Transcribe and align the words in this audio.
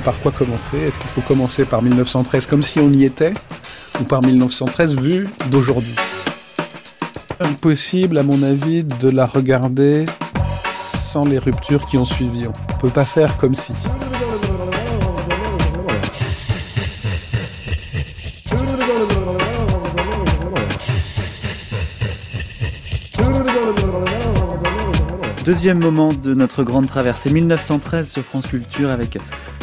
par 0.00 0.18
quoi 0.20 0.32
commencer. 0.32 0.78
Est-ce 0.78 0.98
qu'il 0.98 1.10
faut 1.10 1.20
commencer 1.20 1.64
par 1.64 1.82
1913 1.82 2.46
comme 2.46 2.62
si 2.62 2.78
on 2.80 2.90
y 2.90 3.04
était 3.04 3.32
ou 4.00 4.04
par 4.04 4.22
1913 4.22 4.96
vu 5.00 5.26
d'aujourd'hui? 5.50 5.94
Impossible, 7.40 8.18
à 8.18 8.22
mon 8.22 8.42
avis, 8.42 8.84
de 8.84 9.08
la 9.08 9.26
regarder 9.26 10.04
sans 11.10 11.24
les 11.24 11.38
ruptures 11.38 11.86
qui 11.86 11.96
ont 11.96 12.04
suivi. 12.04 12.46
On 12.46 12.78
peut 12.78 12.88
pas 12.88 13.04
faire 13.04 13.36
comme 13.36 13.54
si. 13.54 13.72
Deuxième 25.44 25.78
moment 25.78 26.08
de 26.10 26.32
notre 26.32 26.62
grande 26.62 26.86
traversée 26.86 27.30
1913 27.30 28.10
sur 28.10 28.22
France 28.22 28.46
Culture 28.46 28.90
avec 28.90 29.18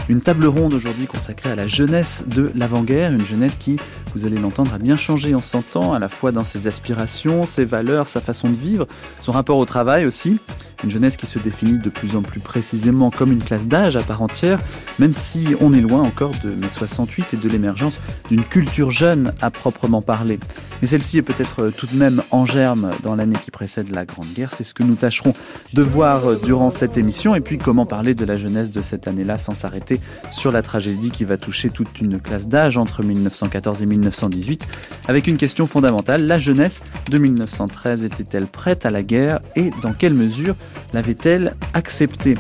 une 0.10 0.22
table 0.22 0.46
ronde 0.46 0.74
aujourd'hui 0.74 1.06
consacrée 1.06 1.52
à 1.52 1.56
la 1.56 1.68
jeunesse 1.68 2.26
de 2.28 2.52
l'avant-guerre, 2.56 3.14
une 3.14 3.26
jeunesse 3.26 3.56
qui, 3.58 3.78
vous 4.14 4.26
allez 4.26 4.38
l'entendre, 4.38 4.74
a 4.74 4.78
bien 4.78 4.98
changé 4.98 5.34
en 5.36 5.42
100 5.42 5.76
ans, 5.76 5.94
à 5.94 6.00
la 6.00 6.10
fois 6.10 6.32
dans 6.32 6.44
ses 6.44 6.68
aspirations, 6.68 7.44
ses 7.44 7.66
valeurs, 7.66 8.08
sa 8.08 8.22
façon 8.22 8.50
de 8.50 8.56
vivre, 8.56 8.88
son 9.20 9.32
rapport 9.32 9.58
au 9.58 9.66
travail 9.66 10.06
aussi. 10.06 10.40
Une 10.84 10.90
jeunesse 10.90 11.16
qui 11.16 11.28
se 11.28 11.38
définit 11.38 11.78
de 11.78 11.90
plus 11.90 12.16
en 12.16 12.24
plus 12.24 12.40
précisément 12.40 13.12
comme 13.12 13.32
une 13.32 13.44
classe 13.44 13.68
d'âge 13.68 13.96
à 13.96 14.02
part 14.02 14.22
entière, 14.22 14.60
même 14.98 15.14
si 15.14 15.56
on 15.62 15.74
est 15.74 15.82
loin 15.82 16.02
encore 16.02 16.32
de 16.44 16.50
mai 16.50 16.70
68 16.70 17.36
et 17.36 17.38
de 17.38 17.50
l'émergence 17.50 18.02
d'une 18.30 18.44
culture 18.44 18.90
jeune 18.90 19.34
à 19.42 19.52
proprement 19.52 20.02
parler. 20.02 20.40
Mais 20.82 20.88
celle-ci 20.88 21.18
est 21.18 21.22
peut-être 21.22 21.70
tout 21.70 21.88
de 21.88 21.96
même 21.96 22.22
en 22.32 22.46
germe 22.46 22.92
dans 23.04 23.16
l'année 23.16 23.38
qui 23.44 23.52
précède 23.52 23.92
la 23.92 24.06
Grande 24.06 24.28
Guerre. 24.36 24.52
C'est 24.54 24.64
ce 24.64 24.74
que 24.74 24.84
nous 24.84 24.96
tâcherons 24.96 25.34
de 25.74 25.82
voir 25.82 26.40
durant 26.40 26.70
cette 26.70 26.98
émission. 26.98 27.36
Et 27.36 27.42
puis 27.42 27.58
comment 27.58 27.86
parler 27.86 28.16
de 28.16 28.26
la 28.26 28.38
jeunesse 28.38 28.72
de 28.72 28.82
cette 28.82 29.08
année-là 29.08 29.38
sans 29.38 29.54
s'arrêter 29.54 30.00
sur 30.30 30.52
la 30.52 30.62
tragédie 30.62 31.12
qui 31.12 31.24
va 31.24 31.38
toucher 31.38 31.70
toute 31.70 32.02
une 32.02 32.20
classe 32.20 32.48
d'âge 32.48 32.78
entre 32.78 33.04
1914 33.04 33.84
et 33.84 33.86
1918, 33.86 34.68
avec 35.08 35.28
une 35.28 35.38
question 35.38 35.68
fondamentale. 35.68 36.26
La 36.26 36.40
jeunesse 36.40 36.82
de 37.10 37.18
1913 37.18 38.04
était-elle 38.04 38.48
prête 38.48 38.86
à 38.86 38.90
la 38.90 39.04
guerre? 39.04 39.40
Et 39.56 39.72
dans 39.82 39.94
quelle 39.94 40.14
mesure 40.14 40.56
l'avait-elle 40.94 41.56
accepté 41.74 42.36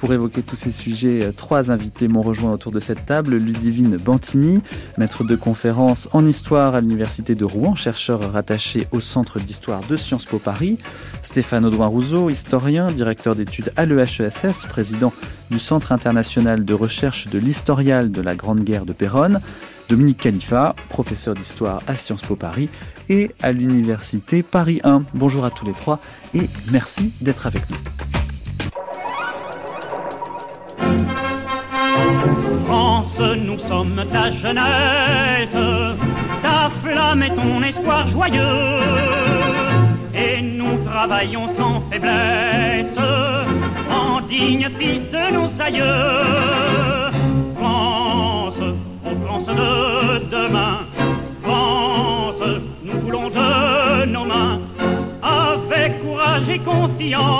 pour 0.00 0.12
évoquer 0.14 0.42
tous 0.42 0.56
ces 0.56 0.72
sujets, 0.72 1.30
trois 1.36 1.70
invités 1.70 2.08
m'ont 2.08 2.22
rejoint 2.22 2.52
autour 2.52 2.72
de 2.72 2.80
cette 2.80 3.04
table. 3.04 3.36
Ludivine 3.36 3.96
Bantini, 3.98 4.62
maître 4.96 5.24
de 5.24 5.36
conférence 5.36 6.08
en 6.12 6.26
histoire 6.26 6.74
à 6.74 6.80
l'Université 6.80 7.34
de 7.34 7.44
Rouen, 7.44 7.76
chercheur 7.76 8.32
rattaché 8.32 8.88
au 8.92 9.00
Centre 9.00 9.38
d'histoire 9.38 9.80
de 9.88 9.96
Sciences 9.96 10.24
Po 10.24 10.38
Paris. 10.38 10.78
Stéphane 11.22 11.66
Audouin-Rousseau, 11.66 12.30
historien, 12.30 12.90
directeur 12.90 13.36
d'études 13.36 13.72
à 13.76 13.84
l'EHESS, 13.84 14.66
président 14.68 15.12
du 15.50 15.58
Centre 15.58 15.92
international 15.92 16.64
de 16.64 16.74
recherche 16.74 17.28
de 17.28 17.38
l'historial 17.38 18.10
de 18.10 18.22
la 18.22 18.34
Grande 18.34 18.64
Guerre 18.64 18.86
de 18.86 18.94
Péronne. 18.94 19.40
Dominique 19.90 20.18
Khalifa, 20.18 20.74
professeur 20.88 21.34
d'histoire 21.34 21.82
à 21.86 21.94
Sciences 21.94 22.22
Po 22.22 22.36
Paris 22.36 22.70
et 23.10 23.32
à 23.42 23.52
l'Université 23.52 24.42
Paris 24.42 24.80
1. 24.82 25.02
Bonjour 25.14 25.44
à 25.44 25.50
tous 25.50 25.66
les 25.66 25.72
trois 25.72 26.00
et 26.32 26.48
merci 26.70 27.12
d'être 27.20 27.46
avec 27.46 27.68
nous. 27.68 28.19
Nous 33.20 33.58
sommes 33.58 34.02
ta 34.12 34.30
jeunesse, 34.30 35.56
ta 36.42 36.70
flamme 36.82 37.22
est 37.22 37.34
ton 37.34 37.62
espoir 37.62 38.06
joyeux, 38.08 38.80
et 40.14 40.40
nous 40.42 40.82
travaillons 40.84 41.48
sans 41.48 41.80
faiblesse, 41.90 42.98
en 43.90 44.20
digne 44.22 44.68
fils 44.78 45.02
de 45.10 45.32
nos 45.32 45.60
aïeux. 45.60 47.10
France, 47.56 48.60
ô 49.04 49.26
France 49.26 49.46
de 49.46 50.18
demain, 50.30 50.78
France, 51.42 52.42
nous 52.82 53.00
voulons 53.00 53.28
de 53.28 54.06
nos 54.06 54.24
mains, 54.24 54.60
avec 55.22 56.02
courage 56.02 56.48
et 56.48 56.58
confiance, 56.58 57.39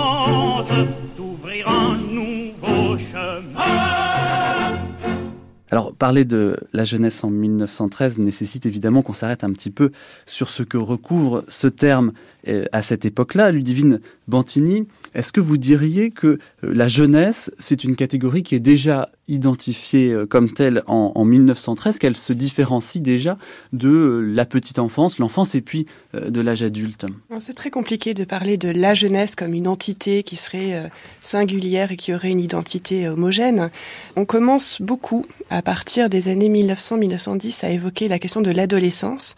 Alors, 5.70 5.94
parler 5.94 6.25
de 6.25 6.56
la 6.72 6.84
jeunesse 6.84 7.22
en 7.22 7.31
1913 7.31 8.19
nécessite 8.19 8.66
évidemment 8.66 9.03
qu'on 9.03 9.12
s'arrête 9.12 9.44
un 9.44 9.53
petit 9.53 9.70
peu 9.70 9.92
sur 10.26 10.48
ce 10.48 10.62
que 10.62 10.76
recouvre 10.76 11.44
ce 11.47 11.69
terme 11.69 12.12
à 12.72 12.82
cette 12.82 13.04
époque-là. 13.04 13.50
Ludivine 13.50 14.00
Bantini, 14.28 14.86
est-ce 15.14 15.32
que 15.32 15.40
vous 15.40 15.56
diriez 15.56 16.10
que 16.10 16.26
euh, 16.26 16.38
la 16.62 16.88
jeunesse, 16.88 17.50
c'est 17.58 17.84
une 17.84 17.96
catégorie 17.96 18.42
qui 18.42 18.54
est 18.54 18.60
déjà 18.60 19.10
identifiée 19.28 20.12
euh, 20.12 20.26
comme 20.26 20.52
telle 20.52 20.82
en, 20.86 21.24
1913, 21.24 21.98
qu'elle 21.98 22.16
se 22.16 22.32
différencie 22.32 23.02
déjà 23.02 23.36
de 23.72 24.22
la 24.24 24.44
petite 24.46 24.78
enfance, 24.78 25.18
l'enfance 25.18 25.54
et 25.54 25.60
puis 25.60 25.86
de 26.14 26.40
l'âge 26.40 26.62
adulte? 26.62 27.06
C'est 27.40 27.54
très 27.54 27.70
compliqué 27.70 28.14
de 28.14 28.24
parler 28.24 28.56
de 28.56 28.68
la 28.68 28.94
jeunesse 28.94 29.34
comme 29.34 29.54
une 29.54 29.68
entité 29.68 30.22
qui 30.22 30.36
serait 30.36 30.90
singulière 31.22 31.92
et 31.92 31.96
qui 31.96 32.14
aurait 32.14 32.30
une 32.30 32.40
identité 32.40 33.08
homogène. 33.08 33.70
On 34.16 34.24
commence 34.24 34.80
beaucoup 34.80 35.26
à 35.50 35.62
partir 35.62 36.08
des 36.08 36.28
années 36.28 36.48
1900-1910 36.48 37.64
à 37.64 37.70
évoquer 37.70 38.08
la 38.08 38.18
question 38.18 38.40
de 38.40 38.50
l'adolescence. 38.50 39.36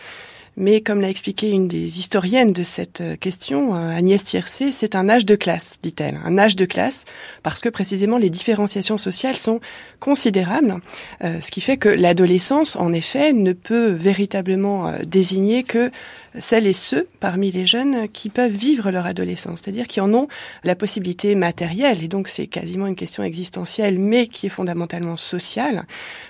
Mais 0.57 0.83
comme 0.83 1.01
l'a 1.01 1.09
expliqué 1.09 1.51
une 1.51 1.67
des 1.67 1.99
historiennes 1.99 2.53
de 2.53 2.63
cette 2.63 3.01
euh, 3.01 3.17
question, 3.17 3.75
euh, 3.75 3.97
Agnès 3.97 4.23
Tiercé, 4.23 4.71
c'est 4.71 4.95
un 4.95 5.09
âge 5.09 5.25
de 5.25 5.35
classe, 5.35 5.79
dit-elle. 5.83 6.19
Un 6.25 6.37
âge 6.37 6.57
de 6.57 6.67
classe 6.67 7.07
parce 7.43 7.63
que 7.63 7.71
précisément 7.71 8.19
les 8.19 8.29
différenciations 8.29 8.99
sociales 8.99 9.37
sont 9.37 9.61
considérables, 9.99 10.77
euh, 11.25 11.41
ce 11.41 11.51
qui 11.51 11.63
fait 11.63 11.79
que 11.79 11.89
l'adolescence, 11.89 12.77
en 12.77 12.93
effet, 12.93 13.33
ne 13.33 13.53
peut 13.55 13.89
véritablement 13.89 14.93
désigner 15.07 15.63
que 15.63 15.91
celles 16.39 16.67
et 16.67 16.73
ceux 16.73 17.07
parmi 17.21 17.51
les 17.51 17.67
jeunes 17.67 18.09
qui 18.09 18.29
peuvent 18.29 18.53
vivre 18.53 18.91
leur 18.91 19.07
adolescence, 19.07 19.61
c'est-à-dire 19.63 19.87
qui 19.87 20.01
en 20.01 20.13
ont 20.15 20.29
la 20.65 20.75
possibilité 20.75 21.35
matérielle, 21.35 22.03
et 22.03 22.09
donc 22.09 22.29
c'est 22.29 22.47
quasiment 22.47 22.87
une 22.87 22.97
question 22.97 23.23
existentielle, 23.23 23.99
mais 23.99 24.27
qui 24.27 24.47
est 24.47 24.51
fondamentalement 24.51 25.17
sociale. 25.17 25.85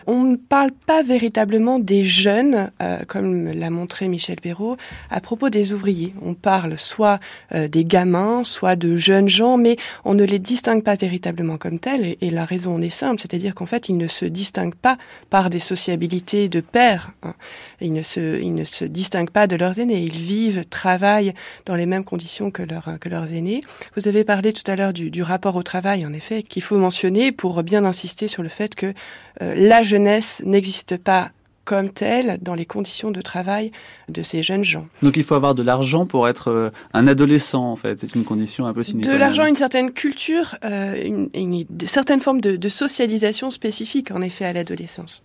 On 0.07 0.23
ne 0.25 0.37
parle 0.37 0.73
pas 0.73 1.03
véritablement 1.03 1.79
des 1.79 2.05
jeunes, 2.05 2.71
euh, 2.83 2.99
comme 3.07 3.53
l'a 3.53 3.71
montré 3.71 4.09
Michel 4.09 4.41
Perrault, 4.41 4.77
à 5.11 5.21
propos 5.21 5.51
des 5.51 5.73
ouvriers. 5.73 6.15
On 6.23 6.35
parle 6.35 6.79
soit 6.79 7.21
euh, 7.55 7.69
des 7.69 7.85
gamins, 7.85 8.45
soit 8.45 8.77
de 8.77 8.97
jeunes 8.97 9.29
gens, 9.29 9.57
mais 9.57 9.77
on 10.05 10.15
ne 10.15 10.25
les 10.25 10.39
distingue 10.39 10.83
pas 10.83 10.97
véritablement 10.97 11.59
comme 11.59 11.79
tels, 11.79 12.17
et, 12.21 12.31
la 12.33 12.45
raison 12.47 12.77
en 12.77 12.83
est 12.83 12.89
simple, 12.89 13.21
c'est-à-dire 13.21 13.55
qu'en 13.55 13.67
fait, 13.67 13.91
ils 13.91 13.97
ne 13.97 14.09
se 14.09 14.25
distinguent 14.25 14.75
pas 14.75 14.97
par 15.29 15.51
des 15.51 15.59
sociabilités 15.59 16.49
de 16.49 16.61
père, 16.61 17.13
hein. 17.23 17.35
ils, 17.83 17.93
ne 17.93 18.03
se, 18.03 18.41
ils 18.41 18.55
ne 18.55 18.65
se 18.65 18.87
distinguent 18.87 19.31
pas 19.31 19.47
de 19.47 19.55
leurs 19.55 19.79
aînés 19.79 19.92
et 19.93 20.03
ils 20.03 20.13
vivent, 20.13 20.65
travaillent 20.69 21.35
dans 21.67 21.75
les 21.75 21.87
mêmes 21.87 22.05
conditions 22.05 22.51
que, 22.51 22.63
que 22.63 23.09
leurs 23.09 23.33
aînés. 23.33 23.61
Vous 23.97 24.09
avez 24.09 24.25
parlé 24.25 24.53
tout 24.53 24.69
à 24.71 24.77
l'heure 24.77 24.93
du, 24.93 25.23
rapport 25.23 25.57
au 25.57 25.63
travail, 25.63 26.05
en 26.05 26.13
effet, 26.13 26.43
qu'il 26.43 26.63
faut 26.63 26.79
mentionner 26.79 27.33
pour 27.33 27.63
bien 27.63 27.85
insister 27.85 28.29
sur 28.29 28.43
le 28.43 28.49
fait 28.49 28.75
que 28.75 28.93
euh, 29.41 29.55
la 29.57 29.83
jeunesse 29.83 30.43
n'existe 30.45 30.97
pas 30.97 31.31
comme 31.65 31.91
telle 31.91 32.39
dans 32.43 32.55
les 32.55 32.67
conditions 32.67 33.13
de 33.13 33.21
travail 33.21 33.71
de 34.09 34.23
ces 34.23 34.43
jeunes 34.43 34.65
gens. 34.65 34.89
Donc 35.01 35.17
il 35.17 35.23
faut 35.23 35.37
avoir 35.37 35.55
de 35.55 35.63
l'argent 35.63 36.07
pour 36.07 36.29
être 36.29 36.49
euh, 36.49 36.71
un 36.93 37.07
adolescent 37.07 37.71
en 37.71 37.77
fait, 37.77 38.01
c'est 38.01 38.17
une 38.17 38.25
condition 38.25 38.67
un 38.67 38.75
peu 38.75 38.83
sine 38.83 39.01
De 39.01 39.17
l'argent, 39.17 39.47
une 39.47 39.55
certaine 39.55 39.93
culture, 39.93 40.57
euh, 40.65 41.01
une, 41.05 41.29
une, 41.35 41.65
certaine 41.87 42.21
forme 42.21 42.41
de, 42.41 42.57
de, 42.57 42.69
socialisation 42.69 43.51
spécifique 43.51 44.11
en 44.11 44.23
effet 44.23 44.45
à 44.45 44.53
l'adolescence. 44.53 45.23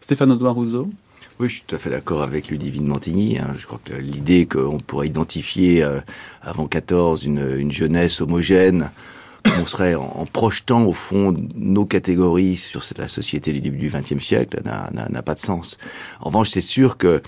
Stéphane 0.00 0.30
Audouin-Rousseau 0.30 0.90
oui, 1.40 1.48
je 1.48 1.54
suis 1.54 1.62
tout 1.66 1.76
à 1.76 1.78
fait 1.78 1.90
d'accord 1.90 2.22
avec 2.22 2.48
Ludivine 2.48 2.86
Montigny. 2.86 3.38
Hein. 3.38 3.52
Je 3.56 3.66
crois 3.66 3.80
que 3.84 3.94
l'idée 3.94 4.46
qu'on 4.46 4.78
pourrait 4.78 5.06
identifier 5.06 5.82
euh, 5.82 6.00
avant 6.42 6.66
14 6.66 7.24
une, 7.24 7.58
une 7.58 7.70
jeunesse 7.70 8.20
homogène, 8.20 8.90
on 9.60 9.66
serait 9.66 9.94
en, 9.94 10.26
projetant 10.32 10.84
au 10.84 10.92
fond 10.92 11.34
nos 11.54 11.84
catégories 11.84 12.56
sur 12.56 12.82
la 12.96 13.08
société 13.08 13.52
du 13.52 13.60
début 13.60 13.78
du 13.78 13.88
XXe 13.88 14.24
siècle 14.24 14.60
n'a 14.64 15.22
pas 15.22 15.34
de 15.34 15.40
sens. 15.40 15.78
En 16.20 16.26
revanche, 16.26 16.50
c'est 16.50 16.60
sûr 16.60 16.96
que 16.96 17.22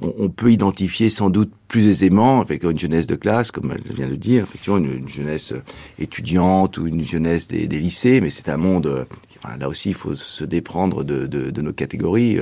on, 0.00 0.28
peut 0.28 0.52
identifier 0.52 1.10
sans 1.10 1.30
doute 1.30 1.52
plus 1.68 1.88
aisément 1.88 2.40
avec 2.40 2.64
une 2.64 2.78
jeunesse 2.78 3.06
de 3.06 3.16
classe, 3.16 3.50
comme 3.50 3.72
elle 3.72 3.94
vient 3.94 4.06
de 4.06 4.12
le 4.12 4.16
dire, 4.16 4.44
effectivement 4.44 4.78
une, 4.78 5.08
jeunesse 5.08 5.54
étudiante 5.98 6.78
ou 6.78 6.86
une 6.86 7.06
jeunesse 7.06 7.48
des, 7.48 7.66
lycées, 7.66 8.20
mais 8.20 8.30
c'est 8.30 8.48
un 8.48 8.56
monde. 8.56 9.06
Enfin, 9.42 9.56
là 9.56 9.68
aussi, 9.68 9.90
il 9.90 9.94
faut 9.94 10.14
se 10.14 10.44
déprendre 10.44 11.04
de, 11.04 11.60
nos 11.60 11.72
catégories 11.72 12.38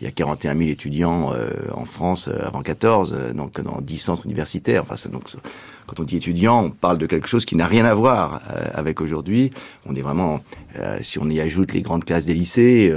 il 0.00 0.04
y 0.04 0.06
a 0.06 0.10
41 0.10 0.56
000 0.56 0.70
étudiants 0.70 1.32
euh, 1.32 1.50
en 1.74 1.84
France 1.84 2.28
euh, 2.28 2.46
avant 2.46 2.62
14, 2.62 3.14
euh, 3.16 3.32
donc 3.32 3.60
dans 3.60 3.80
10 3.80 3.98
centres 3.98 4.26
universitaires. 4.26 4.82
Enfin, 4.82 4.96
ça, 4.96 5.08
donc, 5.08 5.24
quand 5.86 6.00
on 6.00 6.04
dit 6.04 6.16
étudiant, 6.16 6.64
on 6.64 6.70
parle 6.70 6.98
de 6.98 7.06
quelque 7.06 7.26
chose 7.26 7.44
qui 7.44 7.56
n'a 7.56 7.66
rien 7.66 7.84
à 7.84 7.94
voir 7.94 8.42
avec 8.74 9.00
aujourd'hui. 9.00 9.50
On 9.86 9.94
est 9.94 10.02
vraiment, 10.02 10.42
si 11.00 11.18
on 11.18 11.30
y 11.30 11.40
ajoute 11.40 11.72
les 11.72 11.80
grandes 11.80 12.04
classes 12.04 12.26
des 12.26 12.34
lycées, 12.34 12.92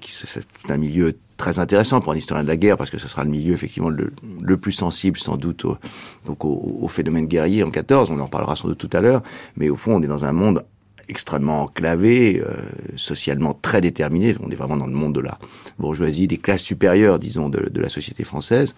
qui 0.00 0.12
c'est 0.12 0.44
un 0.68 0.76
milieu 0.76 1.16
très 1.38 1.60
intéressant 1.60 2.00
pour 2.00 2.12
un 2.12 2.16
historien 2.16 2.42
de 2.42 2.48
la 2.48 2.58
guerre 2.58 2.76
parce 2.76 2.90
que 2.90 2.98
ce 2.98 3.08
sera 3.08 3.24
le 3.24 3.30
milieu 3.30 3.54
effectivement 3.54 3.88
le, 3.88 4.12
le 4.42 4.56
plus 4.58 4.72
sensible 4.72 5.16
sans 5.18 5.38
doute 5.38 5.64
au, 5.64 5.78
donc 6.26 6.44
au, 6.44 6.78
au, 6.82 6.88
phénomène 6.88 7.26
guerrier 7.26 7.62
en 7.62 7.70
14. 7.70 8.10
On 8.10 8.20
en 8.20 8.28
parlera 8.28 8.54
sans 8.54 8.68
doute 8.68 8.76
tout 8.76 8.94
à 8.94 9.00
l'heure, 9.00 9.22
mais 9.56 9.70
au 9.70 9.76
fond, 9.76 9.94
on 9.94 10.02
est 10.02 10.06
dans 10.06 10.26
un 10.26 10.32
monde 10.32 10.62
extrêmement 11.10 11.62
enclavée, 11.62 12.40
euh, 12.40 12.54
socialement 12.96 13.52
très 13.60 13.80
déterminée. 13.80 14.34
On 14.40 14.50
est 14.50 14.54
vraiment 14.54 14.76
dans 14.76 14.86
le 14.86 14.92
monde 14.92 15.14
de 15.14 15.20
la 15.20 15.38
bourgeoisie, 15.78 16.28
des 16.28 16.38
classes 16.38 16.62
supérieures, 16.62 17.18
disons, 17.18 17.48
de 17.48 17.80
la 17.80 17.88
société 17.88 18.24
française. 18.24 18.74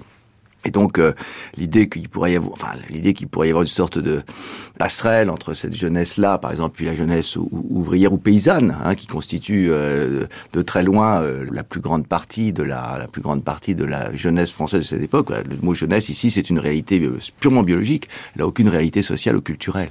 Et 0.65 0.71
donc 0.71 0.99
euh, 0.99 1.13
l'idée 1.57 1.89
qu'il 1.89 2.09
pourrait 2.09 2.33
y 2.33 2.37
avoir, 2.37 2.53
enfin 2.53 2.73
l'idée 2.89 3.15
qu'il 3.15 3.29
pourrait 3.29 3.49
y 3.49 3.51
avoir 3.51 3.63
une 3.63 3.69
sorte 3.69 3.99
de 3.99 4.23
passerelle 4.79 5.31
entre 5.31 5.55
cette 5.55 5.75
jeunesse-là, 5.75 6.39
par 6.39 6.53
exemple, 6.53 6.77
puis 6.77 6.87
la 6.87 6.95
jeunesse 6.95 7.37
ouvrière 7.37 8.13
ou 8.13 8.19
paysanne, 8.19 8.77
hein, 8.85 8.95
qui 8.95 9.07
constitue 9.07 9.69
euh, 9.71 10.25
de 10.53 10.63
très 10.63 10.83
loin 10.83 11.21
euh, 11.21 11.47
la 11.51 11.65
plus 11.65 11.81
grande 11.81 12.07
partie 12.07 12.53
de 12.53 12.63
la, 12.63 12.97
la 12.99 13.09
plus 13.09 13.23
grande 13.23 13.43
partie 13.43 13.75
de 13.75 13.85
la 13.85 14.15
jeunesse 14.15 14.53
française 14.53 14.81
de 14.81 14.87
cette 14.87 15.03
époque. 15.03 15.31
Le 15.31 15.57
mot 15.63 15.75
jeunesse 15.75 16.09
ici, 16.09 16.31
c'est 16.31 16.49
une 16.49 16.59
réalité 16.59 17.11
purement 17.41 17.63
biologique, 17.63 18.09
là 18.37 18.47
aucune 18.47 18.69
réalité 18.69 19.03
sociale 19.03 19.37
ou 19.37 19.41
culturelle. 19.41 19.91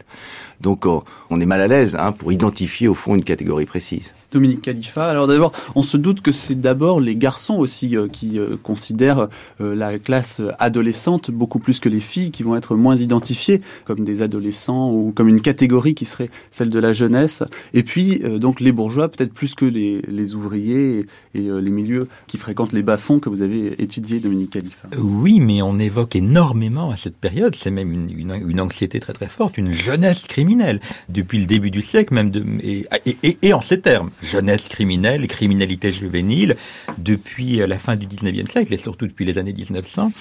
Donc 0.61 0.85
on 0.85 1.41
est 1.41 1.45
mal 1.45 1.61
à 1.61 1.67
l'aise 1.67 1.97
hein, 1.99 2.11
pour 2.11 2.31
identifier 2.31 2.87
au 2.87 2.93
fond 2.93 3.15
une 3.15 3.23
catégorie 3.23 3.65
précise. 3.65 4.13
Dominique 4.31 4.61
Khalifa. 4.61 5.09
Alors 5.09 5.27
d'abord, 5.27 5.51
on 5.75 5.83
se 5.83 5.97
doute 5.97 6.21
que 6.21 6.31
c'est 6.31 6.59
d'abord 6.59 7.01
les 7.01 7.15
garçons 7.15 7.55
aussi 7.55 7.97
euh, 7.97 8.07
qui 8.07 8.39
euh, 8.39 8.55
considèrent 8.61 9.27
euh, 9.59 9.75
la 9.75 9.99
classe 9.99 10.41
adolescente 10.61 11.31
beaucoup 11.31 11.59
plus 11.59 11.79
que 11.79 11.89
les 11.89 11.99
filles 11.99 12.31
qui 12.31 12.43
vont 12.43 12.55
être 12.55 12.75
moins 12.75 12.95
identifiées 12.95 13.61
comme 13.85 14.03
des 14.03 14.21
adolescents 14.21 14.91
ou 14.91 15.11
comme 15.11 15.27
une 15.27 15.41
catégorie 15.41 15.95
qui 15.95 16.05
serait 16.05 16.29
celle 16.51 16.69
de 16.69 16.79
la 16.79 16.93
jeunesse. 16.93 17.43
Et 17.73 17.83
puis 17.83 18.21
donc 18.39 18.59
les 18.59 18.71
bourgeois 18.71 19.09
peut-être 19.09 19.33
plus 19.33 19.55
que 19.55 19.65
les, 19.65 20.01
les 20.07 20.35
ouvriers 20.35 20.99
et, 21.33 21.41
les 21.41 21.71
milieux 21.71 22.07
qui 22.27 22.37
fréquentent 22.37 22.73
les 22.73 22.83
bas-fonds 22.83 23.19
que 23.19 23.29
vous 23.29 23.41
avez 23.41 23.81
étudiés, 23.81 24.19
Dominique 24.19 24.51
Khalifa. 24.51 24.87
Oui, 24.97 25.39
mais 25.39 25.61
on 25.61 25.79
évoque 25.79 26.15
énormément 26.15 26.91
à 26.91 26.95
cette 26.95 27.17
période, 27.17 27.55
c'est 27.55 27.71
même 27.71 27.91
une, 27.91 28.09
une, 28.09 28.49
une, 28.49 28.61
anxiété 28.61 28.99
très 28.99 29.13
très 29.13 29.27
forte, 29.27 29.57
une 29.57 29.73
jeunesse 29.73 30.27
criminelle 30.27 30.79
depuis 31.09 31.39
le 31.39 31.45
début 31.45 31.71
du 31.71 31.81
siècle 31.81 32.13
même 32.13 32.31
de, 32.31 32.43
et, 32.61 32.85
et, 33.05 33.37
et 33.41 33.53
en 33.53 33.61
ces 33.61 33.81
termes 33.81 34.11
jeunesse 34.21 34.67
criminelle, 34.67 35.27
criminalité 35.27 35.91
juvénile, 35.91 36.55
depuis 36.97 37.57
la 37.57 37.77
fin 37.77 37.95
du 37.95 38.07
19e 38.07 38.47
siècle 38.47 38.73
et 38.73 38.77
surtout 38.77 39.07
depuis 39.07 39.25
les 39.25 39.37
années 39.37 39.53
1900 39.53 40.11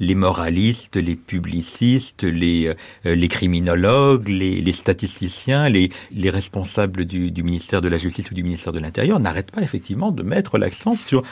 les 0.00 0.14
moralistes, 0.14 0.96
les 0.96 1.14
publicistes, 1.14 2.24
les, 2.24 2.74
euh, 3.06 3.26
criminologues, 3.28 4.28
les, 4.28 4.72
statisticiens, 4.72 5.68
les, 5.68 5.90
les 6.10 6.30
responsables 6.30 7.04
du, 7.04 7.30
du 7.30 7.42
ministère 7.42 7.82
de 7.82 7.88
la 7.88 7.98
Justice 7.98 8.30
ou 8.30 8.34
du 8.34 8.42
ministère 8.42 8.72
de 8.72 8.80
l'Intérieur 8.80 9.20
n'arrêtent 9.20 9.52
pas 9.52 9.62
effectivement 9.62 10.10
de 10.10 10.22
mettre 10.22 10.58
l'accent 10.58 10.96
sur 10.96 11.22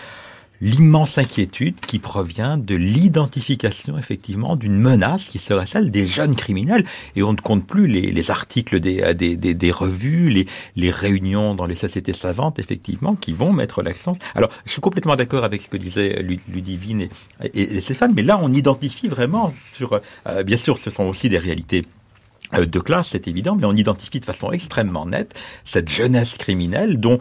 l'immense 0.60 1.18
inquiétude 1.18 1.80
qui 1.80 1.98
provient 1.98 2.58
de 2.58 2.74
l'identification 2.74 3.98
effectivement 3.98 4.56
d'une 4.56 4.78
menace 4.78 5.28
qui 5.28 5.38
serait 5.38 5.66
celle 5.66 5.90
des 5.90 6.06
jeunes 6.06 6.34
criminels. 6.34 6.84
Et 7.16 7.22
on 7.22 7.32
ne 7.32 7.40
compte 7.40 7.66
plus 7.66 7.86
les, 7.86 8.10
les 8.12 8.30
articles 8.30 8.80
des, 8.80 9.02
euh, 9.02 9.14
des, 9.14 9.36
des, 9.36 9.70
revues, 9.70 10.28
les, 10.28 10.46
les 10.76 10.90
réunions 10.90 11.54
dans 11.54 11.66
les 11.66 11.74
sociétés 11.74 12.12
savantes, 12.12 12.58
effectivement, 12.58 13.14
qui 13.14 13.32
vont 13.32 13.52
mettre 13.52 13.82
l'accent. 13.82 14.12
Alors, 14.34 14.50
je 14.64 14.72
suis 14.72 14.80
complètement 14.80 15.16
d'accord 15.16 15.44
avec 15.44 15.60
ce 15.60 15.68
que 15.68 15.76
disait 15.76 16.22
Ludivine 16.22 17.08
et, 17.42 17.60
et, 17.60 17.80
Stéphane, 17.80 18.12
mais 18.14 18.22
là, 18.22 18.38
on 18.42 18.52
identifie 18.52 19.08
vraiment 19.08 19.52
sur... 19.52 20.00
Euh, 20.26 20.42
bien 20.42 20.56
sûr, 20.56 20.78
ce 20.78 20.90
sont 20.90 21.04
aussi 21.04 21.28
des 21.28 21.38
réalités 21.38 21.86
euh, 22.54 22.66
de 22.66 22.80
classe, 22.80 23.08
c'est 23.12 23.28
évident, 23.28 23.56
mais 23.56 23.66
on 23.66 23.74
identifie 23.74 24.20
de 24.20 24.24
façon 24.24 24.50
extrêmement 24.52 25.06
nette 25.06 25.34
cette 25.64 25.88
jeunesse 25.88 26.36
criminelle 26.38 26.98
dont 26.98 27.18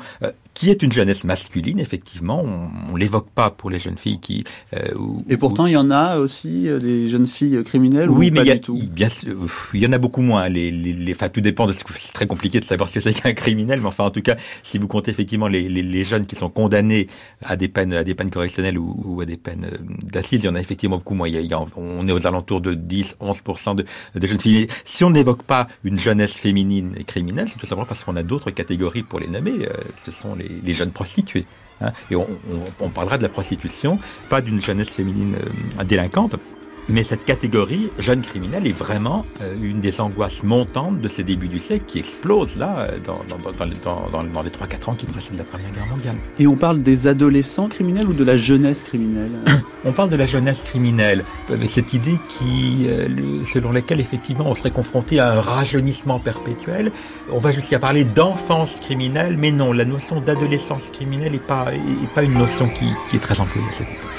qui 0.57 0.71
est 0.71 0.81
une 0.81 0.92
jeunesse 0.92 1.24
masculine, 1.24 1.80
effectivement. 1.80 2.44
On, 2.44 2.94
ne 2.94 2.98
l'évoque 2.98 3.30
pas 3.30 3.51
pour 3.51 3.69
les 3.69 3.77
jeunes 3.77 3.98
filles 3.98 4.19
qui. 4.19 4.44
Euh, 4.74 4.92
et 5.30 5.38
pourtant, 5.38 5.68
il 5.68 5.74
y 5.74 5.77
en 5.77 5.92
a 5.92 6.18
aussi 6.18 6.68
euh, 6.68 6.80
des 6.80 7.09
jeunes 7.09 7.27
filles 7.27 7.63
criminelles. 7.63 8.09
Oui, 8.09 8.30
ou 8.30 8.33
mais 8.33 8.39
pas 8.39 8.44
il 8.44 8.48
y, 8.48 8.51
a, 8.51 8.56
du 8.56 8.62
tout? 8.62 8.80
bien, 8.89 9.07
il 9.75 9.80
y 9.80 9.86
en 9.86 9.92
a 9.92 10.00
beaucoup 10.00 10.21
moins. 10.21 10.50
Les, 10.50 10.71
les, 10.71 10.94
les 10.94 11.13
enfin, 11.13 11.30
tout 11.30 11.42
dépend 11.42 11.68
de 11.68 11.74
ce 11.74 11.83
que 11.83 11.94
c'est 11.95 12.12
très 12.12 12.25
compliqué 12.25 12.59
de 12.59 12.65
savoir 12.65 12.89
ce 12.89 12.95
que 12.95 13.01
c'est 13.01 13.13
qu'un 13.13 13.33
criminel, 13.33 13.81
mais 13.81 13.88
enfin, 13.88 14.06
en 14.06 14.09
tout 14.09 14.24
cas, 14.24 14.36
si 14.63 14.80
vous 14.80 14.88
comptez 14.88 15.12
effectivement 15.12 15.48
les, 15.48 15.69
les, 15.69 15.83
les, 15.83 16.04
jeunes 16.04 16.25
qui 16.25 16.36
sont 16.36 16.50
condamnés 16.50 17.06
à 17.44 17.56
des 17.56 17.68
peines, 17.68 17.94
à 17.94 18.04
des 18.04 18.15
peines 18.15 18.31
correctionnelles 18.31 18.80
ou, 18.80 19.00
ou 19.06 19.21
à 19.21 19.25
des 19.27 19.38
peines 19.38 19.65
euh, 19.71 19.77
d'assises, 20.12 20.42
il 20.44 20.48
y 20.48 20.50
en 20.50 20.56
a 20.56 20.59
effectivement 20.59 20.98
beaucoup 20.98 21.13
moins. 21.13 21.27
Il 21.27 21.36
y 21.36 21.38
a, 21.38 21.42
il 21.42 21.51
y 21.51 21.54
a, 21.54 21.63
on 21.75 22.07
est 22.07 22.12
aux 22.12 22.25
alentours 22.25 22.62
de 22.62 22.74
10, 22.74 23.18
11% 23.21 23.75
de, 23.75 23.86
de 24.15 24.27
jeunes 24.27 24.39
filles. 24.39 24.62
Mais 24.62 24.68
si 24.86 25.04
on 25.04 25.12
n'évoque 25.12 25.44
pas 25.44 25.68
une 25.83 26.00
jeunesse 26.00 26.33
féminine 26.33 26.95
et 26.98 27.04
criminelle, 27.04 27.48
c'est 27.48 27.59
tout 27.59 27.68
simplement 27.68 27.86
parce 27.86 28.04
qu'on 28.04 28.15
a 28.15 28.24
d'autres 28.24 28.50
catégories 28.50 29.04
pour 29.04 29.19
les 29.19 29.27
nommer. 29.27 29.54
Ce 30.04 30.09
sont 30.09 30.33
les, 30.33 30.46
les 30.63 30.73
jeunes 30.73 30.91
prostituées 30.91 31.45
Hein. 31.81 31.91
et 32.09 32.15
on, 32.15 32.89
parlera 32.89 33.17
de 33.17 33.23
la 33.23 33.29
prostitution, 33.29 33.99
pas 34.29 34.41
d'une 34.41 34.61
jeunesse 34.61 34.89
féminine 34.89 35.35
euh, 35.79 35.83
délinquante, 35.83 36.35
mais 36.89 37.04
cette 37.04 37.25
catégorie, 37.25 37.89
jeune 38.00 38.22
criminel, 38.22 38.66
est 38.66 38.78
vraiment 38.78 39.22
euh, 39.42 39.56
une 39.62 39.81
des 39.81 40.00
angoisses 40.00 40.44
montantes 40.44 41.00
de 41.00 41.07
ces 41.07 41.24
débuts 41.24 41.48
du 41.48 41.60
siècle 41.60 41.86
qui 41.88 42.00
explose 42.00 42.57
là, 42.57 42.80
euh, 42.80 43.00
dans, 43.04 43.19
dans, 43.30 43.51
dans, 43.51 44.42
les 44.42 44.50
3-4 44.50 44.89
ans 44.89 44.94
qui 44.94 45.06
précèdent 45.06 45.38
la 45.38 45.44
Première 45.44 45.72
Guerre 45.72 45.88
mondiale. 45.88 46.16
Et 46.39 46.48
on 46.48 46.56
parle 46.56 46.81
des 46.81 47.07
adolescents 47.07 47.68
criminels 47.68 48.07
ou 48.07 48.13
de 48.13 48.24
la 48.24 48.38
jeunesse 48.38 48.84
criminelle? 48.84 49.31
On 49.86 49.94
parle 49.94 50.10
de 50.10 50.18
la 50.18 50.25
jeunesse 50.25 50.63
criminelle, 50.66 51.24
avec 51.50 51.69
cette 51.69 51.94
idée 51.94 52.18
qui, 52.28 52.88
euh, 52.90 53.45
selon 53.45 53.72
laquelle 53.72 54.01
effectivement 54.01 54.45
on 54.48 54.56
serait 54.56 54.72
confronté 54.72 55.19
à 55.19 55.31
un 55.31 55.40
rajeunissement 55.40 56.19
perpétuel. 56.19 56.92
On 57.31 57.38
va 57.38 57.51
jusqu'à 57.51 57.80
parler 57.80 58.04
d'enfance 58.04 58.80
criminelle, 58.81 59.38
mais 59.38 59.51
non, 59.51 59.72
la 59.72 59.86
notion 59.86 60.19
d'adolescence 60.19 60.90
criminelle 60.92 61.31
n'est 61.31 61.38
pas, 61.38 61.68
est 61.74 62.13
pas 62.13 62.24
une 62.24 62.33
notion 62.33 62.68
qui, 62.68 62.88
qui 63.10 63.16
est 63.16 63.19
très 63.19 63.40
employée 63.40 63.68
à 63.69 63.72
cette 63.72 63.88
époque. 63.88 64.17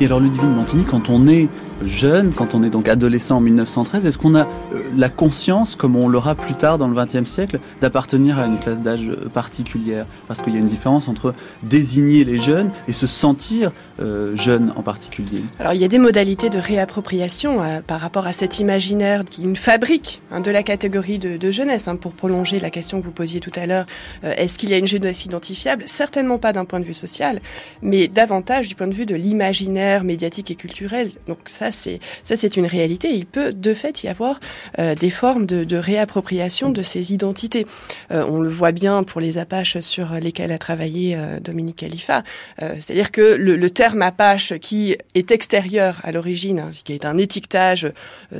Et 0.00 0.06
alors 0.06 0.20
Ludivine 0.20 0.54
Montini, 0.54 0.84
quand 0.84 1.10
on 1.10 1.26
est 1.26 1.48
jeune, 1.84 2.32
quand 2.34 2.54
on 2.54 2.62
est 2.62 2.70
donc 2.70 2.88
adolescent 2.88 3.36
en 3.36 3.40
1913, 3.40 4.06
est-ce 4.06 4.18
qu'on 4.18 4.34
a 4.34 4.42
euh, 4.42 4.82
la 4.96 5.08
conscience, 5.08 5.74
comme 5.76 5.96
on 5.96 6.08
l'aura 6.08 6.34
plus 6.34 6.54
tard 6.54 6.78
dans 6.78 6.88
le 6.88 6.94
XXe 6.94 7.28
siècle, 7.28 7.60
d'appartenir 7.80 8.38
à 8.38 8.46
une 8.46 8.58
classe 8.58 8.82
d'âge 8.82 9.08
euh, 9.08 9.28
particulière? 9.28 10.06
Parce 10.28 10.42
qu'il 10.42 10.54
y 10.54 10.56
a 10.56 10.60
une 10.60 10.68
différence 10.68 11.08
entre 11.08 11.34
désigner 11.62 12.24
les 12.24 12.38
jeunes 12.38 12.70
et 12.88 12.92
se 12.92 13.06
sentir 13.06 13.72
euh, 14.00 14.34
jeune 14.36 14.72
en 14.76 14.82
particulier. 14.82 15.42
Alors 15.58 15.74
il 15.74 15.80
y 15.80 15.84
a 15.84 15.88
des 15.88 15.98
modalités 15.98 16.50
de 16.50 16.58
réappropriation 16.58 17.62
euh, 17.62 17.80
par 17.86 18.00
rapport 18.00 18.26
à 18.26 18.32
cet 18.32 18.58
imaginaire 18.58 19.24
qui 19.24 19.42
une 19.42 19.56
fabrique 19.56 20.22
hein, 20.32 20.40
de 20.40 20.50
la 20.50 20.62
catégorie 20.62 21.18
de, 21.18 21.50
jeunesse. 21.50 21.88
Hein, 21.88 21.96
pour 21.96 22.12
prolonger 22.12 22.60
la 22.60 22.70
question 22.70 23.00
que 23.00 23.04
vous 23.04 23.12
posiez 23.12 23.40
tout 23.40 23.52
à 23.56 23.66
l'heure, 23.66 23.86
est-ce 24.22 24.58
qu'il 24.58 24.70
y 24.70 24.74
a 24.74 24.78
une 24.78 24.86
jeunesse 24.86 25.24
identifiable? 25.24 25.84
Certainement 25.86 26.38
pas 26.38 26.52
d'un 26.52 26.64
point 26.64 26.80
de 26.80 26.84
vue 26.84 26.94
social, 26.94 27.40
mais 27.82 28.08
davantage 28.08 28.68
du 28.68 28.74
point 28.74 28.86
de 28.86 28.94
vue 28.94 29.06
de 29.06 29.14
l'imaginaire 29.14 30.04
médiatique 30.04 30.50
et 30.50 30.54
culturel. 30.54 31.10
Donc 31.26 31.38
ça, 31.46 31.69
c'est 31.70 32.00
ça, 32.24 32.36
c'est 32.36 32.56
une 32.56 32.66
réalité. 32.66 33.10
Il 33.10 33.26
peut 33.26 33.52
de 33.52 33.74
fait 33.74 34.02
y 34.02 34.08
avoir 34.08 34.40
euh, 34.78 34.94
des 34.94 35.10
formes 35.10 35.46
de, 35.46 35.76
réappropriation 35.76 36.70
de 36.70 36.82
ces 36.82 37.12
identités. 37.12 37.66
Euh, 38.10 38.24
on 38.28 38.40
le 38.40 38.50
voit 38.50 38.72
bien 38.72 39.02
pour 39.02 39.20
les 39.20 39.38
Apaches 39.38 39.80
sur 39.80 40.12
lesquels 40.14 40.52
a 40.52 40.58
travaillé 40.58 41.16
euh, 41.16 41.40
Dominique 41.40 41.76
Khalifa. 41.76 42.22
C'est-à-dire 42.58 43.10
que 43.10 43.36
le, 43.36 43.56
le, 43.56 43.70
terme 43.70 44.02
Apache, 44.02 44.58
qui 44.58 44.96
est 45.14 45.30
extérieur 45.30 46.00
à 46.04 46.12
l'origine, 46.12 46.60
hein, 46.60 46.70
qui 46.84 46.92
est 46.92 47.04
un 47.04 47.16
étiquetage, 47.16 47.90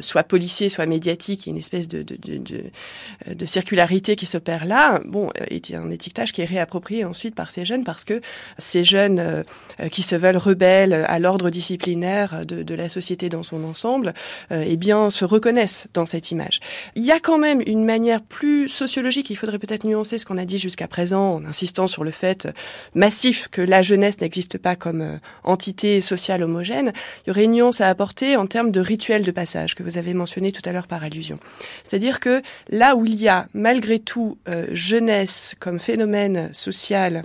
soit 0.00 0.24
policier, 0.24 0.68
soit 0.68 0.86
médiatique, 0.86 1.46
une 1.46 1.56
espèce 1.56 1.88
de, 1.88 2.02
de, 2.02 2.16
de, 2.16 3.34
de 3.34 3.46
circularité 3.46 4.16
qui 4.16 4.26
s'opère 4.26 4.66
là, 4.66 5.00
bon, 5.06 5.30
est 5.48 5.72
un 5.74 5.90
étiquetage 5.90 6.32
qui 6.32 6.42
est 6.42 6.46
réapproprié 6.46 7.04
ensuite 7.04 7.34
par 7.34 7.50
ces 7.50 7.64
jeunes 7.64 7.84
parce 7.84 8.04
que 8.04 8.20
ces 8.58 8.84
jeunes 8.84 9.44
qui 9.88 10.02
se 10.02 10.16
veulent 10.16 10.36
rebelles 10.36 11.04
à 11.08 11.18
l'ordre 11.18 11.50
disciplinaire 11.50 12.44
de, 12.44 12.62
de 12.62 12.74
la 12.74 12.88
société 12.88 13.28
dans 13.28 13.42
son 13.42 13.64
ensemble, 13.64 14.14
euh, 14.52 14.64
eh 14.66 14.76
bien, 14.76 15.10
se 15.10 15.24
reconnaissent 15.24 15.86
dans 15.94 16.06
cette 16.06 16.30
image. 16.30 16.60
Il 16.94 17.04
y 17.04 17.12
a 17.12 17.20
quand 17.20 17.38
même 17.38 17.62
une 17.66 17.84
manière 17.84 18.22
plus 18.22 18.68
sociologique, 18.68 19.30
il 19.30 19.36
faudrait 19.36 19.58
peut-être 19.58 19.84
nuancer 19.84 20.18
ce 20.18 20.26
qu'on 20.26 20.38
a 20.38 20.44
dit 20.44 20.58
jusqu'à 20.58 20.88
présent 20.88 21.34
en 21.34 21.44
insistant 21.44 21.86
sur 21.86 22.04
le 22.04 22.10
fait 22.10 22.48
massif 22.94 23.48
que 23.48 23.62
la 23.62 23.82
jeunesse 23.82 24.20
n'existe 24.20 24.58
pas 24.58 24.76
comme 24.76 25.00
euh, 25.00 25.16
entité 25.44 26.00
sociale 26.00 26.42
homogène. 26.42 26.92
Il 27.24 27.28
y 27.28 27.30
aurait 27.30 27.44
une 27.44 27.52
nuance 27.52 27.80
à 27.80 27.88
apporter 27.88 28.36
en 28.36 28.46
termes 28.46 28.70
de 28.70 28.80
rituel 28.80 29.22
de 29.22 29.30
passage 29.30 29.74
que 29.74 29.82
vous 29.82 29.96
avez 29.96 30.14
mentionné 30.14 30.52
tout 30.52 30.62
à 30.64 30.72
l'heure 30.72 30.86
par 30.86 31.04
allusion. 31.04 31.38
C'est-à-dire 31.84 32.20
que 32.20 32.42
là 32.68 32.96
où 32.96 33.04
il 33.04 33.20
y 33.20 33.28
a 33.28 33.46
malgré 33.54 33.98
tout 33.98 34.38
euh, 34.48 34.66
jeunesse 34.72 35.54
comme 35.58 35.78
phénomène 35.78 36.52
social, 36.52 37.22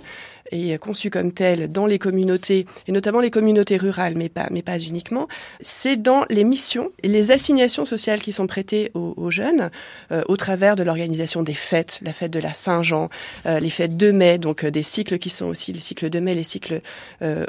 est 0.52 0.78
conçu 0.78 1.10
comme 1.10 1.32
tel 1.32 1.68
dans 1.68 1.86
les 1.86 1.98
communautés, 1.98 2.66
et 2.86 2.92
notamment 2.92 3.20
les 3.20 3.30
communautés 3.30 3.76
rurales, 3.76 4.14
mais 4.16 4.28
pas, 4.28 4.48
mais 4.50 4.62
pas 4.62 4.78
uniquement, 4.78 5.28
c'est 5.60 5.96
dans 5.96 6.24
les 6.30 6.44
missions 6.44 6.90
et 7.02 7.08
les 7.08 7.30
assignations 7.30 7.84
sociales 7.84 8.20
qui 8.20 8.32
sont 8.32 8.46
prêtées 8.46 8.90
aux, 8.94 9.30
jeunes 9.30 9.70
euh, 10.12 10.22
au 10.28 10.36
travers 10.36 10.76
de 10.76 10.82
l'organisation 10.82 11.42
des 11.42 11.54
fêtes, 11.54 12.00
la 12.02 12.12
fête 12.12 12.30
de 12.30 12.38
la 12.38 12.54
Saint-Jean, 12.54 13.08
euh, 13.46 13.60
les 13.60 13.70
fêtes 13.70 13.96
de 13.96 14.10
mai, 14.10 14.38
donc 14.38 14.64
euh, 14.64 14.70
des 14.70 14.82
cycles 14.82 15.18
qui 15.18 15.30
sont 15.30 15.46
aussi 15.46 15.72
les 15.72 15.80
cycles 15.80 16.10
de 16.10 16.20
mai, 16.20 16.34
les 16.34 16.44
cycles 16.44 16.80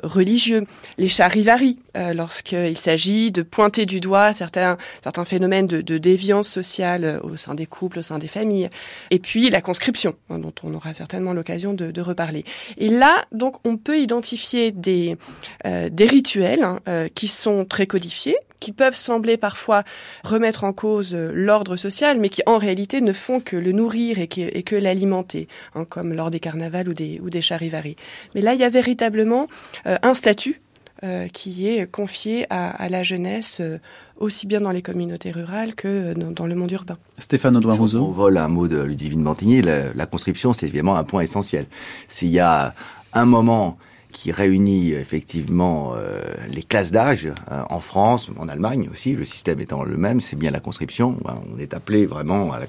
religieux, 0.04 0.66
les 0.98 1.10
charivaris, 1.10 1.80
lorsqu'il 2.14 2.78
s'agit 2.78 3.32
de 3.32 3.42
pointer 3.42 3.86
du 3.86 4.00
doigt 4.00 4.34
certains, 4.34 4.78
certains 5.04 5.26
phénomènes 5.26 5.68
de, 5.68 5.98
déviance 5.98 6.48
sociale 6.48 7.20
au 7.24 7.36
sein 7.38 7.56
des 7.56 7.66
couples, 7.66 8.00
au 8.00 8.02
sein 8.02 8.20
des 8.20 8.28
familles, 8.28 8.70
et 9.12 9.20
puis 9.20 9.50
la 9.50 9.62
conscription, 9.62 10.16
hein, 10.30 10.40
dont 10.40 10.54
on 10.64 10.74
aura 10.74 10.94
certainement 10.94 11.34
l'occasion 11.34 11.74
de, 11.74 12.02
reparler. 12.02 12.46
Et 12.78 12.87
Et 12.88 12.90
là, 12.90 13.26
donc, 13.34 13.58
on 13.66 13.76
peut 13.76 14.00
identifier 14.00 14.72
des, 14.72 15.18
euh, 15.66 15.90
rituels 16.00 16.64
hein, 16.64 16.80
euh, 16.88 17.10
qui 17.14 17.28
sont 17.28 17.66
très 17.66 17.86
codifiés, 17.86 18.38
qui 18.62 18.72
peuvent 18.72 18.96
sembler 18.96 19.36
parfois 19.36 19.84
remettre 20.24 20.64
en 20.64 20.72
cause 20.72 21.14
euh, 21.14 21.34
l'ordre 21.36 21.76
social, 21.76 22.18
mais 22.18 22.30
qui 22.30 22.44
en 22.46 22.58
réalité 22.58 23.02
ne 23.02 23.12
font 23.12 23.42
que 23.42 23.58
le 23.58 23.74
nourrir 23.74 24.20
et 24.20 24.28
que, 24.30 24.76
l'alimenter, 24.78 25.50
hein, 25.76 25.84
comme 25.84 26.14
lors 26.14 26.32
des 26.32 26.40
carnavals 26.40 26.88
ou 26.88 26.94
des, 26.94 27.20
ou 27.22 27.30
des 27.30 27.42
charivaris. 27.42 27.98
Mais 28.36 28.40
là, 28.40 28.54
il 28.54 28.62
y 28.62 28.64
a 28.64 28.70
véritablement 28.70 29.50
un 29.84 30.14
statut 30.14 30.62
euh, 31.04 31.28
qui 31.28 31.68
est 31.68 31.90
confié 31.90 32.46
à, 32.50 32.70
à 32.70 32.90
la 32.90 33.04
jeunesse, 33.04 33.60
euh, 33.62 33.78
aussi 34.18 34.48
bien 34.48 34.62
dans 34.62 34.72
les 34.72 34.82
communautés 34.82 35.32
rurales 35.32 35.76
que 35.76 36.14
dans, 36.14 36.32
dans 36.32 36.48
le 36.48 36.56
monde 36.56 36.72
urbain. 36.72 36.98
Stéphane 37.18 37.56
Audouin 37.58 37.76
On 37.76 37.78
Rousseau. 37.78 38.06
vole 38.08 38.38
un 38.38 38.48
mot 38.48 38.68
de 38.68 38.82
Ludivine 38.82 39.24
Bantigny, 39.24 39.62
la, 39.62 39.94
la 39.94 40.06
conscription, 40.06 40.54
c'est 40.54 40.66
évidemment 40.68 40.96
un 40.98 41.04
point 41.04 41.22
essentiel. 41.22 41.66
S'il 42.08 42.30
y 42.30 42.40
a 42.40 42.74
un 43.14 43.26
moment 43.26 43.78
qui 44.18 44.32
réunit 44.32 44.94
effectivement 44.94 45.94
euh, 45.96 46.24
les 46.50 46.64
classes 46.64 46.92
d'âge 46.92 47.28
euh, 47.28 47.62
en 47.70 47.80
France, 47.80 48.32
en 48.40 48.48
Allemagne 48.48 48.90
aussi, 48.92 49.14
le 49.14 49.26
système 49.26 49.60
étant 49.60 49.84
le 49.84 49.96
même, 49.96 50.22
c'est 50.22 50.36
bien 50.36 50.50
la 50.50 50.60
conscription. 50.60 51.20
Hein, 51.28 51.36
On 51.54 51.60
est 51.60 51.76
appelé 51.76 52.08
vraiment 52.08 52.52
à 52.52 52.60
la. 52.60 52.66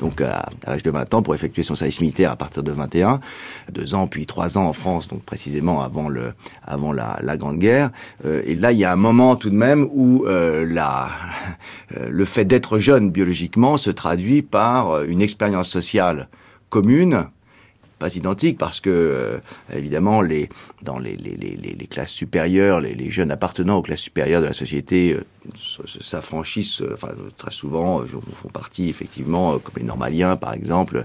Donc 0.00 0.22
à, 0.22 0.48
à 0.66 0.70
l'âge 0.70 0.82
de 0.82 0.90
20 0.90 1.12
ans 1.12 1.22
pour 1.22 1.34
effectuer 1.34 1.62
son 1.62 1.74
service 1.74 2.00
militaire 2.00 2.30
à 2.30 2.36
partir 2.36 2.62
de 2.62 2.72
21, 2.72 3.20
deux 3.70 3.94
ans 3.94 4.06
puis 4.06 4.24
trois 4.24 4.56
ans 4.56 4.64
en 4.64 4.72
France, 4.72 5.08
donc 5.08 5.22
précisément 5.24 5.82
avant 5.82 6.08
le 6.08 6.32
avant 6.66 6.92
la, 6.94 7.18
la 7.22 7.36
Grande 7.36 7.58
Guerre. 7.58 7.90
Euh, 8.24 8.40
et 8.46 8.54
là, 8.54 8.72
il 8.72 8.78
y 8.78 8.84
a 8.86 8.92
un 8.92 8.96
moment 8.96 9.36
tout 9.36 9.50
de 9.50 9.56
même 9.56 9.86
où 9.92 10.24
euh, 10.24 10.64
la 10.66 11.10
euh, 11.98 12.08
le 12.08 12.24
fait 12.24 12.46
d'être 12.46 12.78
jeune 12.78 13.10
biologiquement 13.10 13.76
se 13.76 13.90
traduit 13.90 14.40
par 14.40 15.02
une 15.02 15.20
expérience 15.20 15.68
sociale 15.68 16.28
commune 16.70 17.26
pas 17.98 18.14
identique 18.14 18.58
parce 18.58 18.80
que 18.80 18.90
euh, 18.90 19.38
évidemment 19.74 20.22
les 20.22 20.48
dans 20.82 20.98
les, 20.98 21.16
les, 21.16 21.36
les, 21.36 21.56
les 21.56 21.86
classes 21.86 22.12
supérieures 22.12 22.80
les, 22.80 23.10
jeunes 23.10 23.30
appartenant 23.30 23.76
aux 23.76 23.82
classes 23.82 24.00
supérieures 24.00 24.40
de 24.40 24.46
la 24.46 24.52
société 24.52 25.12
euh, 25.12 25.24
s'affranchissent 25.86 26.82
euh, 26.82 26.92
enfin 26.94 27.08
très 27.36 27.50
souvent 27.50 28.04
font 28.32 28.48
partie 28.48 28.88
effectivement 28.88 29.58
comme 29.58 29.74
les 29.76 29.84
normaliens 29.84 30.36
par 30.36 30.52
exemple 30.52 31.04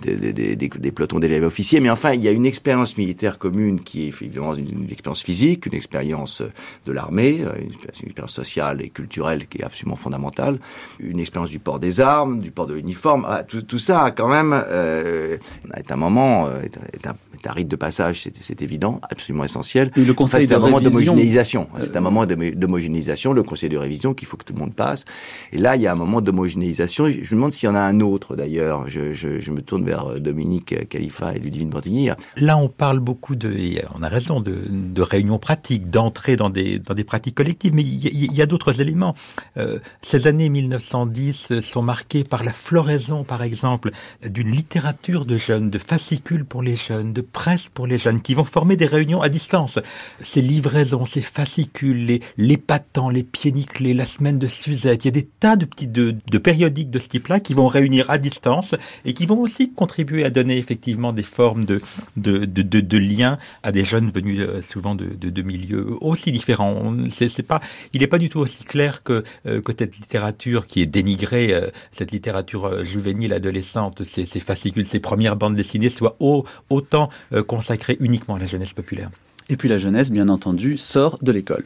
des, 0.00 0.16
des, 0.16 0.32
des, 0.32 0.56
des, 0.56 0.92
pelotons 0.92 1.18
d'élèves 1.18 1.44
officiers. 1.44 1.80
Mais 1.80 1.90
enfin 1.90 2.12
il 2.12 2.22
y 2.22 2.28
a 2.28 2.30
une 2.30 2.46
expérience 2.46 2.96
militaire 2.96 3.38
commune 3.38 3.80
qui 3.80 4.04
est 4.04 4.08
évidemment 4.08 4.54
une, 4.54 4.88
expérience 4.90 5.22
physique 5.22 5.66
une 5.66 5.74
expérience 5.74 6.42
de 6.86 6.92
l'armée 6.92 7.38
une, 7.38 7.72
une 8.02 8.06
expérience 8.06 8.32
sociale 8.32 8.80
et 8.80 8.90
culturelle 8.90 9.46
qui 9.46 9.58
est 9.58 9.64
absolument 9.64 9.96
fondamentale 9.96 10.58
une 10.98 11.20
expérience 11.20 11.50
du 11.50 11.58
port 11.58 11.80
des 11.80 12.00
armes 12.00 12.40
du 12.40 12.50
port 12.50 12.66
de 12.66 12.74
l'uniforme. 12.74 13.26
Ah, 13.28 13.42
tout, 13.42 13.62
tout 13.62 13.78
ça 13.78 14.10
quand 14.16 14.28
même 14.28 14.52
euh, 14.52 15.36
est 15.76 15.92
un 15.92 15.96
moment 15.96 16.29
euh, 16.46 16.62
est, 16.62 16.76
est 16.94 17.06
un 17.06 17.16
est 17.42 17.48
un 17.48 17.52
rite 17.52 17.68
de 17.68 17.76
passage, 17.76 18.28
c'est 18.40 18.62
évident, 18.62 19.00
absolument 19.10 19.44
essentiel. 19.44 19.90
Et 19.96 20.04
le 20.04 20.14
conseil 20.14 20.44
enfin, 20.44 20.54
de 20.54 20.60
un 20.60 20.64
moment 20.64 20.76
révision. 20.76 21.12
d'homogénéisation. 21.12 21.68
C'est 21.78 21.96
un 21.96 22.00
moment 22.00 22.26
d'homogénéisation, 22.26 23.32
le 23.32 23.42
conseil 23.42 23.68
de 23.68 23.76
révision 23.76 24.14
qu'il 24.14 24.28
faut 24.28 24.36
que 24.36 24.44
tout 24.44 24.52
le 24.52 24.58
monde 24.58 24.74
passe. 24.74 25.04
Et 25.52 25.58
là, 25.58 25.76
il 25.76 25.82
y 25.82 25.86
a 25.86 25.92
un 25.92 25.96
moment 25.96 26.20
d'homogénéisation. 26.20 27.06
Je 27.06 27.18
me 27.18 27.30
demande 27.30 27.52
s'il 27.52 27.68
y 27.68 27.72
en 27.72 27.74
a 27.74 27.80
un 27.80 28.00
autre 28.00 28.36
d'ailleurs. 28.36 28.88
Je, 28.88 29.12
je, 29.12 29.40
je, 29.40 29.50
me 29.50 29.62
tourne 29.62 29.84
vers 29.84 30.20
Dominique 30.20 30.88
Khalifa 30.88 31.34
et 31.34 31.38
Ludivine 31.38 31.70
Bantigny. 31.70 32.10
Là, 32.36 32.56
on 32.56 32.68
parle 32.68 33.00
beaucoup 33.00 33.34
de, 33.36 33.50
et 33.52 33.82
on 33.98 34.02
a 34.02 34.08
raison, 34.08 34.40
de, 34.40 34.56
de 34.68 35.02
réunions 35.02 35.38
pratiques, 35.38 35.90
d'entrée 35.90 36.36
dans 36.36 36.50
des, 36.50 36.78
dans 36.78 36.94
des 36.94 37.04
pratiques 37.04 37.34
collectives, 37.34 37.74
mais 37.74 37.82
il 37.82 38.04
y, 38.04 38.34
y 38.34 38.42
a 38.42 38.46
d'autres 38.46 38.80
éléments. 38.80 39.14
Euh, 39.56 39.78
ces 40.02 40.26
années 40.26 40.48
1910 40.48 41.60
sont 41.60 41.82
marquées 41.82 42.24
par 42.24 42.44
la 42.44 42.52
floraison, 42.52 43.24
par 43.24 43.42
exemple, 43.42 43.90
d'une 44.24 44.50
littérature 44.50 45.24
de 45.24 45.36
jeunes, 45.36 45.70
de 45.70 45.78
fascicules 45.78 46.19
pour 46.20 46.62
les 46.62 46.76
jeunes, 46.76 47.12
de 47.12 47.20
presse 47.20 47.68
pour 47.68 47.86
les 47.86 47.98
jeunes, 47.98 48.22
qui 48.22 48.34
vont 48.34 48.44
former 48.44 48.76
des 48.76 48.86
réunions 48.86 49.20
à 49.20 49.28
distance. 49.28 49.78
Ces 50.20 50.40
livraisons, 50.40 51.04
ces 51.04 51.20
fascicules, 51.20 52.06
les, 52.06 52.20
les 52.36 52.56
patents, 52.56 53.10
les 53.10 53.22
pieds 53.22 53.52
nickelés, 53.52 53.94
la 53.94 54.04
semaine 54.04 54.38
de 54.38 54.46
Suzette, 54.46 55.04
il 55.04 55.08
y 55.08 55.08
a 55.08 55.12
des 55.12 55.26
tas 55.26 55.56
de 55.56 55.64
petits 55.64 55.88
de, 55.88 56.14
de 56.30 56.38
périodiques 56.38 56.90
de 56.90 56.98
ce 56.98 57.08
type-là 57.08 57.40
qui 57.40 57.54
vont 57.54 57.66
réunir 57.66 58.10
à 58.10 58.18
distance 58.18 58.74
et 59.04 59.14
qui 59.14 59.26
vont 59.26 59.40
aussi 59.40 59.72
contribuer 59.72 60.24
à 60.24 60.30
donner 60.30 60.58
effectivement 60.58 61.12
des 61.12 61.22
formes 61.22 61.64
de, 61.64 61.80
de, 62.16 62.44
de, 62.44 62.62
de, 62.62 62.80
de 62.80 62.98
liens 62.98 63.38
à 63.62 63.72
des 63.72 63.84
jeunes 63.84 64.10
venus 64.10 64.40
euh, 64.40 64.62
souvent 64.62 64.94
de, 64.94 65.06
de, 65.06 65.30
de 65.30 65.42
milieux 65.42 65.96
aussi 66.00 66.32
différents. 66.32 66.94
C'est 67.08 67.42
pas, 67.42 67.60
il 67.92 68.00
n'est 68.00 68.06
pas 68.06 68.18
du 68.18 68.28
tout 68.28 68.40
aussi 68.40 68.64
clair 68.64 69.02
que, 69.02 69.24
euh, 69.46 69.60
que 69.60 69.72
cette 69.78 69.96
littérature 69.96 70.66
qui 70.66 70.82
est 70.82 70.86
dénigrée, 70.86 71.52
euh, 71.52 71.68
cette 71.92 72.12
littérature 72.12 72.66
euh, 72.66 72.84
juvénile, 72.84 73.32
adolescente, 73.32 74.04
ces, 74.04 74.26
ces 74.26 74.40
fascicules, 74.40 74.84
ces 74.84 75.00
premières 75.00 75.36
bandes 75.36 75.54
dessinées, 75.54 75.88
au, 76.20 76.44
autant 76.68 77.10
euh, 77.32 77.42
consacrée 77.42 77.96
uniquement 78.00 78.36
à 78.36 78.38
la 78.38 78.46
jeunesse 78.46 78.72
populaire. 78.72 79.10
Et 79.48 79.56
puis 79.56 79.68
la 79.68 79.78
jeunesse, 79.78 80.10
bien 80.10 80.28
entendu, 80.28 80.76
sort 80.76 81.18
de 81.22 81.32
l'école. 81.32 81.64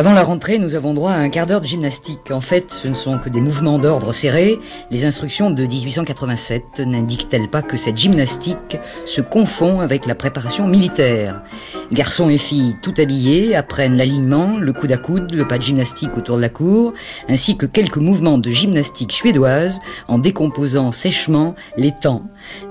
Avant 0.00 0.14
la 0.14 0.22
rentrée, 0.22 0.58
nous 0.58 0.76
avons 0.76 0.94
droit 0.94 1.12
à 1.12 1.18
un 1.18 1.28
quart 1.28 1.46
d'heure 1.46 1.60
de 1.60 1.66
gymnastique. 1.66 2.30
En 2.30 2.40
fait, 2.40 2.70
ce 2.70 2.88
ne 2.88 2.94
sont 2.94 3.18
que 3.18 3.28
des 3.28 3.42
mouvements 3.42 3.78
d'ordre 3.78 4.12
serrés. 4.12 4.58
Les 4.90 5.04
instructions 5.04 5.50
de 5.50 5.62
1887 5.62 6.80
n'indiquent-elles 6.86 7.50
pas 7.50 7.60
que 7.60 7.76
cette 7.76 7.98
gymnastique 7.98 8.78
se 9.04 9.20
confond 9.20 9.80
avec 9.80 10.06
la 10.06 10.14
préparation 10.14 10.66
militaire? 10.66 11.42
Garçons 11.92 12.30
et 12.30 12.38
filles 12.38 12.76
tout 12.80 12.94
habillés 12.96 13.54
apprennent 13.54 13.98
l'alignement, 13.98 14.56
le 14.56 14.72
coude 14.72 14.92
à 14.92 14.96
coude, 14.96 15.34
le 15.34 15.46
pas 15.46 15.58
de 15.58 15.64
gymnastique 15.64 16.16
autour 16.16 16.36
de 16.36 16.40
la 16.40 16.48
cour, 16.48 16.94
ainsi 17.28 17.58
que 17.58 17.66
quelques 17.66 17.98
mouvements 17.98 18.38
de 18.38 18.48
gymnastique 18.48 19.12
suédoise 19.12 19.80
en 20.08 20.18
décomposant 20.18 20.92
sèchement 20.92 21.54
les 21.76 21.92
temps. 21.92 22.22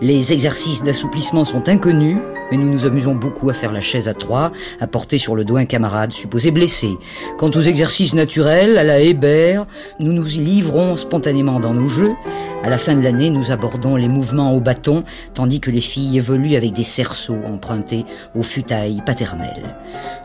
Les 0.01 0.33
exercices 0.33 0.81
d'assouplissement 0.81 1.45
sont 1.45 1.69
inconnus, 1.69 2.17
mais 2.49 2.57
nous 2.57 2.71
nous 2.71 2.87
amusons 2.87 3.13
beaucoup 3.13 3.49
à 3.51 3.53
faire 3.53 3.71
la 3.71 3.81
chaise 3.81 4.07
à 4.07 4.15
trois, 4.15 4.51
à 4.79 4.87
porter 4.87 5.19
sur 5.19 5.35
le 5.35 5.43
dos 5.43 5.57
un 5.57 5.65
camarade 5.65 6.11
supposé 6.11 6.49
blessé. 6.49 6.97
Quant 7.37 7.51
aux 7.51 7.61
exercices 7.61 8.13
naturels, 8.13 8.77
à 8.77 8.83
la 8.83 8.99
hébert, 8.99 9.65
nous 9.99 10.13
nous 10.13 10.35
y 10.35 10.39
livrons 10.39 10.97
spontanément 10.97 11.59
dans 11.59 11.73
nos 11.73 11.87
jeux. 11.87 12.13
À 12.61 12.69
la 12.69 12.77
fin 12.77 12.93
de 12.93 13.01
l'année, 13.01 13.29
nous 13.29 13.51
abordons 13.51 13.95
les 13.95 14.09
mouvements 14.09 14.53
au 14.53 14.59
bâton, 14.59 15.05
tandis 15.33 15.61
que 15.61 15.71
les 15.71 15.79
filles 15.79 16.17
évoluent 16.17 16.57
avec 16.57 16.73
des 16.73 16.83
cerceaux 16.83 17.37
empruntés 17.47 18.05
aux 18.35 18.43
futailles 18.43 19.01
paternelles. 19.05 19.75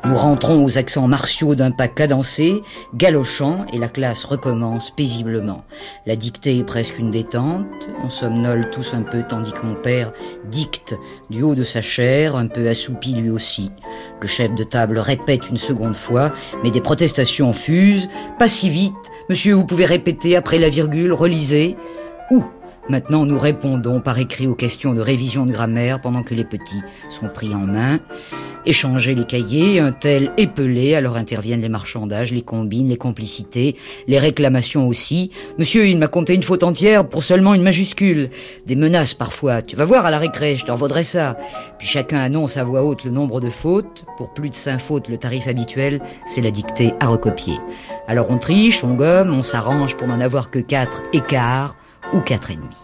Nous 0.05 0.17
rentrons 0.17 0.65
aux 0.65 0.77
accents 0.77 1.07
martiaux 1.07 1.55
d'un 1.55 1.71
pas 1.71 1.87
cadencé, 1.87 2.61
galochant, 2.95 3.67
et 3.73 3.79
la 3.79 3.89
classe 3.89 4.25
recommence 4.25 4.91
paisiblement. 4.91 5.65
La 6.07 6.17
dictée 6.17 6.59
est 6.59 6.65
presque 6.65 6.99
une 6.99 7.11
détente, 7.11 7.67
on 8.05 8.09
somnole 8.09 8.69
tous 8.71 8.95
un 8.95 9.03
peu 9.03 9.23
tandis 9.23 9.53
que 9.53 9.65
mon 9.65 9.75
père 9.75 10.13
dicte 10.51 10.97
du 11.31 11.43
haut 11.43 11.55
de 11.55 11.63
sa 11.63 11.81
chair, 11.81 12.35
un 12.35 12.49
peu 12.49 12.69
assoupi 12.69 13.15
lui 13.15 13.31
aussi. 13.31 13.71
Le 14.21 14.27
chef 14.27 14.55
de 14.55 14.65
table 14.65 14.99
répète 14.99 15.49
une 15.51 15.57
seconde 15.57 15.95
fois, 15.95 16.33
mais 16.63 16.71
des 16.71 16.81
protestations 16.85 17.53
fusent. 17.53 18.09
Pas 18.39 18.47
si 18.47 18.69
vite, 18.69 18.95
monsieur, 19.29 19.55
vous 19.55 19.65
pouvez 19.65 19.85
répéter 19.85 20.37
après 20.37 20.59
la 20.59 20.69
virgule, 20.69 21.13
relisez. 21.13 21.77
Où? 22.31 22.45
Maintenant, 22.91 23.25
nous 23.25 23.39
répondons 23.39 24.01
par 24.01 24.19
écrit 24.19 24.47
aux 24.47 24.55
questions 24.55 24.93
de 24.93 25.01
révision 25.01 25.47
de 25.47 25.53
grammaire 25.53 26.03
pendant 26.03 26.23
que 26.23 26.35
les 26.35 26.45
petits 26.45 26.83
sont 27.09 27.29
pris 27.29 27.55
en 27.55 27.61
main. 27.61 27.99
Échanger 28.67 29.15
les 29.15 29.25
cahiers, 29.25 29.81
un 29.81 29.93
tel 29.93 30.33
épelé, 30.37 30.95
alors 30.95 31.17
interviennent 31.17 31.63
les 31.63 31.71
marchandages, 31.71 32.31
les 32.31 32.43
combines, 32.43 32.89
les 32.89 32.97
complicités, 32.97 33.77
les 34.07 34.19
réclamations 34.19 34.87
aussi. 34.87 35.31
Monsieur, 35.59 35.87
il 35.87 35.99
m'a 35.99 36.09
compté 36.09 36.35
une 36.35 36.43
faute 36.43 36.63
entière 36.63 37.09
pour 37.09 37.23
seulement 37.23 37.55
une 37.55 37.63
majuscule. 37.63 38.29
Des 38.67 38.77
menaces 38.77 39.15
parfois. 39.15 39.63
Tu 39.63 39.77
vas 39.77 39.85
voir 39.87 40.05
à 40.05 40.11
la 40.11 40.19
récré, 40.19 40.57
je 40.57 40.67
t'en 40.67 40.75
vaudrai 40.75 41.05
ça. 41.05 41.39
Puis 41.79 41.89
chacun 41.89 42.19
annonce 42.19 42.59
à 42.59 42.65
voix 42.65 42.85
haute 42.85 43.05
le 43.05 43.11
nombre 43.11 43.41
de 43.41 43.51
fautes. 43.51 44.05
Pour 44.19 44.33
plus 44.35 44.51
de 44.51 44.55
cinq 44.55 44.79
fautes, 44.79 45.09
le 45.09 45.17
tarif 45.17 45.49
habituel, 45.49 46.03
c'est 46.27 46.43
la 46.43 46.51
dictée 46.51 46.93
à 47.01 47.09
recopier. 47.09 47.59
Alors 48.07 48.31
on 48.31 48.37
triche, 48.37 48.85
on 48.85 48.95
gomme, 48.95 49.33
on 49.33 49.43
s'arrange 49.43 49.97
pour 49.97 50.07
n'en 50.07 50.21
avoir 50.21 50.51
que 50.51 50.59
quatre 50.59 51.03
écarts 51.15 51.77
ou 52.13 52.21
quatre 52.21 52.51
et 52.51 52.57
demi. 52.57 52.77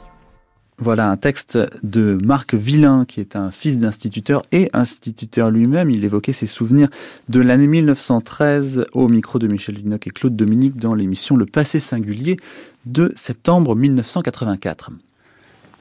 Voilà 0.83 1.11
un 1.11 1.19
texte 1.19 1.59
de 1.83 2.19
Marc 2.25 2.55
Villain, 2.55 3.05
qui 3.05 3.21
est 3.21 3.37
un 3.37 3.50
fils 3.50 3.79
d'instituteur 3.81 4.43
et 4.50 4.71
instituteur 4.73 5.50
lui-même. 5.50 5.91
Il 5.91 6.05
évoquait 6.07 6.33
ses 6.33 6.47
souvenirs 6.47 6.89
de 7.29 7.41
l'année 7.41 7.67
1913 7.67 8.87
au 8.95 9.09
micro 9.09 9.39
de 9.39 9.47
Michel 9.47 9.75
Linoc 9.75 10.07
et 10.07 10.11
Claude 10.11 10.35
Dominique 10.35 10.79
dans 10.79 10.95
l'émission 10.95 11.37
Le 11.37 11.45
passé 11.45 11.81
singulier 11.81 12.39
de 12.87 13.12
septembre 13.15 13.77
1984. 13.77 14.91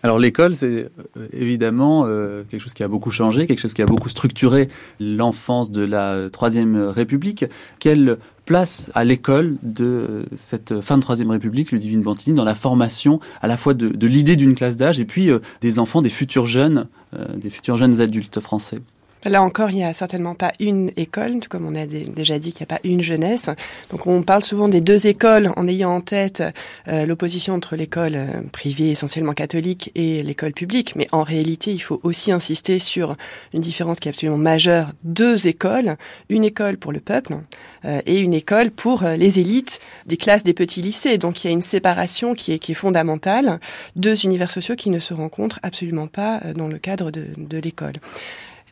Alors 0.01 0.17
l'école, 0.17 0.55
c'est 0.55 0.89
évidemment 1.33 2.05
euh, 2.05 2.43
quelque 2.49 2.61
chose 2.61 2.73
qui 2.73 2.83
a 2.83 2.87
beaucoup 2.87 3.11
changé, 3.11 3.47
quelque 3.47 3.59
chose 3.59 3.73
qui 3.73 3.81
a 3.81 3.85
beaucoup 3.85 4.09
structuré 4.09 4.69
l'enfance 4.99 5.71
de 5.71 5.83
la 5.83 6.29
Troisième 6.31 6.77
République. 6.77 7.45
Quelle 7.79 8.17
place 8.45 8.89
à 8.95 9.03
l'école 9.03 9.57
de 9.61 10.25
cette 10.35 10.81
fin 10.81 10.97
de 10.97 11.03
Troisième 11.03 11.29
République, 11.31 11.71
le 11.71 11.79
Divine 11.79 12.01
Bantigny, 12.01 12.35
dans 12.35 12.45
la 12.45 12.55
formation 12.55 13.19
à 13.41 13.47
la 13.47 13.57
fois 13.57 13.73
de, 13.73 14.07
l'idée 14.07 14.37
d'une 14.37 14.55
classe 14.55 14.77
d'âge 14.77 14.99
et 14.99 15.05
puis 15.05 15.29
euh, 15.29 15.39
des 15.61 15.79
enfants, 15.79 16.01
des 16.01 16.09
futurs 16.09 16.45
jeunes, 16.45 16.87
euh, 17.13 17.25
des 17.35 17.49
futurs 17.49 17.77
jeunes 17.77 18.01
adultes 18.01 18.39
français? 18.39 18.77
Là 19.25 19.43
encore, 19.43 19.69
il 19.69 19.75
n'y 19.75 19.83
a 19.83 19.93
certainement 19.93 20.33
pas 20.33 20.53
une 20.61 20.91
école, 20.95 21.39
comme 21.49 21.65
on 21.65 21.75
a 21.75 21.85
déjà 21.85 22.39
dit 22.39 22.53
qu'il 22.53 22.61
n'y 22.61 22.71
a 22.71 22.77
pas 22.77 22.81
une 22.85 23.01
jeunesse. 23.01 23.49
Donc 23.91 24.07
on 24.07 24.23
parle 24.23 24.45
souvent 24.45 24.69
des 24.69 24.79
deux 24.79 25.07
écoles 25.07 25.51
en 25.57 25.67
ayant 25.67 25.91
en 25.91 25.99
tête 25.99 26.41
euh, 26.87 27.05
l'opposition 27.05 27.53
entre 27.53 27.75
l'école 27.75 28.15
euh, 28.15 28.27
privée 28.53 28.91
essentiellement 28.91 29.33
catholique 29.33 29.91
et 29.93 30.23
l'école 30.23 30.53
publique. 30.53 30.95
Mais 30.95 31.09
en 31.11 31.23
réalité, 31.23 31.71
il 31.71 31.79
faut 31.79 31.99
aussi 32.03 32.31
insister 32.31 32.79
sur 32.79 33.17
une 33.53 33.59
différence 33.59 33.99
qui 33.99 34.07
est 34.07 34.11
absolument 34.11 34.37
majeure. 34.37 34.93
Deux 35.03 35.47
écoles, 35.47 35.97
une 36.29 36.45
école 36.45 36.77
pour 36.77 36.93
le 36.93 37.01
peuple 37.01 37.39
euh, 37.83 38.01
et 38.05 38.21
une 38.21 38.33
école 38.33 38.71
pour 38.71 39.03
les 39.03 39.41
élites 39.41 39.81
des 40.05 40.15
classes 40.15 40.43
des 40.43 40.53
petits 40.53 40.81
lycées. 40.81 41.17
Donc 41.17 41.43
il 41.43 41.47
y 41.47 41.49
a 41.49 41.53
une 41.53 41.61
séparation 41.61 42.33
qui 42.33 42.53
est, 42.53 42.73
fondamentale. 42.73 43.59
Deux 43.95 44.25
univers 44.25 44.51
sociaux 44.51 44.75
qui 44.75 44.91
ne 44.91 44.99
se 44.99 45.13
rencontrent 45.13 45.59
absolument 45.63 46.07
pas 46.07 46.39
dans 46.55 46.67
le 46.67 46.77
cadre 46.77 47.09
de 47.09 47.57
l'école. 47.57 47.95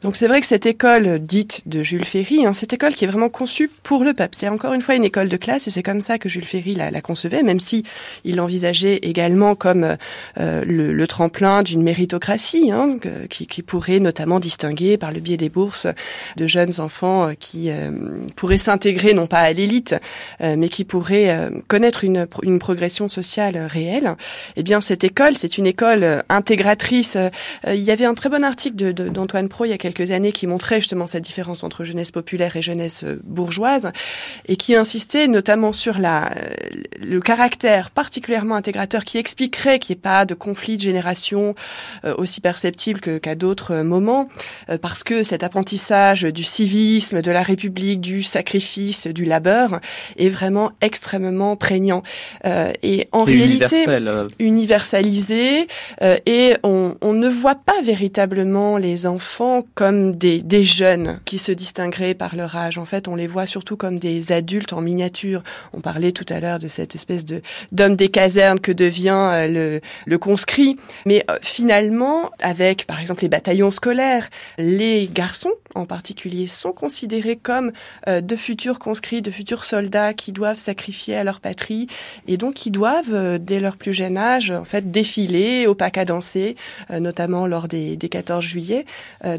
Donc 0.02 0.16
c'est 0.16 0.28
vrai 0.28 0.42
que 0.42 0.48
cette 0.48 0.66
école 0.66 1.20
dite 1.20 1.64
de 1.66 1.84
Jules 1.84 2.06
Ferry, 2.06 2.46
hein, 2.46 2.54
cette 2.54 2.74
école 2.74 2.94
qui 2.94 3.06
est 3.06 3.08
vraiment 3.08 3.30
conçue 3.30 3.70
pour 3.84 4.04
le 4.04 4.14
peuple, 4.14 4.36
c'est 4.38 4.50
encore 4.50 4.74
une 4.74 4.82
fois 4.82 4.96
une 4.96 5.04
école 5.04 5.30
de 5.30 5.38
classe 5.38 5.68
et 5.68 5.72
c'est 5.72 5.84
comme 5.84 6.02
ça 6.02 6.18
que 6.20 6.30
Jules 6.30 6.46
Ferry 6.46 6.76
la, 6.76 7.02
concevait, 7.02 7.44
même 7.44 7.60
si 7.60 7.84
il 8.24 8.36
l'envisageait 8.36 8.98
également 8.98 9.56
comme 9.56 9.98
euh, 10.40 10.64
le, 10.66 11.08
tremplin 11.08 11.64
d'une 11.64 11.84
méritocratie, 11.84 12.72
hein, 12.72 12.98
qui, 13.30 13.64
pourrait 13.64 14.00
notamment 14.00 14.40
distinguer 14.40 14.98
par 14.98 15.12
le 15.12 15.20
biais 15.20 15.38
des 15.38 15.50
bourses 15.50 15.88
de 16.36 16.48
jeunes 16.48 16.80
enfants 16.80 17.30
euh, 17.30 17.34
qui 17.34 17.70
euh, 17.70 17.92
pourraient 18.36 18.58
s'intégrer 18.58 19.14
non 19.14 19.28
pas 19.28 19.40
à 19.40 19.54
l'élite, 19.54 19.96
euh, 20.42 20.56
mais 20.58 20.70
qui 20.70 20.84
pourraient 20.84 21.50
connaître 21.68 22.04
une, 22.04 22.28
une, 22.44 22.60
progression 22.60 23.08
sociale 23.08 23.58
réelle. 23.58 24.16
Eh 24.56 24.64
bien 24.64 24.82
cette 24.82 25.04
école, 25.04 25.36
c'est 25.36 25.58
une 25.58 25.68
école 25.68 26.24
intégratrice. 26.30 27.18
il 27.68 27.76
y 27.76 27.92
avait 27.92 28.06
un 28.06 28.14
très 28.14 28.30
bon 28.30 28.44
article 28.44 28.94
d'Antoine 28.94 29.46
de, 29.46 29.50
Pro 29.50 29.66
il 29.66 29.70
y 29.70 29.74
a 29.74 29.78
quelques 29.88 30.12
années 30.12 30.34
qui 30.34 30.48
montrait 30.48 30.82
justement 30.82 31.08
cette 31.08 31.24
différence 31.24 31.64
entre 31.64 31.86
jeunesse 31.86 32.12
populaire 32.12 32.56
et 32.58 32.62
jeunesse 32.62 33.04
euh, 33.06 33.22
bourgeoise 33.24 33.92
et 34.48 34.58
qui 34.58 34.76
insistait 34.76 35.28
notamment 35.28 35.72
sur 35.72 35.98
la, 35.98 36.34
le 37.02 37.20
caractère 37.22 37.90
particulièrement 37.92 38.56
intégrateur 38.56 39.06
qui 39.06 39.18
expliquerait 39.18 39.80
qu'il 39.80 39.96
n'y 39.96 40.00
ait 40.00 40.02
pas 40.02 40.26
de 40.26 40.34
conflit 40.34 40.76
de 40.76 40.82
génération 40.82 41.56
euh, 42.04 42.14
aussi 42.18 42.42
perceptible 42.42 43.00
qu'à 43.00 43.36
d'autres 43.36 43.76
euh, 43.76 43.84
moments 43.84 44.28
parce 44.82 45.04
que 45.04 45.24
cet 45.24 45.44
apprentissage 45.44 46.24
du 46.24 46.44
civisme, 46.44 47.22
de 47.22 47.32
la 47.32 47.42
République, 47.42 48.02
du 48.02 48.24
sacrifice, 48.24 49.08
du 49.08 49.24
labeur 49.24 49.80
est 50.18 50.30
vraiment 50.30 50.72
extrêmement 50.82 51.56
prégnant 51.56 52.04
et 52.84 53.08
en 53.12 53.26
et 53.26 53.36
réalité 53.36 53.84
universel. 53.84 54.28
universalisé 54.40 55.68
et 56.26 56.56
on, 56.64 56.96
on 57.02 57.14
ne 57.14 57.30
voit 57.30 57.56
pas 57.56 57.82
véritablement 57.84 58.78
les 58.78 59.08
enfants 59.08 59.66
comme 59.78 60.16
des, 60.16 60.42
des, 60.42 60.64
jeunes 60.64 61.20
qui 61.24 61.38
se 61.38 61.52
distingueraient 61.52 62.16
par 62.16 62.36
leur 62.36 62.56
âge. 62.56 62.80
En 62.80 62.86
fait, 62.86 63.08
on 63.08 63.14
les 63.14 63.28
voit 63.28 63.46
surtout 63.46 63.78
comme 63.78 64.00
des 64.00 64.32
adultes 64.32 64.74
en 64.74 64.82
miniature. 64.82 65.44
On 65.72 65.82
parlait 65.82 66.12
tout 66.12 66.26
à 66.30 66.40
l'heure 66.40 66.58
de 66.58 66.68
cette 66.68 66.96
espèce 66.96 67.26
de 67.26 67.44
d'homme 67.72 67.96
des 67.96 68.10
casernes 68.10 68.60
que 68.60 68.72
devient 68.72 69.30
euh, 69.32 69.48
le, 69.48 69.82
le, 70.08 70.18
conscrit. 70.18 70.78
Mais 71.06 71.24
euh, 71.30 71.38
finalement, 71.44 72.32
avec 72.40 72.88
par 72.88 73.00
exemple 73.00 73.22
les 73.22 73.30
bataillons 73.30 73.70
scolaires, 73.70 74.28
les 74.58 75.08
garçons 75.14 75.54
en 75.78 75.86
particulier 75.86 76.48
sont 76.48 76.72
considérés 76.72 77.36
comme 77.36 77.72
euh, 78.08 78.22
de 78.22 78.36
futurs 78.36 78.80
conscrits, 78.80 79.22
de 79.22 79.32
futurs 79.32 79.64
soldats 79.64 80.14
qui 80.14 80.32
doivent 80.32 80.58
sacrifier 80.58 81.16
à 81.16 81.24
leur 81.24 81.40
patrie 81.40 81.88
et 82.28 82.38
donc 82.38 82.56
qui 82.56 82.72
doivent, 82.72 83.14
euh, 83.14 83.38
dès 83.38 83.60
leur 83.60 83.78
plus 83.78 83.94
jeune 83.94 84.18
âge, 84.18 84.52
en 84.52 84.64
fait, 84.64 84.92
défiler 84.92 85.68
au 85.68 85.76
danser, 86.06 86.56
euh, 86.92 87.00
notamment 87.00 87.48
lors 87.48 87.68
des, 87.68 87.96
des 87.96 88.10
14 88.10 88.44
juillet. 88.44 88.86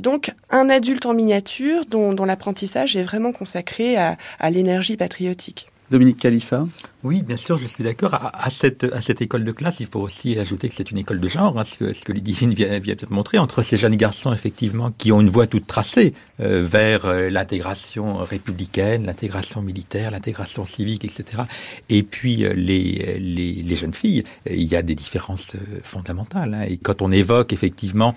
donc, 0.00 0.27
un 0.50 0.68
adulte 0.70 1.06
en 1.06 1.14
miniature 1.14 1.84
dont, 1.86 2.14
l'apprentissage 2.24 2.96
est 2.96 3.02
vraiment 3.02 3.32
consacré 3.32 3.96
à, 3.96 4.16
à 4.38 4.50
l'énergie 4.50 4.96
patriotique. 4.96 5.68
Dominique 5.90 6.18
Khalifa 6.18 6.66
oui, 7.04 7.22
bien 7.22 7.36
sûr, 7.36 7.58
je 7.58 7.66
suis 7.68 7.84
d'accord. 7.84 8.14
À, 8.14 8.44
à, 8.44 8.50
cette, 8.50 8.82
à 8.92 9.00
cette 9.00 9.22
école 9.22 9.44
de 9.44 9.52
classe, 9.52 9.78
il 9.78 9.86
faut 9.86 10.00
aussi 10.00 10.36
ajouter 10.36 10.68
que 10.68 10.74
c'est 10.74 10.90
une 10.90 10.98
école 10.98 11.20
de 11.20 11.28
genre, 11.28 11.56
hein, 11.56 11.62
ce 11.62 11.78
que, 11.78 11.92
ce 11.92 12.04
que 12.04 12.10
Lidivine 12.10 12.52
vient, 12.52 12.76
vient 12.80 12.96
peut-être 12.96 13.12
montrer, 13.12 13.38
entre 13.38 13.62
ces 13.62 13.78
jeunes 13.78 13.94
garçons, 13.94 14.32
effectivement, 14.32 14.90
qui 14.90 15.12
ont 15.12 15.20
une 15.20 15.28
voie 15.28 15.46
toute 15.46 15.68
tracée 15.68 16.12
euh, 16.40 16.64
vers 16.64 17.06
euh, 17.06 17.30
l'intégration 17.30 18.16
républicaine, 18.16 19.06
l'intégration 19.06 19.62
militaire, 19.62 20.10
l'intégration 20.10 20.64
civique, 20.64 21.04
etc. 21.04 21.42
Et 21.88 22.02
puis 22.02 22.44
euh, 22.44 22.52
les, 22.52 23.18
les, 23.20 23.62
les, 23.62 23.76
jeunes 23.76 23.94
filles, 23.94 24.24
il 24.46 24.64
y 24.64 24.74
a 24.74 24.82
des 24.82 24.96
différences 24.96 25.52
fondamentales. 25.84 26.54
Hein, 26.54 26.62
et 26.68 26.78
quand 26.78 27.00
on 27.00 27.12
évoque, 27.12 27.52
effectivement, 27.52 28.14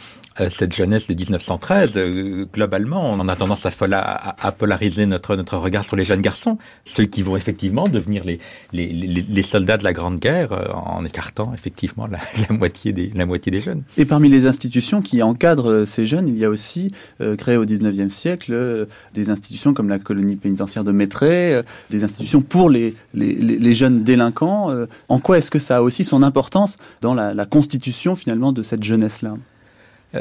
cette 0.50 0.74
jeunesse 0.74 1.08
de 1.08 1.14
1913, 1.14 2.48
globalement, 2.54 3.10
on 3.10 3.20
en 3.20 3.28
a 3.28 3.36
tendance 3.36 3.66
à, 3.66 3.72
à, 3.92 4.48
à 4.48 4.52
polariser 4.52 5.06
notre, 5.06 5.36
notre 5.36 5.58
regard 5.58 5.84
sur 5.84 5.96
les 5.96 6.06
jeunes 6.06 6.22
garçons, 6.22 6.58
ceux 6.84 7.06
qui 7.06 7.22
vont 7.22 7.36
effectivement 7.36 7.84
devenir 7.84 8.24
les 8.24 8.40
les, 8.74 9.42
soldats 9.42 9.78
de 9.78 9.84
la 9.84 9.94
Grande 9.94 10.20
Guerre 10.20 10.52
euh, 10.52 10.72
en 10.74 11.04
écartant 11.06 11.54
effectivement 11.54 12.08
la, 12.50 12.56
moitié 12.56 12.94
des, 12.94 13.62
jeunes. 13.62 13.84
Et 13.98 14.06
parmi 14.06 14.30
les 14.30 14.46
institutions 14.46 15.02
qui 15.02 15.22
encadrent 15.22 15.86
ces 15.86 16.06
jeunes, 16.06 16.28
il 16.28 16.38
y 16.38 16.46
a 16.46 16.50
aussi, 16.50 16.92
euh, 17.22 17.36
au 17.36 17.66
19e 17.66 18.10
siècle, 18.10 18.54
euh, 18.54 18.86
des 19.14 19.30
institutions 19.30 19.74
comme 19.74 19.90
la 19.90 20.00
colonie 20.00 20.36
pénitentiaire 20.36 20.84
de 20.84 20.92
Maitray, 20.92 21.54
euh, 21.54 21.64
des 21.90 22.04
institutions 22.04 22.42
pour 22.42 22.70
les, 22.70 22.94
jeunes 23.74 24.04
délinquants. 24.04 24.72
Euh, 24.72 24.86
en 25.10 25.20
quoi 25.20 25.38
est-ce 25.38 25.52
que 25.52 25.60
ça 25.60 25.78
a 25.78 25.82
aussi 25.82 26.04
son 26.04 26.24
importance 26.24 26.78
dans 27.02 27.14
la 27.14 27.46
constitution 27.46 28.16
finalement 28.16 28.52
de 28.52 28.64
cette 28.64 28.84
jeunesse-là? 28.84 29.36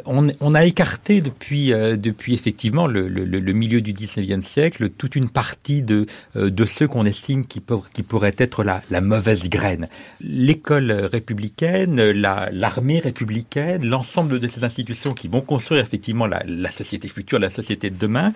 On, 0.06 0.28
on, 0.40 0.54
a 0.54 0.64
écarté 0.64 1.20
depuis, 1.20 1.72
euh, 1.72 1.96
depuis 1.96 2.34
effectivement 2.34 2.86
le, 2.86 3.08
le, 3.08 3.24
le, 3.24 3.52
milieu 3.52 3.80
du 3.80 3.92
19e 3.92 4.40
siècle 4.40 4.88
toute 4.90 5.16
une 5.16 5.30
partie 5.30 5.82
de, 5.82 6.06
euh, 6.36 6.50
de 6.50 6.64
ceux 6.64 6.86
qu'on 6.86 7.04
estime 7.04 7.44
qui, 7.44 7.60
pour, 7.60 7.90
qui 7.90 8.02
pourraient 8.02 8.34
être 8.38 8.62
la, 8.62 8.82
la 8.90 9.00
mauvaise 9.00 9.48
graine. 9.48 9.88
L'école 10.20 10.92
républicaine, 10.92 12.10
l'armée 12.10 12.96
la, 12.96 13.00
républicaine, 13.00 13.84
l'ensemble 13.84 14.38
de 14.38 14.48
ces 14.48 14.64
institutions 14.64 15.10
qui 15.10 15.28
vont 15.28 15.40
construire 15.40 15.82
effectivement 15.82 16.26
la, 16.26 16.42
la, 16.46 16.70
société 16.70 17.08
future, 17.08 17.38
la 17.38 17.50
société 17.50 17.90
de 17.90 17.96
demain, 17.96 18.32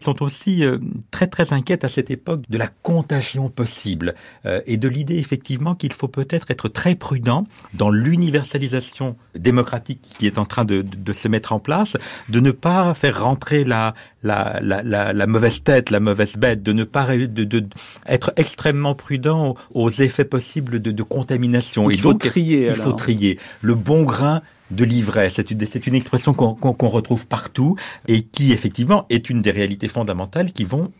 sont 0.00 0.22
aussi 0.22 0.64
euh, 0.64 0.78
très 1.10 1.26
très 1.26 1.52
inquiètes 1.52 1.84
à 1.84 1.88
cette 1.88 2.10
époque 2.10 2.42
de 2.48 2.58
la 2.58 2.68
contagion 2.68 3.48
possible 3.48 4.14
euh, 4.44 4.60
et 4.66 4.76
de 4.76 4.88
l'idée 4.88 5.16
effectivement 5.16 5.74
qu'il 5.74 5.92
faut 5.92 6.08
peut-être 6.08 6.50
être 6.50 6.68
très 6.68 6.94
prudent 6.94 7.44
dans 7.74 7.90
l'universalisation 7.90 9.16
démocratique 9.34 10.00
qui 10.18 10.26
est 10.26 10.38
en 10.38 10.44
train 10.44 10.64
de, 10.64 10.82
de 10.82 10.97
de 11.02 11.12
se 11.12 11.28
mettre 11.28 11.52
en 11.52 11.58
place, 11.58 11.96
de 12.28 12.40
ne 12.40 12.50
pas 12.50 12.94
faire 12.94 13.22
rentrer 13.22 13.64
la, 13.64 13.94
la, 14.22 14.58
la, 14.60 14.82
la, 14.82 15.12
la 15.12 15.26
mauvaise 15.26 15.62
tête, 15.62 15.90
la 15.90 16.00
mauvaise 16.00 16.36
bête, 16.36 16.62
de 16.62 16.72
ne 16.72 16.84
pas 16.84 17.16
de, 17.16 17.26
de 17.26 17.66
être 18.06 18.32
extrêmement 18.36 18.94
prudent 18.94 19.54
aux 19.72 19.90
effets 19.90 20.24
possibles 20.24 20.80
de, 20.80 20.90
de 20.90 21.02
contamination. 21.02 21.90
il 21.90 22.00
faut 22.00 22.12
donc, 22.12 22.20
trier. 22.22 22.66
Il 22.66 22.68
alors. 22.70 22.84
faut 22.84 22.92
trier 22.92 23.38
le 23.62 23.74
bon 23.74 24.02
grain 24.02 24.42
de 24.70 24.84
l'ivraie. 24.84 25.30
C'est 25.30 25.50
une, 25.50 25.66
c'est 25.66 25.86
une 25.86 25.94
expression 25.94 26.34
qu'on 26.34 26.54
qu 26.54 26.78
qu 26.78 26.86
retrouve 26.86 27.26
partout 27.26 27.76
et 28.06 28.22
qui 28.22 28.52
effectivement 28.52 29.06
est 29.08 29.30
une 29.30 29.40
des 29.42 29.50
réalités 29.50 29.88
fondamentales 29.88 30.52
qui 30.52 30.64
vont 30.64 30.92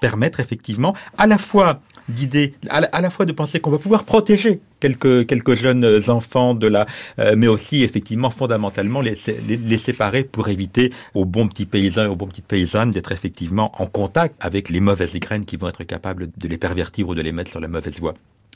permettre 0.00 0.40
effectivement 0.40 0.94
à 1.16 1.26
la 1.28 1.38
fois 1.38 1.80
d'idées, 2.12 2.54
à, 2.68 3.00
la 3.00 3.10
fois 3.10 3.26
de 3.26 3.32
penser 3.32 3.60
qu'on 3.60 3.70
va 3.70 3.78
pouvoir 3.78 4.04
protéger 4.04 4.60
quelques, 4.80 5.54
jeunes 5.54 6.00
enfants 6.08 6.54
de 6.54 6.66
la, 6.66 6.86
euh, 7.18 7.34
mais 7.36 7.48
aussi 7.48 7.82
effectivement 7.82 8.30
fondamentalement 8.30 9.00
les, 9.00 9.14
les, 9.46 9.56
les, 9.56 9.78
séparer 9.78 10.24
pour 10.24 10.48
éviter 10.48 10.92
aux 11.14 11.24
bons 11.24 11.48
petits 11.48 11.66
paysans 11.66 12.04
et 12.04 12.08
aux 12.08 12.16
bons 12.16 12.26
petites 12.26 12.46
paysannes 12.46 12.90
d'être 12.90 13.12
effectivement 13.12 13.72
en 13.80 13.86
contact 13.86 14.34
avec 14.40 14.70
les 14.70 14.80
mauvaises 14.80 15.18
graines 15.18 15.44
qui 15.44 15.56
vont 15.56 15.68
être 15.68 15.84
capables 15.84 16.28
de 16.36 16.48
les 16.48 16.58
pervertir 16.58 17.08
ou 17.08 17.14
de 17.14 17.22
les 17.22 17.32
mettre 17.32 17.50
sur 17.50 17.60
la 17.60 17.68
mauvaise 17.68 17.98
voie. 18.00 18.14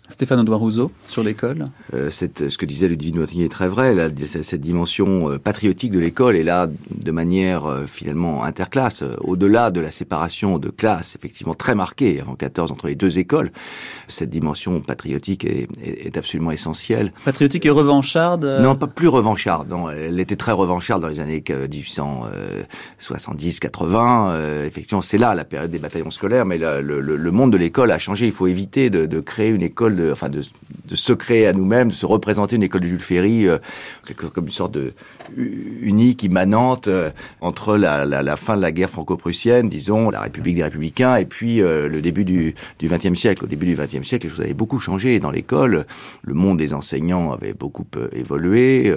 Stéphane 0.08 0.40
Audouin 0.40 0.56
Rousseau, 0.56 0.90
sur 1.06 1.22
l'école 1.22 1.66
euh, 1.94 2.10
Ce 2.10 2.56
que 2.56 2.66
disait 2.66 2.88
Ludivine 2.88 3.20
Montagnier 3.20 3.44
est 3.46 3.52
très 3.52 3.68
vrai. 3.68 3.94
Là, 3.94 4.08
cette 4.26 4.60
dimension 4.60 5.30
euh, 5.30 5.38
patriotique 5.38 5.92
de 5.92 5.98
l'école 5.98 6.36
est 6.36 6.42
là 6.42 6.68
de 6.90 7.10
manière 7.10 7.66
euh, 7.66 7.86
finalement 7.86 8.44
interclasse, 8.44 9.02
euh, 9.02 9.16
au-delà 9.20 9.70
de 9.70 9.80
la 9.80 9.90
séparation 9.90 10.58
de 10.58 10.70
classe, 10.70 11.16
effectivement 11.16 11.54
très 11.54 11.74
marquée 11.74 12.20
avant 12.20 12.34
14 12.34 12.72
entre 12.72 12.88
les 12.88 12.94
deux 12.94 13.18
écoles. 13.18 13.50
Cette 14.06 14.30
dimension 14.30 14.80
patriotique 14.80 15.44
est, 15.44 15.68
est, 15.82 16.06
est 16.06 16.16
absolument 16.16 16.50
essentielle. 16.50 17.12
Patriotique 17.24 17.66
et 17.66 17.70
revancharde 17.70 18.44
euh... 18.44 18.60
Non, 18.60 18.76
pas 18.76 18.86
plus 18.86 19.08
revancharde. 19.08 19.68
Non, 19.68 19.90
elle 19.90 20.20
était 20.20 20.36
très 20.36 20.52
revancharde 20.52 21.02
dans 21.02 21.08
les 21.08 21.20
années 21.20 21.40
1870-80. 21.40 24.30
Euh, 24.30 24.66
effectivement, 24.66 25.02
c'est 25.02 25.18
là 25.18 25.34
la 25.34 25.44
période 25.44 25.70
des 25.70 25.78
bataillons 25.78 26.10
scolaires, 26.10 26.46
mais 26.46 26.58
le, 26.58 26.80
le, 26.80 27.00
le 27.00 27.30
monde 27.30 27.52
de 27.52 27.58
l'école 27.58 27.90
a 27.90 27.98
changé. 27.98 28.26
Il 28.26 28.32
faut 28.32 28.46
éviter 28.46 28.88
de, 28.90 29.06
de 29.06 29.20
créer 29.20 29.50
une 29.50 29.62
école 29.62 29.95
de, 29.96 30.12
enfin 30.12 30.28
de, 30.28 30.42
se 30.94 31.12
créer 31.12 31.46
à 31.46 31.52
nous-mêmes, 31.52 31.88
de 31.88 31.94
se 31.94 32.06
représenter 32.06 32.56
une 32.56 32.62
école 32.62 32.82
de 32.82 32.86
Jules 32.86 33.00
Ferry, 33.00 33.48
euh, 33.48 33.58
comme 34.32 34.46
une 34.46 34.52
sorte 34.52 34.72
de 34.72 34.92
unique, 35.36 36.22
immanente 36.22 36.88
euh, 36.88 37.10
entre 37.40 37.76
la, 37.76 38.36
fin 38.36 38.56
de 38.56 38.62
la 38.62 38.72
guerre 38.72 38.90
franco-prussienne, 38.90 39.68
disons, 39.68 40.10
la 40.10 40.20
République 40.20 40.56
des 40.56 40.62
Républicains, 40.62 41.16
et 41.16 41.24
puis 41.24 41.60
euh, 41.60 41.88
le 41.88 42.00
début 42.00 42.24
du 42.24 42.54
XXe 42.82 43.18
siècle. 43.18 43.44
Au 43.44 43.46
début 43.48 43.66
du 43.66 43.74
XXe 43.74 44.06
siècle, 44.06 44.26
les 44.26 44.30
choses 44.30 44.44
avaient 44.44 44.54
beaucoup 44.54 44.78
changé 44.78 45.18
dans 45.18 45.30
l'école. 45.30 45.86
Le 46.22 46.34
monde 46.34 46.58
des 46.58 46.72
enseignants 46.72 47.32
avait 47.32 47.54
beaucoup 47.54 47.86
évolué, 48.12 48.94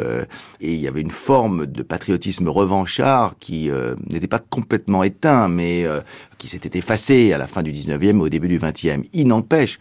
et 0.61 0.73
il 0.73 0.79
y 0.79 0.87
avait 0.87 1.01
une 1.01 1.11
forme 1.11 1.65
de 1.65 1.83
patriotisme 1.83 2.49
revanchard 2.49 3.35
qui 3.39 3.69
n'était 4.09 4.27
pas 4.27 4.39
complètement 4.39 5.03
éteint, 5.03 5.47
mais 5.47 5.85
qui 6.39 6.47
s'était 6.47 6.79
effacé 6.79 7.31
à 7.33 7.37
la 7.37 7.45
fin 7.45 7.61
du 7.61 7.71
19e, 7.71 8.19
au 8.19 8.29
début 8.29 8.47
du 8.47 8.57
20e. 8.57 9.03
Il 9.13 9.27
n'empêche 9.27 9.77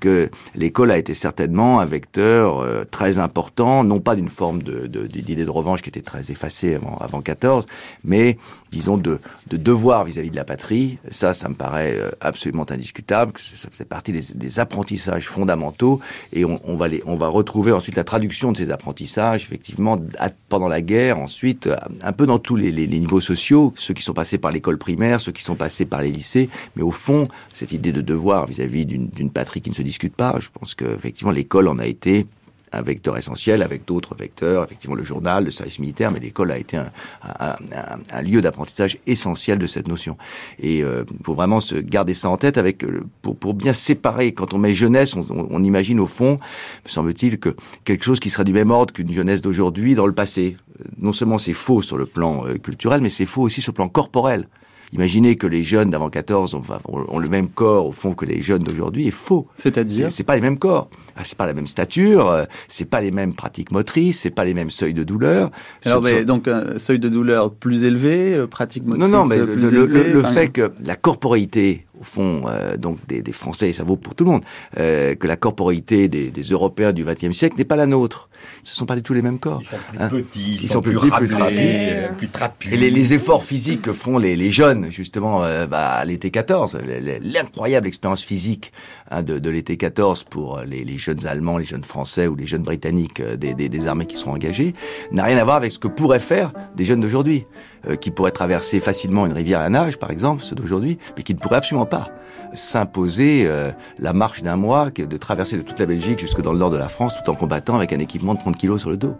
que 0.00 0.30
l'école 0.54 0.90
a 0.90 0.98
été 0.98 1.14
certainement 1.14 1.80
un 1.80 1.84
vecteur 1.84 2.60
euh, 2.60 2.84
très 2.84 3.18
important, 3.18 3.84
non 3.84 4.00
pas 4.00 4.16
d'une 4.16 4.28
forme 4.28 4.62
d'idée 4.62 5.44
de, 5.44 5.50
revanche 5.50 5.82
qui 5.82 5.88
était 5.88 6.02
très 6.02 6.30
effacée 6.30 6.74
avant, 6.74 6.96
avant 6.98 7.20
14, 7.20 7.66
mais 8.04 8.38
disons 8.70 8.96
de, 8.96 9.18
de 9.48 9.56
devoir 9.56 10.04
vis-à-vis 10.04 10.30
de 10.30 10.36
la 10.36 10.44
patrie. 10.44 10.98
Ça, 11.10 11.34
ça 11.34 11.48
me 11.48 11.54
paraît 11.54 11.94
euh, 11.96 12.10
absolument 12.20 12.66
indiscutable. 12.70 13.32
Ça 13.54 13.68
faisait 13.70 13.84
partie 13.84 14.12
des, 14.12 14.58
apprentissages 14.58 15.28
fondamentaux, 15.28 16.00
et 16.32 16.44
on, 16.44 16.76
va 16.76 16.88
les, 16.88 17.02
on 17.06 17.14
va 17.14 17.28
retrouver 17.28 17.72
ensuite 17.72 17.96
la 17.96 18.04
traduction 18.04 18.52
de 18.52 18.56
ces 18.56 18.70
apprentissages, 18.70 19.42
effectivement, 19.42 20.00
pendant 20.48 20.68
la 20.68 20.80
guerre, 20.80 21.18
ensuite, 21.18 21.66
euh, 21.66 21.76
un 22.02 22.12
peu 22.12 22.26
dans 22.26 22.38
tous 22.38 22.56
les, 22.56 22.70
les 22.70 22.86
niveaux 22.98 23.20
sociaux, 23.20 23.72
ceux 23.76 23.94
qui 23.94 24.02
sont 24.02 24.14
passés 24.14 24.38
par 24.38 24.52
l'école 24.52 24.78
primaire, 24.78 25.20
ceux 25.20 25.32
qui 25.32 25.42
sont 25.42 25.54
passés 25.54 25.84
par 25.84 25.97
les 26.02 26.10
lycées, 26.10 26.48
mais 26.76 26.82
au 26.82 26.90
fond, 26.90 27.28
cette 27.52 27.72
idée 27.72 27.92
de 27.92 28.00
devoir 28.00 28.46
vis-à-vis 28.46 28.86
d'une 28.86 29.30
patrie 29.30 29.60
qui 29.60 29.70
ne 29.70 29.74
se 29.74 29.82
discute 29.82 30.14
pas. 30.14 30.36
Je 30.40 30.48
pense 30.52 30.74
qu'effectivement, 30.74 31.32
l'école 31.32 31.68
en 31.68 31.78
a 31.78 31.86
été 31.86 32.26
un 32.72 32.82
vecteur 32.82 33.16
essentiel 33.16 33.62
avec 33.62 33.84
d'autres 33.84 34.14
vecteurs, 34.14 34.64
effectivement 34.64 34.96
le 34.96 35.04
journal, 35.04 35.44
le 35.44 35.50
service 35.50 35.78
militaire, 35.78 36.10
mais 36.10 36.20
l'école 36.20 36.50
a 36.50 36.58
été 36.58 36.76
un, 36.76 38.22
lieu 38.22 38.40
d'apprentissage 38.40 38.98
essentiel 39.06 39.58
de 39.58 39.66
cette 39.66 39.88
notion. 39.88 40.16
Et 40.58 40.78
il 40.78 40.84
euh, 40.84 41.04
faut 41.22 41.34
vraiment 41.34 41.60
se 41.60 41.76
garder 41.76 42.14
ça 42.14 42.28
en 42.28 42.36
tête 42.36 42.58
avec 42.58 42.84
euh, 42.84 43.04
pour, 43.22 43.54
bien 43.54 43.72
séparer. 43.72 44.32
Quand 44.32 44.52
on 44.54 44.58
met 44.58 44.74
jeunesse, 44.74 45.14
on, 45.14 45.24
on, 45.28 45.64
imagine 45.64 46.00
au 46.00 46.06
fond, 46.06 46.38
me 46.84 46.90
semble-t-il, 46.90 47.38
que 47.38 47.56
quelque 47.84 48.04
chose 48.04 48.20
qui 48.20 48.30
sera 48.30 48.44
du 48.44 48.52
même 48.52 48.70
ordre 48.70 48.92
qu'une 48.92 49.12
jeunesse 49.12 49.40
d'aujourd'hui 49.40 49.94
dans 49.94 50.06
le 50.06 50.14
passé. 50.14 50.56
Non 50.98 51.12
seulement 51.12 51.38
c'est 51.38 51.54
faux 51.54 51.82
sur 51.82 51.96
le 51.96 52.06
plan 52.06 52.46
euh, 52.46 52.58
culturel, 52.58 53.00
mais 53.00 53.08
c'est 53.08 53.26
faux 53.26 53.42
aussi 53.42 53.62
sur 53.62 53.72
le 53.72 53.76
plan 53.76 53.88
corporel. 53.88 54.48
Imaginez 54.92 55.36
que 55.36 55.46
les 55.46 55.64
jeunes 55.64 55.90
d'avant 55.90 56.08
14 56.08 56.54
ont, 56.54 56.62
ont, 56.86 57.18
le 57.18 57.28
même 57.28 57.48
corps 57.48 57.86
au 57.86 57.92
fond 57.92 58.14
que 58.14 58.24
les 58.24 58.42
jeunes 58.42 58.62
d'aujourd'hui 58.62 59.08
est 59.08 59.12
faux. 59.12 59.48
C'est-à-dire 59.56 60.10
C'est 60.10 60.24
pas 60.24 60.34
les 60.34 60.40
mêmes 60.40 60.58
corps. 60.58 60.88
Ah, 61.16 61.22
c'est 61.24 61.36
pas 61.36 61.46
la 61.46 61.54
même 61.54 61.66
stature, 61.66 62.28
euh, 62.28 62.44
c'est 62.68 62.84
pas 62.84 63.00
les 63.00 63.10
mêmes 63.10 63.34
pratiques 63.34 63.70
motrices, 63.70 64.20
c'est 64.20 64.30
pas 64.30 64.44
les 64.44 64.54
mêmes 64.54 64.70
seuils 64.70 64.94
de 64.94 65.04
douleur. 65.04 65.50
Alors, 65.84 66.02
mais, 66.02 66.24
donc 66.24 66.48
un 66.48 66.78
seuil 66.78 66.98
de 66.98 67.08
douleur 67.08 67.52
plus 67.52 67.84
élevé, 67.84 68.34
euh, 68.34 68.46
pratique 68.46 68.86
motrice 68.86 69.04
Non, 69.04 69.08
non, 69.08 69.26
mais 69.26 69.36
plus 69.40 69.70
le, 69.70 69.86
le, 69.86 70.12
le 70.12 70.22
fait 70.22 70.48
que 70.48 70.72
la 70.82 70.96
corporeité 70.96 71.86
au 72.00 72.04
fond, 72.04 72.42
euh, 72.46 72.76
donc 72.76 72.98
des, 73.06 73.22
des, 73.22 73.32
Français, 73.32 73.70
et 73.70 73.72
ça 73.72 73.84
vaut 73.84 73.96
pour 73.96 74.14
tout 74.14 74.24
le 74.24 74.30
monde, 74.30 74.42
euh, 74.78 75.14
que 75.14 75.26
la 75.26 75.36
corporeité 75.36 76.08
des, 76.08 76.30
des 76.30 76.42
Européens 76.42 76.92
du 76.92 77.04
XXe 77.04 77.36
siècle 77.36 77.56
n'est 77.58 77.64
pas 77.64 77.76
la 77.76 77.86
nôtre. 77.86 78.28
Ce 78.64 78.72
ne 78.72 78.76
sont 78.76 78.86
pas 78.86 78.96
du 78.96 79.02
tout 79.02 79.14
les 79.14 79.22
mêmes 79.22 79.38
corps. 79.38 79.60
Ils 79.62 79.66
sont 79.66 79.76
plus 79.88 79.98
hein 79.98 80.08
petits, 80.08 80.54
ils, 80.54 80.62
ils, 80.62 80.68
sont, 80.68 80.80
plus, 80.80 80.96
plus, 80.96 81.10
plus, 81.10 81.28
plus, 81.28 82.16
plus 82.16 82.28
trapus. 82.28 82.72
Et 82.72 82.76
les, 82.76 82.90
les, 82.90 83.14
efforts 83.14 83.42
physiques 83.42 83.82
que 83.82 83.92
font 83.92 84.18
les, 84.18 84.36
les 84.36 84.50
jeunes, 84.50 84.90
justement, 84.90 85.42
euh, 85.42 85.66
bah, 85.66 85.88
à 85.88 86.04
l'été 86.04 86.30
14, 86.30 86.78
l'incroyable 87.22 87.86
expérience 87.86 88.22
physique 88.22 88.72
hein, 89.10 89.22
de, 89.22 89.38
de 89.38 89.50
l'été 89.50 89.76
14 89.76 90.24
pour 90.24 90.60
les, 90.60 90.84
les, 90.84 90.98
jeunes 90.98 91.26
Allemands, 91.26 91.58
les 91.58 91.64
jeunes 91.64 91.84
Français 91.84 92.26
ou 92.26 92.36
les 92.36 92.46
jeunes 92.46 92.62
Britanniques 92.62 93.20
euh, 93.20 93.36
des, 93.36 93.54
des, 93.54 93.68
des 93.68 93.86
armées 93.86 94.06
qui 94.06 94.16
seront 94.16 94.32
engagées, 94.32 94.72
n'a 95.10 95.24
rien 95.24 95.38
à 95.38 95.44
voir 95.44 95.56
avec 95.56 95.72
ce 95.72 95.78
que 95.78 95.88
pourraient 95.88 96.20
faire 96.20 96.52
des 96.76 96.84
jeunes 96.84 97.00
d'aujourd'hui. 97.00 97.46
Euh, 97.88 97.96
qui 97.96 98.10
pourraient 98.10 98.32
traverser 98.32 98.80
facilement 98.80 99.24
une 99.24 99.32
rivière 99.32 99.60
à 99.60 99.68
nage, 99.70 99.98
par 99.98 100.10
exemple, 100.10 100.42
ceux 100.42 100.54
d'aujourd'hui, 100.54 100.98
mais 101.16 101.22
qui 101.22 101.32
ne 101.34 101.38
pourraient 101.38 101.56
absolument 101.56 101.86
pas 101.86 102.08
s'imposer 102.52 103.44
euh, 103.46 103.70
la 103.98 104.12
marche 104.12 104.42
d'un 104.42 104.56
mois, 104.56 104.90
de 104.90 105.16
traverser 105.16 105.56
de 105.56 105.62
toute 105.62 105.78
la 105.78 105.86
Belgique 105.86 106.18
jusque 106.18 106.40
dans 106.42 106.52
le 106.52 106.58
nord 106.58 106.70
de 106.70 106.76
la 106.76 106.88
France, 106.88 107.14
tout 107.22 107.30
en 107.30 107.34
combattant 107.34 107.76
avec 107.76 107.92
un 107.92 107.98
équipement 107.98 108.34
de 108.34 108.40
30 108.40 108.56
kilos 108.56 108.80
sur 108.80 108.90
le 108.90 108.96
dos. 108.96 109.16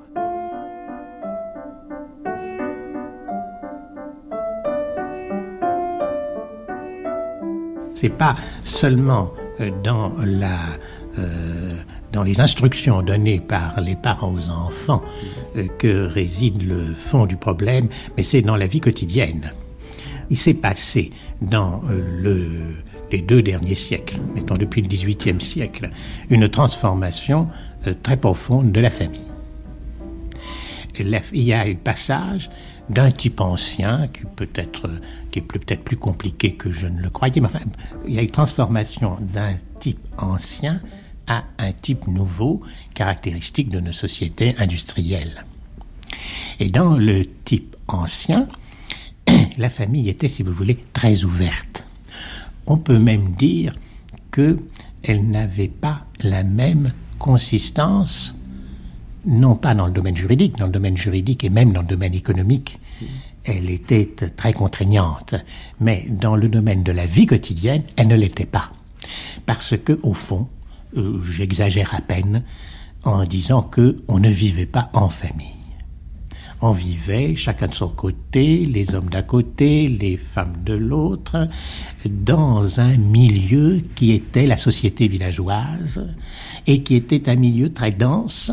C'est 7.95 8.11
pas 8.11 8.35
seulement 8.63 9.33
euh, 9.61 9.71
dans 12.13 12.23
les 12.23 12.41
instructions 12.41 13.03
données 13.03 13.41
par 13.41 13.81
les 13.81 13.97
parents 13.97 14.33
aux 14.33 14.51
enfants 14.51 15.03
euh, 15.57 15.67
que 15.79 16.07
réside 16.07 16.63
le 16.63 16.95
fond 16.95 17.27
du 17.27 17.37
problème, 17.37 17.89
mais 18.17 18.23
c'est 18.23 18.41
dans 18.41 18.57
la 18.57 18.67
vie 18.67 18.81
quotidienne. 18.81 19.53
Il 20.31 20.39
s'est 20.39 20.55
passé 20.55 21.11
dans 21.43 21.83
euh, 21.91 22.21
le, 22.23 22.49
les 23.11 23.21
deux 23.21 23.43
derniers 23.43 23.75
siècles, 23.75 24.21
mettons 24.35 24.57
depuis 24.57 24.81
le 24.81 24.89
XVIIIe 24.89 25.41
siècle, 25.41 25.91
une 26.31 26.49
transformation 26.49 27.49
très 28.03 28.17
profonde 28.17 28.73
de 28.73 28.81
la 28.81 28.91
famille. 28.91 29.28
Il 31.01 31.43
y 31.43 31.53
a 31.53 31.69
eu 31.69 31.77
passage 31.77 32.49
d'un 32.91 33.11
type 33.11 33.41
ancien 33.41 34.07
qui 34.07 34.23
peut 34.37 34.49
être 34.55 34.91
qui 35.31 35.41
est 35.41 35.43
peut-être 35.43 35.85
plus 35.85 35.97
compliqué 35.97 36.55
que 36.55 36.73
je 36.73 36.87
ne 36.87 37.01
le 37.01 37.11
croyais, 37.11 37.41
mais 37.41 37.47
enfin, 37.47 37.61
il 38.07 38.15
y 38.15 38.19
a 38.19 38.23
eu 38.23 38.31
transformation 38.31 39.19
d'un 39.21 39.55
type 39.81 40.01
ancien 40.17 40.81
à 41.27 41.45
un 41.59 41.73
type 41.73 42.07
nouveau 42.07 42.61
caractéristique 42.95 43.69
de 43.69 43.81
nos 43.81 43.93
sociétés 43.93 44.55
industrielles. 44.59 45.45
Et 46.59 46.71
dans 46.71 46.97
le 46.97 47.25
type 47.45 47.77
ancien, 47.87 48.49
la 49.59 49.69
famille 49.69 50.09
était, 50.09 50.29
si 50.29 50.43
vous 50.43 50.53
voulez, 50.53 50.79
très 50.93 51.25
ouverte. 51.25 51.85
On 52.67 52.77
peut 52.77 52.99
même 52.99 53.33
dire 53.33 53.75
qu'elle 54.33 55.29
n'avait 55.29 55.69
pas 55.69 56.07
la 56.21 56.43
même 56.43 56.93
consistance, 57.19 58.35
non 59.27 59.57
pas 59.57 59.75
dans 59.75 59.87
le 59.87 59.93
domaine 59.93 60.17
juridique, 60.17 60.57
dans 60.57 60.67
le 60.67 60.73
domaine 60.73 60.97
juridique 60.97 61.45
et 61.45 61.51
même 61.51 61.73
dans 61.73 61.83
le 61.83 61.87
domaine 61.87 62.15
économique, 62.15 62.81
elle 63.45 63.71
était 63.71 64.07
très 64.37 64.53
contraignante, 64.53 65.35
mais 65.81 66.07
dans 66.09 66.37
le 66.37 66.49
domaine 66.49 66.83
de 66.83 66.93
la 66.93 67.07
vie 67.07 67.27
quotidienne, 67.27 67.83
elle 67.97 68.09
ne 68.09 68.17
l'était 68.17 68.47
pas. 68.47 68.71
Parce 69.47 69.77
que, 69.77 69.99
au 70.03 70.15
fond, 70.15 70.49
euh, 70.97 71.21
j'exagère 71.23 71.95
à 71.95 72.01
peine 72.01 72.43
en 73.05 73.25
disant 73.25 73.63
que 73.63 73.97
on 74.09 74.19
ne 74.19 74.29
vivait 74.29 74.67
pas 74.67 74.91
en 74.93 75.09
famille. 75.09 75.55
On 76.61 76.73
vivait 76.73 77.37
chacun 77.37 77.69
de 77.69 77.75
son 77.75 77.89
côté, 77.89 78.65
les 78.65 78.93
hommes 78.95 79.09
d'un 79.09 79.23
côté, 79.23 79.87
les 79.87 80.17
femmes 80.17 80.57
de 80.65 80.75
l'autre, 80.75 81.49
dans 82.05 82.81
un 82.81 82.97
milieu 82.97 83.81
qui 83.95 84.13
était 84.13 84.45
la 84.45 84.57
société 84.57 85.07
villageoise 85.07 86.05
et 86.67 86.83
qui 86.83 86.97
était 86.97 87.29
un 87.29 87.37
milieu 87.37 87.73
très 87.73 87.93
dense, 87.93 88.51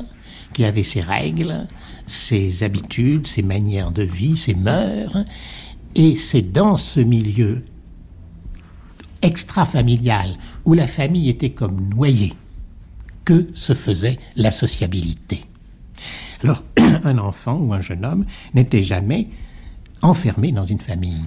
qui 0.56 0.64
avait 0.64 0.84
ses 0.84 1.02
règles, 1.02 1.68
ses 2.08 2.64
habitudes, 2.64 3.28
ses 3.28 3.42
manières 3.42 3.92
de 3.92 4.04
vie, 4.04 4.38
ses 4.38 4.54
mœurs. 4.54 5.26
Et 5.96 6.16
c'est 6.16 6.42
dans 6.42 6.78
ce 6.78 7.02
milieu 7.02 7.66
extra-familial, 9.22 10.38
où 10.64 10.74
la 10.74 10.88
famille 10.88 11.30
était 11.30 11.50
comme 11.50 11.90
noyée, 11.90 12.34
que 13.26 13.50
se 13.54 13.74
faisait 13.74 14.18
la 14.38 14.50
sociabilité. 14.50 15.44
Alors, 16.42 16.64
un 17.04 17.18
enfant 17.18 17.58
ou 17.58 17.74
un 17.74 17.82
jeune 17.82 18.06
homme 18.06 18.26
n'était 18.54 18.84
jamais 18.84 19.28
enfermé 20.02 20.54
dans 20.54 20.66
une 20.66 20.80
famille. 20.80 21.26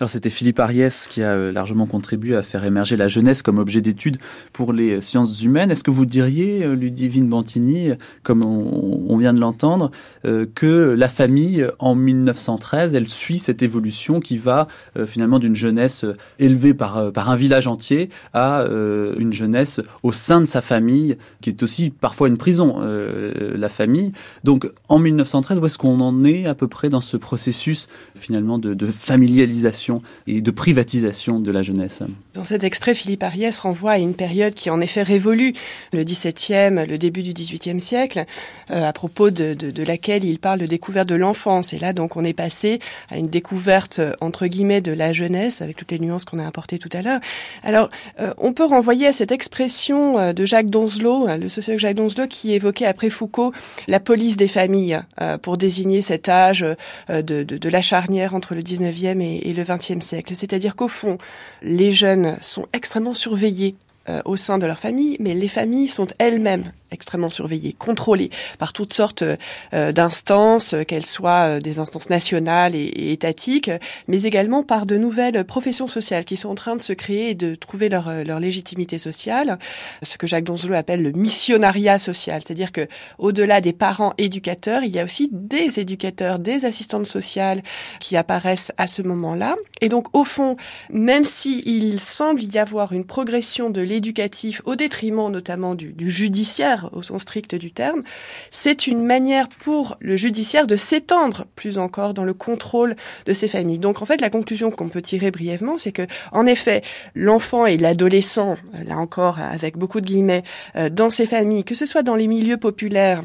Alors 0.00 0.10
c'était 0.10 0.30
Philippe 0.30 0.58
Ariès 0.58 1.06
qui 1.06 1.22
a 1.22 1.30
euh, 1.30 1.52
largement 1.52 1.86
contribué 1.86 2.34
à 2.34 2.42
faire 2.42 2.64
émerger 2.64 2.96
la 2.96 3.06
jeunesse 3.06 3.42
comme 3.42 3.58
objet 3.58 3.80
d'étude 3.80 4.18
pour 4.52 4.72
les 4.72 5.00
sciences 5.00 5.44
humaines. 5.44 5.70
Est-ce 5.70 5.84
que 5.84 5.92
vous 5.92 6.04
diriez, 6.04 6.64
euh, 6.64 6.74
Ludivine 6.74 7.28
Bantini, 7.28 7.90
comme 8.24 8.44
on, 8.44 9.16
vient 9.16 9.32
de 9.32 9.38
l'entendre, 9.38 9.92
euh, 10.24 10.46
que 10.52 10.94
la 10.98 11.08
famille 11.08 11.64
en 11.78 11.94
1913, 11.94 12.96
elle 12.96 13.06
suit 13.06 13.38
cette 13.38 13.62
évolution 13.62 14.18
qui 14.18 14.36
va 14.36 14.66
finalement 15.06 15.38
d'une 15.38 15.54
jeunesse 15.54 16.04
élevée 16.40 16.74
par, 16.74 17.12
par 17.12 17.30
un 17.30 17.36
village 17.36 17.68
entier 17.68 18.10
à 18.32 18.64
une 18.64 19.32
jeunesse 19.32 19.80
au 20.02 20.12
sein 20.12 20.40
de 20.40 20.46
sa 20.46 20.60
famille, 20.60 21.16
qui 21.40 21.50
est 21.50 21.62
aussi 21.62 21.90
parfois 21.90 22.26
une 22.28 22.36
prison, 22.36 22.80
la 22.80 23.68
famille. 23.68 24.12
Donc 24.42 24.68
en 24.88 24.98
1913, 24.98 25.58
où 25.58 25.66
est-ce 25.66 25.78
qu'on 25.78 26.00
en 26.00 26.24
est 26.24 26.46
à 26.46 26.54
peu 26.54 26.66
près 26.66 26.88
dans 26.88 27.00
ce 27.00 27.16
processus 27.16 27.86
finalement 28.16 28.58
de 28.58 28.86
familialisation 28.86 29.83
et 30.26 30.40
de 30.40 30.50
privatisation 30.50 31.40
de 31.40 31.50
la 31.50 31.62
jeunesse. 31.62 32.02
Dans 32.34 32.44
cet 32.44 32.64
extrait, 32.64 32.94
Philippe 32.94 33.22
Ariès 33.22 33.58
renvoie 33.58 33.92
à 33.92 33.98
une 33.98 34.14
période 34.14 34.54
qui 34.54 34.70
en 34.70 34.80
effet 34.80 35.02
révolue 35.02 35.52
le 35.92 36.04
XVIIe, 36.04 36.86
le 36.86 36.96
début 36.96 37.22
du 37.22 37.32
XVIIIe 37.32 37.80
siècle, 37.80 38.24
euh, 38.70 38.88
à 38.88 38.92
propos 38.92 39.30
de, 39.30 39.56
laquelle 39.84 40.24
il 40.24 40.38
parle 40.38 40.60
de 40.60 40.66
découverte 40.66 41.08
de 41.08 41.14
l'enfance. 41.14 41.72
Et 41.72 41.78
là, 41.78 41.92
donc, 41.92 42.16
on 42.16 42.24
est 42.24 42.32
passé 42.32 42.80
à 43.10 43.18
une 43.18 43.26
découverte, 43.26 44.00
entre 44.20 44.46
guillemets, 44.46 44.80
de 44.80 44.92
la 44.92 45.12
jeunesse, 45.12 45.62
avec 45.62 45.76
toutes 45.76 45.92
les 45.92 45.98
nuances 45.98 46.24
qu'on 46.24 46.38
a 46.38 46.46
apportées 46.46 46.78
tout 46.78 46.88
à 46.92 47.02
l'heure. 47.02 47.20
Alors, 47.62 47.88
euh, 48.20 48.32
on 48.38 48.52
peut 48.52 48.64
renvoyer 48.64 49.06
à 49.06 49.12
cette 49.12 49.32
expression 49.32 50.18
euh, 50.18 50.32
de 50.32 50.44
Jacques 50.44 50.70
Donzelot, 50.70 51.26
le 51.38 51.48
sociologue 51.48 51.80
Jacques 51.80 51.96
Donzelot, 51.96 52.26
qui 52.26 52.52
évoquait 52.54 52.86
après 52.86 53.10
Foucault 53.10 53.52
la 53.88 54.00
police 54.00 54.36
des 54.36 54.48
familles, 54.48 55.00
pour 55.42 55.56
désigner 55.56 56.02
cet 56.02 56.28
âge 56.28 56.64
de, 57.08 57.68
la 57.68 57.80
charnière 57.80 58.34
entre 58.34 58.54
le 58.54 58.62
19e 58.62 59.20
et, 59.20 59.52
le 59.52 59.62
20e 59.76 60.00
siècle. 60.00 60.34
C'est-à-dire 60.34 60.76
qu'au 60.76 60.88
fond, 60.88 61.18
les 61.62 61.92
jeunes 61.92 62.36
sont 62.40 62.66
extrêmement 62.72 63.14
surveillés 63.14 63.76
euh, 64.08 64.20
au 64.26 64.36
sein 64.36 64.58
de 64.58 64.66
leur 64.66 64.78
famille, 64.78 65.16
mais 65.18 65.32
les 65.32 65.48
familles 65.48 65.88
sont 65.88 66.06
elles-mêmes 66.18 66.72
extrêmement 66.90 67.30
surveillées, 67.30 67.72
contrôlées 67.72 68.30
par 68.58 68.74
toutes 68.74 68.92
sortes 68.92 69.24
euh, 69.72 69.92
d'instances, 69.92 70.74
qu'elles 70.86 71.06
soient 71.06 71.56
euh, 71.56 71.60
des 71.60 71.78
instances 71.78 72.10
nationales 72.10 72.74
et, 72.74 73.12
étatiques, 73.12 73.70
mais 74.06 74.22
également 74.24 74.62
par 74.62 74.84
de 74.84 74.98
nouvelles 74.98 75.44
professions 75.44 75.86
sociales 75.86 76.26
qui 76.26 76.36
sont 76.36 76.50
en 76.50 76.54
train 76.54 76.76
de 76.76 76.82
se 76.82 76.92
créer 76.92 77.30
et 77.30 77.34
de 77.34 77.54
trouver 77.54 77.88
leur, 77.88 78.24
leur 78.24 78.40
légitimité 78.40 78.98
sociale, 78.98 79.58
ce 80.02 80.18
que 80.18 80.26
Jacques 80.26 80.44
Donzelot 80.44 80.74
appelle 80.74 81.02
le 81.02 81.12
missionnariat 81.12 81.98
social, 81.98 82.42
c'est-à-dire 82.44 82.72
que 82.72 82.86
au-delà 83.18 83.60
des 83.60 83.72
parents 83.72 84.12
éducateurs, 84.18 84.82
il 84.84 84.94
y 84.94 84.98
a 84.98 85.04
aussi 85.04 85.30
des 85.32 85.80
éducateurs, 85.80 86.38
des 86.38 86.66
assistantes 86.66 87.06
sociales 87.06 87.62
qui 88.00 88.16
apparaissent 88.16 88.72
à 88.76 88.86
ce 88.86 89.02
moment-là. 89.02 89.56
Et 89.80 89.88
donc 89.88 90.14
au 90.14 90.24
fond, 90.24 90.56
même 90.90 91.24
s'il 91.24 92.00
semble 92.00 92.42
y 92.42 92.58
avoir 92.58 92.92
une 92.92 93.04
progression 93.04 93.70
de 93.70 93.80
éducatif 93.94 94.62
au 94.64 94.76
détriment 94.76 95.30
notamment 95.30 95.74
du, 95.74 95.92
du, 95.92 96.10
judiciaire 96.10 96.90
au 96.92 97.02
sens 97.02 97.22
strict 97.22 97.54
du 97.54 97.72
terme, 97.72 98.02
c'est 98.50 98.86
une 98.86 99.04
manière 99.04 99.48
pour 99.48 99.96
le 100.00 100.16
judiciaire 100.16 100.66
de 100.66 100.76
s'étendre 100.76 101.46
plus 101.56 101.78
encore 101.78 102.14
dans 102.14 102.24
le 102.24 102.34
contrôle 102.34 102.96
de 103.26 103.32
ces 103.32 103.48
familles. 103.48 103.78
Donc 103.78 104.02
en 104.02 104.06
fait, 104.06 104.20
la 104.20 104.30
conclusion 104.30 104.70
qu'on 104.70 104.88
peut 104.88 105.02
tirer 105.02 105.30
brièvement, 105.30 105.78
c'est 105.78 105.92
que 105.92 106.06
en 106.32 106.46
effet, 106.46 106.82
l'enfant 107.14 107.66
et 107.66 107.76
l'adolescent, 107.76 108.56
là 108.86 108.96
encore 108.96 109.38
avec 109.38 109.76
beaucoup 109.76 110.00
de 110.00 110.06
guillemets, 110.06 110.44
euh, 110.76 110.88
dans 110.88 111.10
ces 111.10 111.26
familles, 111.26 111.64
que 111.64 111.74
ce 111.74 111.86
soit 111.86 112.02
dans 112.02 112.16
les 112.16 112.26
milieux 112.26 112.56
populaires 112.56 113.22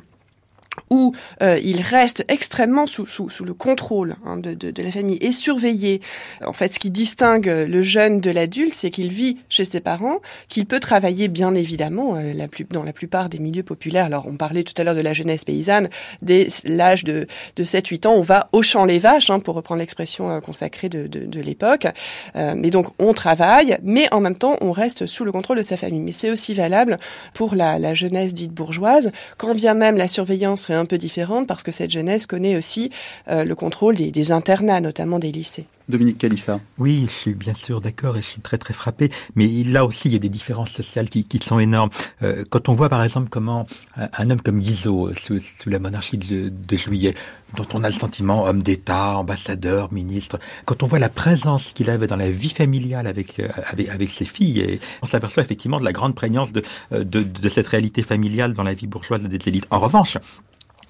où 0.89 1.13
euh, 1.41 1.59
il 1.63 1.81
reste 1.81 2.25
extrêmement 2.27 2.85
sous, 2.85 3.05
le 3.43 3.53
contrôle 3.53 4.15
hein, 4.25 4.37
de, 4.37 4.81
la 4.81 4.91
famille 4.91 5.17
et 5.21 5.31
surveillé. 5.31 6.01
En 6.45 6.53
fait, 6.53 6.73
ce 6.73 6.79
qui 6.79 6.89
distingue 6.89 7.47
le 7.47 7.81
jeune 7.81 8.21
de 8.21 8.31
l'adulte, 8.31 8.73
c'est 8.73 8.89
qu'il 8.89 9.11
vit 9.11 9.37
chez 9.49 9.65
ses 9.65 9.79
parents, 9.79 10.19
qu'il 10.47 10.65
peut 10.65 10.79
travailler 10.79 11.27
bien 11.27 11.55
évidemment 11.55 12.15
euh, 12.15 12.33
dans 12.69 12.83
la 12.83 12.93
plupart 12.93 13.29
des 13.29 13.39
milieux 13.39 13.63
populaires. 13.63 14.05
Alors, 14.05 14.25
on 14.27 14.35
parlait 14.35 14.63
tout 14.63 14.73
à 14.77 14.83
l'heure 14.83 14.95
de 14.95 15.01
la 15.01 15.13
jeunesse 15.13 15.43
paysanne. 15.43 15.89
Dès 16.21 16.47
l'âge 16.65 17.03
de, 17.03 17.27
de 17.55 17.63
7-8 17.63 18.07
ans, 18.07 18.13
on 18.13 18.21
va 18.21 18.49
au 18.51 18.61
champ 18.61 18.85
les 18.85 18.99
vaches, 18.99 19.29
hein, 19.29 19.39
pour 19.39 19.55
reprendre 19.55 19.79
l'expression 19.79 20.29
euh, 20.29 20.39
consacrée 20.39 20.89
de, 20.89 21.39
l'époque. 21.39 21.87
Euh, 22.35 22.53
mais 22.55 22.69
donc, 22.69 22.87
on 22.99 23.13
travaille, 23.13 23.77
mais 23.83 24.11
en 24.13 24.19
même 24.19 24.35
temps, 24.35 24.57
on 24.61 24.71
reste 24.71 25.05
sous 25.05 25.25
le 25.25 25.31
contrôle 25.31 25.57
de 25.57 25.61
sa 25.61 25.77
famille. 25.77 26.01
Mais 26.01 26.11
c'est 26.11 26.31
aussi 26.31 26.53
valable 26.53 26.97
pour 27.33 27.55
la, 27.55 27.79
la 27.79 27.93
jeunesse 27.93 28.33
dite 28.33 28.51
bourgeoise, 28.51 29.11
quand 29.37 29.55
bien 29.55 29.73
même 29.73 29.95
la 29.95 30.07
surveillance 30.07 30.68
serait 30.69 30.79
un 30.79 30.85
peu 30.85 30.97
différente 30.99 31.47
parce 31.47 31.63
que 31.63 31.71
cette 31.71 31.89
jeunesse 31.89 32.27
connaît 32.27 32.55
aussi 32.55 32.91
euh, 33.27 33.43
le 33.43 33.55
contrôle 33.55 33.95
des, 33.95 34.11
des 34.11 34.31
internats, 34.31 34.81
notamment 34.81 35.17
des 35.17 35.31
lycées. 35.31 35.65
Dominique 35.89 36.19
Khalifa. 36.19 36.59
Oui, 36.77 37.05
je 37.07 37.13
suis 37.13 37.33
bien 37.33 37.55
sûr 37.55 37.81
d'accord 37.81 38.15
et 38.15 38.21
je 38.21 38.27
suis 38.27 38.41
très 38.41 38.59
très 38.59 38.75
frappé. 38.75 39.09
Mais 39.35 39.47
là 39.63 39.85
aussi, 39.85 40.07
il 40.07 40.13
y 40.13 40.15
a 40.15 40.19
des 40.19 40.29
différences 40.29 40.69
sociales 40.69 41.09
qui, 41.09 41.25
qui 41.25 41.39
sont 41.39 41.57
énormes. 41.57 41.89
Euh, 42.21 42.45
quand 42.47 42.69
on 42.69 42.73
voit 42.73 42.89
par 42.89 43.03
exemple 43.03 43.29
comment 43.29 43.65
un, 43.97 44.29
homme 44.29 44.39
comme 44.39 44.59
Guizot, 44.59 45.13
sous, 45.15 45.39
sous 45.39 45.69
la 45.69 45.79
monarchie 45.79 46.19
de, 46.19 46.49
de, 46.49 46.75
Juillet, 46.77 47.15
dont 47.57 47.65
on 47.73 47.83
a 47.83 47.87
le 47.87 47.93
sentiment 47.93 48.45
homme 48.45 48.61
d'État, 48.61 49.17
ambassadeur, 49.17 49.91
ministre, 49.91 50.39
quand 50.65 50.83
on 50.83 50.85
voit 50.85 50.99
la 50.99 51.09
présence 51.09 51.73
qu'il 51.73 51.89
avait 51.89 52.07
dans 52.07 52.15
la 52.15 52.29
vie 52.29 52.49
familiale 52.49 53.07
avec, 53.07 53.39
euh, 53.39 53.47
avec, 53.65 53.89
avec 53.89 54.09
ses 54.09 54.25
filles, 54.25 54.59
et 54.59 54.79
on 55.01 55.07
s'aperçoit 55.07 55.41
effectivement 55.41 55.79
de 55.79 55.85
la 55.85 55.91
grande 55.91 56.13
prégnance 56.13 56.51
de, 56.51 56.61
de, 56.91 57.03
de 57.23 57.49
cette 57.49 57.67
réalité 57.67 58.03
familiale 58.03 58.53
dans 58.53 58.63
la 58.63 58.73
vie 58.73 58.85
bourgeoise 58.85 59.23
des 59.23 59.49
élites. 59.49 59.65
En 59.71 59.79
revanche, 59.79 60.17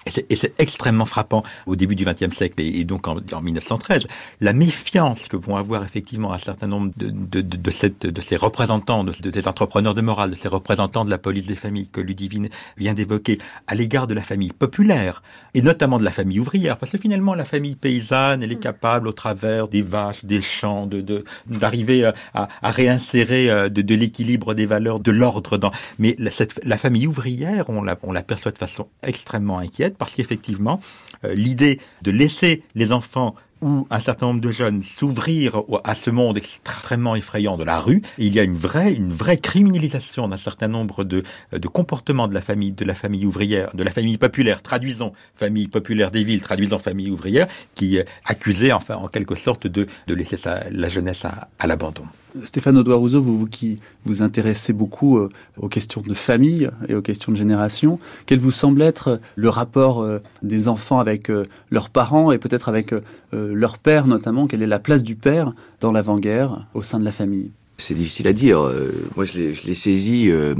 et 0.06 0.36
c'est 0.36 0.54
extrêmement 0.58 1.04
frappant 1.04 1.42
au 1.66 1.76
début 1.76 1.94
du 1.94 2.04
XXe 2.04 2.34
siècle 2.34 2.60
et, 2.60 2.80
et 2.80 2.84
donc 2.84 3.06
en, 3.06 3.18
en, 3.32 3.40
1913, 3.42 4.08
la 4.40 4.52
méfiance 4.52 5.28
que 5.28 5.36
vont 5.36 5.56
avoir 5.56 5.84
effectivement 5.84 6.32
un 6.32 6.38
certain 6.38 6.66
nombre 6.66 6.90
de, 6.96 7.10
de, 7.10 7.40
de, 7.42 7.56
de, 7.56 7.70
cette, 7.70 8.06
de 8.06 8.20
ces 8.20 8.36
représentants, 8.36 9.04
de, 9.04 9.12
de, 9.20 9.30
ces 9.30 9.46
entrepreneurs 9.46 9.94
de 9.94 10.00
morale, 10.00 10.30
de 10.30 10.34
ces 10.34 10.48
représentants 10.48 11.04
de 11.04 11.10
la 11.10 11.18
police 11.18 11.46
des 11.46 11.54
familles 11.54 11.88
que 11.88 12.00
Ludivine 12.00 12.48
vient 12.78 12.94
d'évoquer, 12.94 13.38
à 13.66 13.74
l'égard 13.74 14.06
de 14.06 14.14
la 14.14 14.22
famille 14.22 14.52
populaire 14.52 15.22
et 15.52 15.62
notamment 15.62 15.98
de 15.98 16.04
la 16.04 16.12
famille 16.12 16.40
ouvrière, 16.40 16.78
parce 16.78 16.92
que 16.92 16.98
finalement 16.98 17.34
la 17.34 17.44
famille 17.44 17.74
paysanne, 17.74 18.42
elle 18.42 18.52
est 18.52 18.60
capable 18.60 19.06
au 19.06 19.12
travers 19.12 19.68
des 19.68 19.82
vaches, 19.82 20.24
des 20.24 20.42
champs, 20.42 20.86
de 20.86 21.24
d'arriver 21.46 22.02
de, 22.02 22.12
à, 22.34 22.48
à, 22.62 22.70
réinsérer 22.70 23.50
euh, 23.50 23.68
de, 23.68 23.82
de 23.82 23.94
l'équilibre 23.94 24.54
des 24.54 24.66
valeurs, 24.66 25.00
de 25.00 25.10
l'ordre 25.10 25.58
dans. 25.58 25.72
Mais 25.98 26.14
la, 26.18 26.30
cette, 26.30 26.60
la 26.64 26.78
famille 26.78 27.06
ouvrière, 27.06 27.68
on 27.68 27.82
la, 27.82 27.98
on 28.02 28.12
l'aperçoit 28.12 28.52
de 28.52 28.58
façon 28.58 28.88
extrêmement 29.02 29.58
inquiète 29.58 29.96
parce 30.00 30.14
qu'effectivement, 30.14 30.80
euh, 31.24 31.34
l'idée 31.34 31.78
de 32.02 32.10
laisser 32.10 32.64
les 32.74 32.90
enfants 32.90 33.36
ou 33.62 33.86
un 33.90 34.00
certain 34.00 34.26
nombre 34.26 34.40
de 34.40 34.50
jeunes 34.50 34.82
s'ouvrir 34.82 35.62
à 35.84 35.94
ce 35.94 36.08
monde 36.08 36.38
extrêmement 36.38 37.14
effrayant 37.14 37.58
de 37.58 37.64
la 37.64 37.78
rue, 37.78 38.00
il 38.16 38.32
y 38.32 38.40
a 38.40 38.42
une 38.42 38.56
vraie, 38.56 38.94
une 38.94 39.12
vraie 39.12 39.36
criminalisation 39.36 40.28
d'un 40.28 40.38
certain 40.38 40.68
nombre 40.68 41.04
de, 41.04 41.22
de 41.52 41.68
comportements 41.68 42.26
de 42.26 42.32
la 42.32 42.40
famille, 42.40 42.72
de 42.72 42.86
la 42.86 42.94
famille 42.94 43.26
ouvrière, 43.26 43.76
de 43.76 43.82
la 43.82 43.90
famille 43.90 44.16
populaire, 44.16 44.62
traduisons 44.62 45.12
famille 45.34 45.68
populaire 45.68 46.10
des 46.10 46.24
villes, 46.24 46.40
traduisons 46.40 46.78
famille 46.78 47.10
ouvrière, 47.10 47.48
qui 47.74 48.00
accusée, 48.24 48.72
enfin, 48.72 48.94
en 48.94 49.08
quelque 49.08 49.34
sorte, 49.34 49.66
de, 49.66 49.86
laisser 50.08 50.38
sa, 50.38 50.64
la 50.70 50.88
jeunesse 50.88 51.26
à 51.26 51.66
l'abandon. 51.66 52.06
Stéphane 52.44 52.78
Audouin-Rousseau, 52.78 53.20
vous, 53.20 53.38
vous, 53.38 53.46
qui 53.46 53.80
vous 54.04 54.22
intéressez 54.22 54.72
beaucoup 54.72 55.18
euh, 55.18 55.28
aux 55.58 55.68
questions 55.68 56.00
de 56.00 56.14
famille 56.14 56.70
et 56.88 56.94
aux 56.94 57.02
questions 57.02 57.32
de 57.32 57.36
génération, 57.36 57.98
quel 58.26 58.38
vous 58.38 58.50
semble 58.50 58.82
être 58.82 59.20
le 59.36 59.48
rapport 59.48 60.02
euh, 60.02 60.18
des 60.42 60.68
enfants 60.68 60.98
avec 60.98 61.30
euh, 61.30 61.44
leurs 61.70 61.90
parents 61.90 62.32
et 62.32 62.38
peut-être 62.38 62.68
avec 62.68 62.92
euh, 62.92 63.00
leur 63.32 63.78
père 63.78 64.06
notamment? 64.06 64.46
Quelle 64.46 64.62
est 64.62 64.66
la 64.66 64.78
place 64.78 65.04
du 65.04 65.16
père 65.16 65.52
dans 65.80 65.92
l'avant-guerre 65.92 66.66
au 66.74 66.82
sein 66.82 66.98
de 66.98 67.04
la 67.04 67.12
famille? 67.12 67.50
C'est 67.80 67.94
difficile 67.94 68.28
à 68.28 68.32
dire. 68.32 68.60
Euh, 68.60 68.92
moi, 69.16 69.24
je 69.24 69.38
l'ai 69.38 69.74
saisi, 69.74 70.30
euh, 70.30 70.54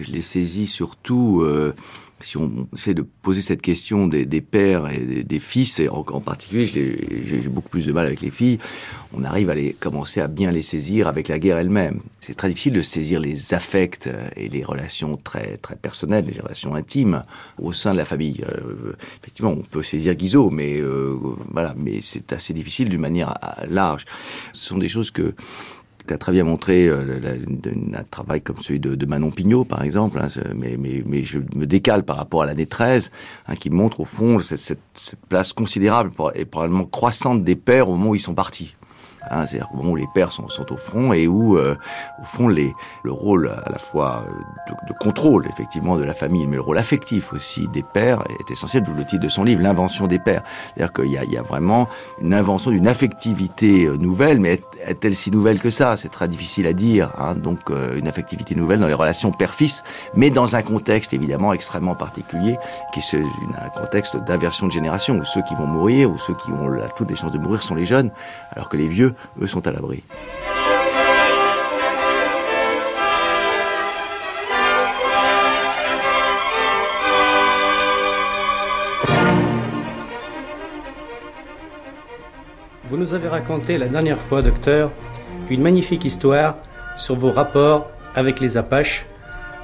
je 0.00 0.10
l'ai 0.10 0.22
saisi 0.22 0.66
surtout 0.66 1.42
euh, 1.42 1.74
si 2.20 2.38
on 2.38 2.66
essaie 2.72 2.94
de 2.94 3.02
poser 3.02 3.42
cette 3.42 3.60
question 3.60 4.06
des, 4.06 4.40
pères 4.40 4.90
et 4.90 5.22
des, 5.22 5.38
fils, 5.38 5.80
et 5.80 5.88
en, 5.88 6.02
particulier, 6.02 6.66
j'ai 6.66 7.48
beaucoup 7.48 7.68
plus 7.68 7.86
de 7.86 7.92
mal 7.92 8.06
avec 8.06 8.22
les 8.22 8.30
filles, 8.30 8.58
on 9.12 9.22
arrive 9.24 9.50
à 9.50 9.54
les, 9.54 9.72
commencer 9.72 10.20
à 10.20 10.26
bien 10.26 10.50
les 10.50 10.62
saisir 10.62 11.08
avec 11.08 11.28
la 11.28 11.38
guerre 11.38 11.58
elle-même. 11.58 12.00
C'est 12.20 12.34
très 12.34 12.48
difficile 12.48 12.72
de 12.72 12.82
saisir 12.82 13.20
les 13.20 13.54
affects 13.54 14.08
et 14.34 14.48
les 14.48 14.64
relations 14.64 15.16
très, 15.16 15.58
très 15.58 15.76
personnelles, 15.76 16.26
les 16.32 16.40
relations 16.40 16.74
intimes 16.74 17.22
au 17.60 17.72
sein 17.72 17.92
de 17.92 17.98
la 17.98 18.04
famille. 18.04 18.42
Euh, 18.48 18.94
effectivement, 19.20 19.52
on 19.52 19.62
peut 19.62 19.82
saisir 19.82 20.14
Guizot, 20.14 20.50
mais 20.50 20.80
euh, 20.80 21.16
voilà, 21.52 21.74
mais 21.76 22.00
c'est 22.02 22.32
assez 22.32 22.54
difficile 22.54 22.88
d'une 22.88 23.00
manière 23.00 23.34
large. 23.68 24.06
Ce 24.52 24.68
sont 24.68 24.78
des 24.78 24.88
choses 24.88 25.10
que 25.10 25.34
qu'a 26.06 26.18
très 26.18 26.32
bien 26.32 26.44
montré 26.44 26.86
euh, 26.86 27.20
un 27.94 28.04
travail 28.04 28.40
comme 28.40 28.56
celui 28.60 28.80
de, 28.80 29.06
Manon 29.06 29.30
Pignot, 29.30 29.64
par 29.64 29.82
exemple, 29.82 30.18
hein, 30.18 30.28
mais, 30.54 31.24
je 31.24 31.38
me 31.54 31.66
décale 31.66 32.04
par 32.04 32.16
rapport 32.16 32.42
à 32.42 32.46
l'année 32.46 32.66
13, 32.66 33.10
hein, 33.48 33.54
qui 33.56 33.70
montre 33.70 34.00
au 34.00 34.04
fond 34.04 34.40
cette, 34.40 34.58
cette, 34.58 34.78
cette 34.94 35.26
place 35.26 35.52
considérable 35.52 36.10
et 36.34 36.44
probablement 36.44 36.84
croissante 36.84 37.44
des 37.44 37.56
pères 37.56 37.88
au 37.88 37.92
moment 37.92 38.10
où 38.10 38.14
ils 38.14 38.20
sont 38.20 38.34
partis. 38.34 38.76
Hein, 39.30 39.44
moment 39.74 39.92
où 39.92 39.96
les 39.96 40.06
pères 40.06 40.32
sont, 40.32 40.48
sont 40.48 40.72
au 40.72 40.76
front 40.76 41.12
et 41.12 41.26
où, 41.26 41.56
euh, 41.56 41.76
au 42.20 42.24
fond, 42.24 42.48
les, 42.48 42.74
le 43.02 43.12
rôle 43.12 43.48
à 43.48 43.70
la 43.70 43.78
fois 43.78 44.24
de, 44.68 44.88
de, 44.88 44.98
contrôle, 44.98 45.46
effectivement, 45.48 45.96
de 45.96 46.04
la 46.04 46.14
famille, 46.14 46.46
mais 46.46 46.56
le 46.56 46.62
rôle 46.62 46.78
affectif 46.78 47.32
aussi 47.32 47.68
des 47.68 47.82
pères 47.82 48.22
est 48.40 48.50
essentiel, 48.50 48.82
d'où 48.82 48.92
le 48.94 49.04
titre 49.04 49.22
de 49.22 49.28
son 49.28 49.44
livre, 49.44 49.62
L'invention 49.62 50.06
des 50.06 50.18
pères. 50.18 50.42
C'est-à-dire 50.74 50.92
qu'il 50.92 51.06
y, 51.06 51.32
y, 51.32 51.36
a 51.36 51.42
vraiment 51.42 51.88
une 52.20 52.34
invention 52.34 52.70
d'une 52.70 52.86
affectivité 52.86 53.86
euh, 53.86 53.96
nouvelle, 53.96 54.40
mais 54.40 54.60
est-elle 54.84 55.14
si 55.14 55.30
nouvelle 55.30 55.58
que 55.58 55.70
ça? 55.70 55.96
C'est 55.96 56.08
très 56.08 56.28
difficile 56.28 56.66
à 56.66 56.72
dire. 56.72 57.10
Hein, 57.18 57.34
donc, 57.34 57.70
euh, 57.70 57.98
une 57.98 58.08
affectivité 58.08 58.54
nouvelle 58.54 58.80
dans 58.80 58.86
les 58.86 58.94
relations 58.94 59.32
père-fils, 59.32 59.82
mais 60.14 60.30
dans 60.30 60.56
un 60.56 60.62
contexte 60.62 61.12
évidemment 61.12 61.52
extrêmement 61.52 61.94
particulier, 61.94 62.58
qui 62.92 63.00
est 63.00 63.14
un 63.14 63.80
contexte 63.80 64.16
d'inversion 64.16 64.66
de 64.66 64.72
génération, 64.72 65.18
où 65.18 65.24
ceux 65.24 65.42
qui 65.42 65.54
vont 65.54 65.66
mourir, 65.66 66.10
ou 66.10 66.18
ceux 66.18 66.34
qui 66.34 66.50
ont 66.50 66.68
la, 66.68 66.88
toutes 66.88 67.10
les 67.10 67.16
chances 67.16 67.32
de 67.32 67.38
mourir 67.38 67.62
sont 67.62 67.74
les 67.74 67.84
jeunes, 67.84 68.10
alors 68.54 68.68
que 68.68 68.76
les 68.76 68.86
vieux 68.86 69.14
eux 69.40 69.46
sont 69.46 69.66
à 69.66 69.72
l'abri. 69.72 70.02
Vous 82.88 82.96
nous 82.96 83.14
avez 83.14 83.28
raconté 83.28 83.78
la 83.78 83.88
dernière 83.88 84.22
fois, 84.22 84.42
docteur, 84.42 84.92
une 85.50 85.60
magnifique 85.60 86.04
histoire 86.04 86.54
sur 86.96 87.16
vos 87.16 87.32
rapports 87.32 87.90
avec 88.14 88.40
les 88.40 88.56
Apaches 88.56 89.06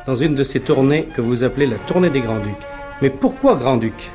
dans 0.06 0.16
une 0.16 0.34
de 0.34 0.42
ces 0.42 0.60
tournées 0.60 1.04
que 1.04 1.20
vous 1.20 1.44
appelez 1.44 1.66
la 1.66 1.76
tournée 1.76 2.10
des 2.10 2.20
Grands-Ducs. 2.20 2.66
Mais 3.00 3.10
pourquoi 3.10 3.54
Grand-Duc 3.54 4.10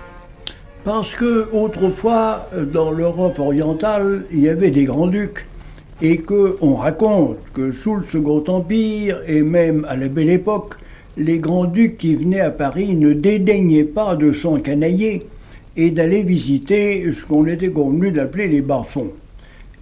Parce 0.87 1.15
que 1.15 1.49
autrefois, 1.51 2.49
dans 2.71 2.91
l'Europe 2.91 3.39
orientale, 3.39 4.23
il 4.31 4.39
y 4.39 4.47
avait 4.47 4.71
des 4.71 4.85
Grands-Ducs 4.85 5.45
et 6.01 6.19
qu'on 6.19 6.75
raconte 6.75 7.39
que 7.53 7.73
sous 7.73 7.95
le 7.95 8.03
Second 8.03 8.41
Empire 8.47 9.19
et 9.27 9.41
même 9.41 9.85
à 9.89 9.97
la 9.97 10.07
Belle 10.07 10.29
Époque, 10.29 10.75
les 11.17 11.39
grands-ducs 11.39 11.97
qui 11.97 12.15
venaient 12.15 12.39
à 12.39 12.51
Paris 12.51 12.95
ne 12.95 13.11
dédaignaient 13.11 13.83
pas 13.83 14.15
de 14.15 14.31
s'encanailler 14.31 15.27
et 15.75 15.91
d'aller 15.91 16.23
visiter 16.23 17.11
ce 17.11 17.25
qu'on 17.25 17.47
était 17.47 17.71
convenu 17.71 18.11
d'appeler 18.11 18.47
les 18.47 18.61
bas-fonds. 18.61 19.11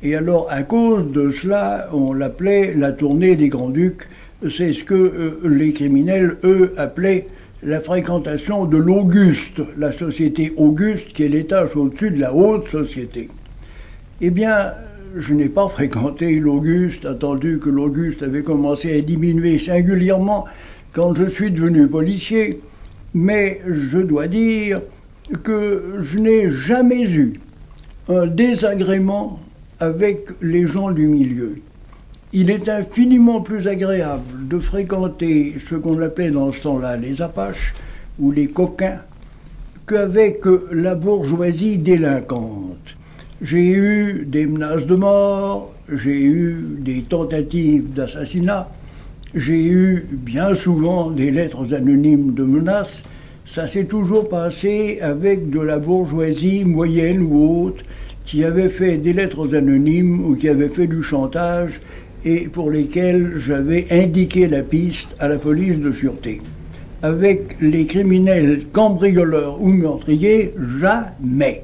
Et 0.02 0.16
alors, 0.16 0.48
à 0.50 0.64
cause 0.64 1.12
de 1.12 1.30
cela, 1.30 1.88
on 1.94 2.14
l'appelait 2.14 2.74
la 2.74 2.92
tournée 2.94 3.36
des 3.36 3.50
grands-ducs. 3.50 4.08
C'est 4.50 4.74
ce 4.74 4.84
que 4.84 4.96
euh, 4.96 5.40
les 5.48 5.72
criminels, 5.72 6.38
eux, 6.44 6.74
appelaient 6.78 7.28
la 7.66 7.82
fréquentation 7.82 8.66
de 8.66 8.78
l'Auguste, 8.78 9.60
la 9.76 9.92
société 9.92 10.54
Auguste, 10.56 11.14
qui 11.14 11.24
est 11.24 11.30
l'étage 11.30 11.76
au-dessus 11.76 12.12
de 12.12 12.20
la 12.20 12.32
haute 12.32 12.70
société. 12.70 13.28
Eh 14.22 14.30
bien, 14.30 14.74
je 15.16 15.34
n'ai 15.34 15.50
pas 15.50 15.68
fréquenté 15.68 16.40
l'Auguste, 16.40 17.06
attendu 17.06 17.58
que 17.58 17.70
l'Auguste 17.70 18.22
avait 18.22 18.44
commencé 18.44 18.96
à 18.96 19.02
diminuer 19.02 19.58
singulièrement 19.58 20.46
quand 20.94 21.16
je 21.16 21.26
suis 21.26 21.50
devenu 21.50 21.88
policier, 21.88 22.62
mais 23.16 23.62
je 23.68 23.98
dois 23.98 24.28
dire 24.28 24.82
que 25.42 25.96
je 26.02 26.20
n'ai 26.20 26.52
jamais 26.52 27.10
eu 27.10 27.40
un 28.10 28.28
désagrément 28.28 29.40
avec 29.80 30.28
les 30.40 30.68
gens 30.68 30.92
du 30.92 31.08
milieu. 31.08 31.56
Il 32.38 32.50
est 32.50 32.68
infiniment 32.68 33.40
plus 33.40 33.66
agréable 33.66 34.50
de 34.50 34.60
fréquenter 34.60 35.56
ce 35.58 35.76
qu'on 35.76 36.02
appelait 36.02 36.32
dans 36.32 36.52
ce 36.52 36.64
temps-là 36.64 36.98
les 36.98 37.22
Apaches 37.22 37.74
ou 38.20 38.34
les 38.34 38.48
coquins 38.48 39.00
qu'avec 39.88 40.44
la 40.70 40.96
bourgeoisie 40.96 41.78
délinquante. 41.78 42.98
J'ai 43.42 43.72
eu 43.72 44.26
des 44.28 44.48
menaces 44.48 44.86
de 44.86 44.96
mort, 44.96 45.74
j'ai 45.90 46.24
eu 46.24 46.62
des 46.78 47.04
tentatives 47.04 47.94
d'assassinat, 47.94 48.70
j'ai 49.34 49.68
eu 49.68 50.06
bien 50.12 50.56
souvent 50.56 51.12
des 51.12 51.32
lettres 51.32 51.74
anonymes 51.74 52.34
de 52.34 52.44
menaces. 52.44 53.02
Ça 53.46 53.66
s'est 53.66 53.86
toujours 53.86 54.28
passé 54.28 55.00
avec 55.02 55.50
de 55.52 55.62
la 55.62 55.80
bourgeoisie 55.80 56.66
moyenne 56.66 57.22
ou 57.22 57.64
haute 57.68 57.86
qui 58.26 58.44
avait 58.44 58.70
fait 58.70 58.98
des 58.98 59.14
lettres 59.14 59.56
anonymes 59.56 60.26
ou 60.26 60.36
qui 60.36 60.50
avait 60.50 60.68
fait 60.68 60.88
du 60.88 61.02
chantage 61.02 61.80
et 62.26 62.48
pour 62.50 62.72
lesquels 62.72 63.34
j'avais 63.38 63.86
indiqué 63.92 64.48
la 64.48 64.64
piste 64.64 65.10
à 65.20 65.28
la 65.28 65.38
police 65.38 65.80
de 65.80 65.92
sûreté. 65.92 66.42
Avec 67.04 67.56
les 67.62 67.86
criminels 67.86 68.66
cambrioleurs 68.74 69.62
ou 69.62 69.70
meurtriers, 69.70 70.54
jamais. 70.80 71.64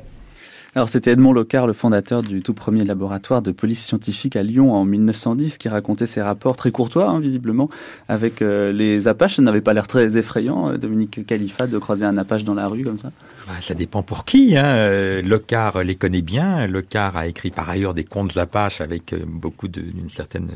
Alors 0.73 0.87
c'était 0.87 1.11
Edmond 1.11 1.33
Locard, 1.33 1.67
le 1.67 1.73
fondateur 1.73 2.23
du 2.23 2.41
tout 2.41 2.53
premier 2.53 2.85
laboratoire 2.85 3.41
de 3.41 3.51
police 3.51 3.85
scientifique 3.85 4.37
à 4.37 4.43
Lyon 4.43 4.73
en 4.73 4.85
1910, 4.85 5.57
qui 5.57 5.67
racontait 5.67 6.07
ses 6.07 6.21
rapports 6.21 6.55
très 6.55 6.71
courtois, 6.71 7.09
hein, 7.09 7.19
visiblement, 7.19 7.69
avec 8.07 8.41
euh, 8.41 8.71
les 8.71 9.09
Apaches. 9.09 9.35
Ça 9.35 9.41
n'avait 9.41 9.59
pas 9.59 9.73
l'air 9.73 9.85
très 9.85 10.17
effrayant, 10.17 10.69
euh, 10.69 10.77
Dominique 10.77 11.25
Khalifa, 11.25 11.67
de 11.67 11.77
croiser 11.77 12.05
un 12.05 12.17
Apache 12.17 12.45
dans 12.45 12.53
la 12.53 12.69
rue 12.69 12.83
comme 12.83 12.95
ça. 12.95 13.11
Bah, 13.47 13.55
ça 13.59 13.73
dépend 13.73 14.01
pour 14.01 14.23
qui. 14.23 14.55
Hein. 14.55 14.63
Euh, 14.63 15.21
Locard 15.21 15.83
les 15.83 15.95
connaît 15.95 16.21
bien. 16.21 16.65
Locard 16.67 17.17
a 17.17 17.27
écrit 17.27 17.51
par 17.51 17.69
ailleurs 17.69 17.93
des 17.93 18.05
contes 18.05 18.37
Apaches 18.37 18.79
avec 18.79 19.13
beaucoup 19.27 19.67
d'une 19.67 20.07
certaine 20.07 20.47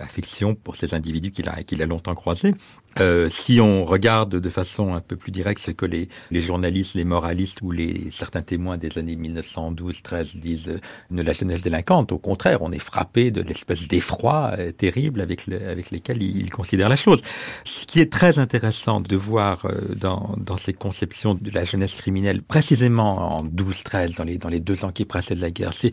affection 0.00 0.56
pour 0.56 0.74
ces 0.74 0.92
individus 0.92 1.30
qu'il 1.30 1.48
a, 1.48 1.62
qu'il 1.62 1.80
a 1.82 1.86
longtemps 1.86 2.16
croisés. 2.16 2.52
Euh, 3.00 3.28
si 3.28 3.60
on 3.60 3.84
regarde 3.84 4.36
de 4.36 4.48
façon 4.48 4.94
un 4.94 5.00
peu 5.00 5.16
plus 5.16 5.32
directe 5.32 5.60
ce 5.60 5.70
que 5.70 5.86
les, 5.86 6.08
les 6.30 6.40
journalistes, 6.40 6.94
les 6.94 7.04
moralistes 7.04 7.62
ou 7.62 7.70
les 7.70 8.10
certains 8.10 8.42
témoins 8.42 8.76
des 8.76 8.98
années 8.98 9.16
1912-13 9.16 10.38
disent 10.38 10.68
euh, 10.68 10.80
de 11.10 11.22
la 11.22 11.32
jeunesse 11.32 11.62
délinquante, 11.62 12.12
au 12.12 12.18
contraire, 12.18 12.62
on 12.62 12.72
est 12.72 12.78
frappé 12.78 13.30
de 13.30 13.40
l'espèce 13.40 13.88
d'effroi 13.88 14.52
euh, 14.58 14.72
terrible 14.72 15.20
avec, 15.20 15.46
le, 15.46 15.68
avec 15.68 15.90
lesquels 15.90 16.22
ils, 16.22 16.50
considèrent 16.50 16.90
la 16.90 16.96
chose. 16.96 17.22
Ce 17.64 17.86
qui 17.86 18.00
est 18.00 18.12
très 18.12 18.38
intéressant 18.38 19.00
de 19.00 19.16
voir 19.16 19.66
dans, 19.96 20.34
dans 20.36 20.58
ces 20.58 20.74
conceptions 20.74 21.34
de 21.34 21.50
la 21.50 21.64
jeunesse 21.64 21.96
criminelle, 21.96 22.42
précisément 22.42 23.38
en 23.38 23.44
12-13, 23.44 24.16
dans 24.16 24.24
les, 24.24 24.36
dans 24.36 24.48
les 24.50 24.60
deux 24.60 24.84
ans 24.84 24.90
qui 24.90 25.04
précèdent 25.04 25.40
la 25.40 25.50
guerre, 25.50 25.72
c'est 25.72 25.92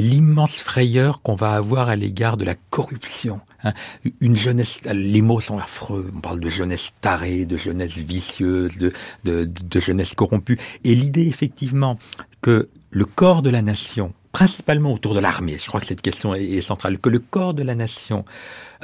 l'immense 0.00 0.60
frayeur 0.60 1.20
qu'on 1.20 1.34
va 1.34 1.52
avoir 1.52 1.88
à 1.88 1.96
l'égard 1.96 2.36
de 2.36 2.44
la 2.44 2.54
corruption 2.54 3.40
Hein, 3.64 3.72
une 4.20 4.36
jeunesse, 4.36 4.82
les 4.84 5.20
mots 5.20 5.40
sont 5.40 5.58
affreux. 5.58 6.08
De 6.38 6.50
jeunesse 6.50 6.94
tarée, 7.00 7.44
de 7.44 7.56
jeunesse 7.56 7.98
vicieuse, 7.98 8.78
de, 8.78 8.92
de, 9.24 9.80
jeunesse 9.80 10.14
corrompue. 10.14 10.58
Et 10.84 10.94
l'idée, 10.94 11.26
effectivement, 11.26 11.98
que 12.40 12.68
le 12.90 13.04
corps 13.04 13.42
de 13.42 13.50
la 13.50 13.62
nation, 13.62 14.12
principalement 14.32 14.92
autour 14.92 15.14
de 15.14 15.20
l'armée, 15.20 15.56
je 15.58 15.66
crois 15.66 15.80
que 15.80 15.86
cette 15.86 16.02
question 16.02 16.34
est, 16.34 16.60
centrale, 16.60 16.98
que 16.98 17.08
le 17.08 17.18
corps 17.18 17.54
de 17.54 17.62
la 17.62 17.74
nation 17.74 18.24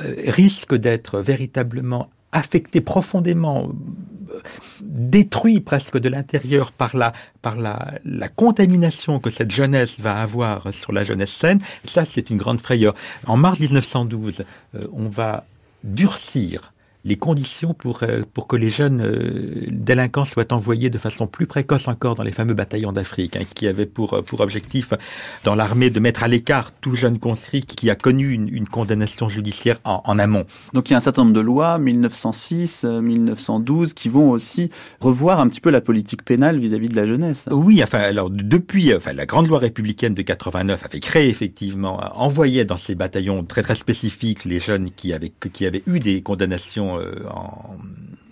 euh, 0.00 0.14
risque 0.26 0.74
d'être 0.74 1.20
véritablement 1.20 2.10
affecté 2.32 2.80
profondément, 2.80 3.70
euh, 4.30 4.40
détruit 4.82 5.60
presque 5.60 5.98
de 5.98 6.08
l'intérieur 6.08 6.72
par 6.72 6.96
la 6.96 7.12
par 7.42 7.56
la, 7.56 7.88
la 8.04 8.28
contamination 8.28 9.20
que 9.20 9.30
cette 9.30 9.52
jeunesse 9.52 10.00
va 10.00 10.20
avoir 10.20 10.74
sur 10.74 10.92
la 10.92 11.04
jeunesse 11.04 11.30
saine, 11.30 11.60
ça 11.84 12.04
c'est 12.04 12.30
une 12.30 12.36
grande 12.36 12.58
frayeur. 12.58 12.94
En 13.26 13.36
mars 13.36 13.60
1912, 13.60 14.42
euh, 14.74 14.80
on 14.92 15.08
va 15.08 15.44
durcir 15.84 16.73
les 17.04 17.16
conditions 17.16 17.74
pour, 17.74 18.02
euh, 18.02 18.22
pour 18.32 18.46
que 18.46 18.56
les 18.56 18.70
jeunes 18.70 19.02
euh, 19.02 19.66
délinquants 19.70 20.24
soient 20.24 20.52
envoyés 20.52 20.90
de 20.90 20.98
façon 20.98 21.26
plus 21.26 21.46
précoce 21.46 21.86
encore 21.88 22.14
dans 22.14 22.22
les 22.22 22.32
fameux 22.32 22.54
bataillons 22.54 22.92
d'Afrique, 22.92 23.36
hein, 23.36 23.44
qui 23.54 23.66
avaient 23.66 23.86
pour, 23.86 24.22
pour 24.24 24.40
objectif 24.40 24.94
dans 25.44 25.54
l'armée 25.54 25.90
de 25.90 26.00
mettre 26.00 26.24
à 26.24 26.28
l'écart 26.28 26.72
tout 26.72 26.94
jeune 26.94 27.18
conscrit 27.18 27.62
qui 27.62 27.90
a 27.90 27.94
connu 27.94 28.30
une, 28.30 28.48
une 28.48 28.66
condamnation 28.66 29.28
judiciaire 29.28 29.78
en, 29.84 30.02
en, 30.04 30.18
amont. 30.18 30.44
Donc 30.72 30.88
il 30.88 30.92
y 30.92 30.94
a 30.94 30.96
un 30.96 31.00
certain 31.00 31.22
nombre 31.22 31.34
de 31.34 31.40
lois, 31.40 31.78
1906, 31.78 32.84
1912, 32.84 33.90
euh, 33.90 33.94
qui 33.94 34.08
vont 34.08 34.30
aussi 34.30 34.70
revoir 35.00 35.40
un 35.40 35.48
petit 35.48 35.60
peu 35.60 35.70
la 35.70 35.80
politique 35.80 36.24
pénale 36.24 36.58
vis-à-vis 36.58 36.88
de 36.88 36.96
la 36.96 37.06
jeunesse. 37.06 37.48
Oui, 37.50 37.82
enfin 37.82 38.00
alors 38.00 38.30
depuis, 38.30 38.94
enfin 38.94 39.12
la 39.12 39.26
grande 39.26 39.48
loi 39.48 39.58
républicaine 39.58 40.14
de 40.14 40.22
89 40.22 40.84
avait 40.84 41.00
créé 41.00 41.28
effectivement, 41.28 42.00
envoyait 42.18 42.64
dans 42.64 42.78
ces 42.78 42.94
bataillons 42.94 43.44
très 43.44 43.62
très 43.62 43.74
spécifiques 43.74 44.44
les 44.44 44.60
jeunes 44.60 44.90
qui 44.90 45.12
avaient 45.12 45.32
qui 45.52 45.66
avaient 45.66 45.82
eu 45.86 45.98
des 45.98 46.22
condamnations 46.22 46.93
euh, 46.98 47.28
en 47.30 47.76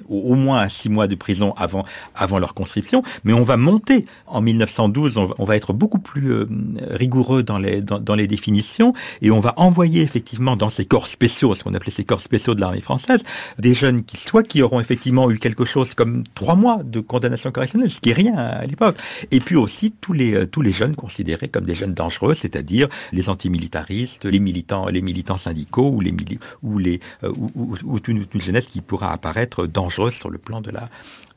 au, 0.09 0.35
moins 0.35 0.59
à 0.59 0.69
six 0.69 0.89
mois 0.89 1.07
de 1.07 1.15
prison 1.15 1.55
avant, 1.57 1.85
avant 2.15 2.39
leur 2.39 2.55
conscription. 2.55 3.03
Mais 3.25 3.33
on 3.33 3.43
va 3.43 3.57
monter. 3.57 4.07
En 4.27 4.41
1912, 4.41 5.19
on 5.19 5.45
va, 5.45 5.57
être 5.57 5.73
beaucoup 5.73 5.99
plus 5.99 6.33
euh, 6.33 6.47
rigoureux 6.91 7.43
dans 7.43 7.59
les, 7.59 7.81
dans, 7.81 8.15
les 8.15 8.27
définitions. 8.27 8.95
Et 9.21 9.31
on 9.31 9.41
va 9.41 9.55
envoyer 9.57 10.03
effectivement 10.03 10.57
dans 10.57 10.71
ces 10.71 10.85
corps 10.85 11.07
spéciaux, 11.07 11.55
ce 11.55 11.63
qu'on 11.63 11.75
appelait 11.75 11.91
ces 11.91 12.05
corps 12.05 12.21
spéciaux 12.21 12.55
de 12.55 12.61
l'armée 12.61 12.81
française, 12.81 13.25
des 13.59 13.75
jeunes 13.75 14.05
qui 14.05 14.17
soit 14.17 14.43
qui 14.43 14.63
auront 14.63 14.81
effectivement 14.81 15.31
eu 15.31 15.39
quelque 15.39 15.65
chose 15.65 15.95
comme 15.95 16.25
trois 16.35 16.55
mois 16.55 16.81
de 16.83 17.01
condamnation 17.01 17.51
correctionnelle, 17.51 17.91
ce 17.91 18.01
qui 18.01 18.11
est 18.11 18.15
rien 18.15 18.37
à 18.37 18.65
l'époque, 18.65 18.97
et 19.31 19.41
puis 19.41 19.57
aussi 19.57 19.93
tous 20.01 20.13
les, 20.13 20.35
euh, 20.35 20.47
tous 20.47 20.63
les 20.63 20.73
jeunes 20.73 20.95
considérés 20.95 21.49
comme 21.49 21.65
des 21.65 21.75
jeunes 21.75 21.95
dangereux, 21.95 22.35
c'est-à-dire 22.35 22.89
les 23.13 23.29
antimilitaristes, 23.29 24.25
les 24.25 24.39
militants, 24.39 24.87
les 24.89 25.03
militants 25.03 25.37
syndicaux 25.37 25.91
ou 25.91 26.01
les, 26.01 26.15
ou 26.63 26.79
les, 26.79 27.01
euh, 27.25 27.33
ou, 27.37 27.77
ou, 27.85 27.99
une, 28.09 28.27
une 28.33 28.41
jeunesse 28.41 28.67
qui 28.67 28.81
pourra 28.81 29.13
apparaître 29.13 29.67
dangereuse 29.67 30.02
sur 30.11 30.31
le 30.31 30.39
plan 30.39 30.61
de 30.61 30.71
la, 30.71 30.89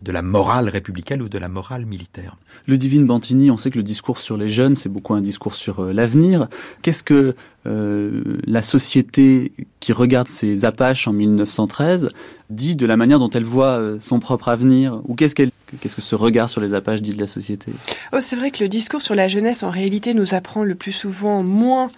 de 0.01 0.11
la 0.11 0.21
morale 0.21 0.69
républicaine 0.69 1.21
ou 1.21 1.29
de 1.29 1.37
la 1.37 1.47
morale 1.47 1.85
militaire. 1.85 2.37
Le 2.67 2.77
Divine 2.77 3.05
Bantini, 3.05 3.51
on 3.51 3.57
sait 3.57 3.69
que 3.69 3.77
le 3.77 3.83
discours 3.83 4.19
sur 4.19 4.37
les 4.37 4.49
jeunes, 4.49 4.75
c'est 4.75 4.89
beaucoup 4.89 5.13
un 5.13 5.21
discours 5.21 5.55
sur 5.55 5.83
euh, 5.83 5.93
l'avenir. 5.93 6.47
Qu'est-ce 6.81 7.03
que 7.03 7.35
euh, 7.65 8.37
la 8.45 8.61
société 8.61 9.51
qui 9.79 9.93
regarde 9.93 10.27
ces 10.27 10.65
Apaches 10.65 11.07
en 11.07 11.13
1913 11.13 12.09
dit 12.49 12.75
de 12.75 12.85
la 12.85 12.97
manière 12.97 13.19
dont 13.19 13.29
elle 13.29 13.43
voit 13.43 13.79
euh, 13.79 13.97
son 13.99 14.19
propre 14.19 14.49
avenir? 14.49 15.01
Ou 15.05 15.15
qu'est-ce 15.15 15.35
qu'elle 15.35 15.51
Qu'est-ce 15.79 15.95
que 15.95 16.01
ce 16.01 16.15
regard 16.15 16.49
sur 16.49 16.61
les 16.61 16.73
Apaches 16.73 17.01
dit 17.01 17.13
de 17.13 17.19
la 17.19 17.27
société? 17.27 17.71
Oh, 18.13 18.17
C'est 18.21 18.35
vrai 18.35 18.51
que 18.51 18.63
le 18.63 18.69
discours 18.69 19.01
sur 19.01 19.15
la 19.15 19.27
jeunesse, 19.27 19.63
en 19.63 19.71
réalité, 19.71 20.13
nous 20.13 20.33
apprend 20.33 20.63
le 20.63 20.75
plus 20.75 20.91
souvent 20.91 21.43
moins 21.43 21.89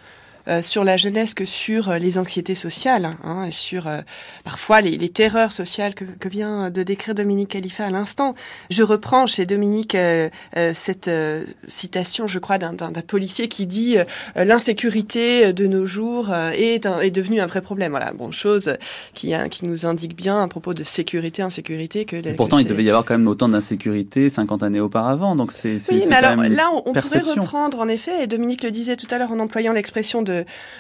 euh, 0.48 0.62
sur 0.62 0.86
la 0.86 0.96
jeunesse 0.96 1.34
que 1.34 1.44
sur 1.44 1.90
euh, 1.90 1.98
les 1.98 2.18
anxiétés 2.18 2.56
sociales, 2.56 3.18
hein, 3.24 3.44
et 3.44 3.52
sur 3.52 3.88
euh, 3.88 4.00
parfois 4.46 4.80
les, 4.80 4.98
les, 4.98 5.10
terreurs 5.10 5.52
sociales 5.52 5.94
que, 5.94 6.06
que, 6.06 6.30
vient 6.30 6.70
de 6.70 6.84
décrire 6.84 7.16
Dominique 7.16 7.50
Khalifa 7.50 7.86
à 7.86 7.90
l'instant. 7.90 8.34
Je 8.70 8.84
reprends 8.84 9.26
chez 9.26 9.46
Dominique 9.46 9.98
cette 10.74 11.10
citation, 11.68 12.28
je 12.28 12.40
crois, 12.40 12.58
d'un 12.58 12.76
policier 13.08 13.48
qui 13.48 13.66
dit 13.66 13.98
l'insécurité 14.36 15.54
de 15.54 15.68
nos 15.68 15.86
jours 15.86 16.34
est, 16.34 16.86
un, 16.86 17.00
est 17.00 17.12
devenue 17.12 17.40
un 17.40 17.46
vrai 17.46 17.62
problème. 17.62 17.92
Voilà, 17.92 18.12
bon, 18.14 18.32
chose 18.32 18.76
qui, 19.14 19.34
hein, 19.34 19.50
qui 19.50 19.66
nous 19.66 19.86
indique 19.86 20.16
bien 20.16 20.44
à 20.44 20.48
propos 20.48 20.74
de 20.74 20.84
sécurité, 20.84 21.42
insécurité 21.42 22.06
que. 22.06 22.18
Et 22.18 22.34
pourtant, 22.34 22.58
que 22.58 22.64
il 22.64 22.68
devait 22.68 22.84
y 22.84 22.90
avoir 22.90 23.06
quand 23.06 23.18
même 23.18 23.28
autant 23.28 23.50
d'insécurité 23.50 24.30
50 24.30 24.64
années 24.64 24.82
auparavant, 24.82 25.36
donc 25.36 25.52
c'est. 25.52 25.78
Oui, 25.90 26.04
mais 26.08 26.16
alors 26.16 26.36
là, 26.36 26.70
on, 26.74 26.84
on 26.86 26.94
pourrait 26.94 27.20
reprendre 27.20 27.80
en 27.80 27.88
effet, 27.88 28.24
et 28.24 28.28
Dominique 28.28 28.64
le 28.64 28.72
disait 28.72 28.98
tout 28.98 29.08
à 29.10 29.18
l'heure 29.18 29.32
en 29.32 29.40
employant 29.40 29.74
l'expression 29.74 30.22
de 30.22 30.37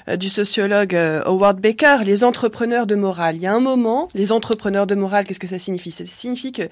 euh, 0.09 0.15
du 0.15 0.29
sociologue 0.29 0.95
euh, 0.95 1.21
Howard 1.25 1.59
Baker, 1.59 1.99
les 2.05 2.23
entrepreneurs 2.23 2.87
de 2.87 2.95
morale. 2.95 3.35
Il 3.35 3.41
y 3.41 3.47
a 3.47 3.53
un 3.53 3.59
moment, 3.59 4.09
les 4.13 4.31
entrepreneurs 4.31 4.87
de 4.87 4.95
morale, 4.95 5.25
qu'est-ce 5.25 5.39
que 5.39 5.47
ça 5.47 5.59
signifie? 5.59 5.91
Ça 5.91 6.05
signifie 6.05 6.51
que 6.51 6.63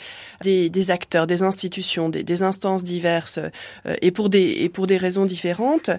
des, 0.42 0.92
acteurs, 0.92 1.28
des 1.28 1.44
institutions, 1.44 2.10
des, 2.10 2.44
instances 2.44 2.84
diverses, 2.84 3.40
euh, 3.86 3.96
et 4.02 4.12
pour 4.12 4.30
des 4.30 4.98
raisons 4.98 5.26
différentes, 5.26 5.90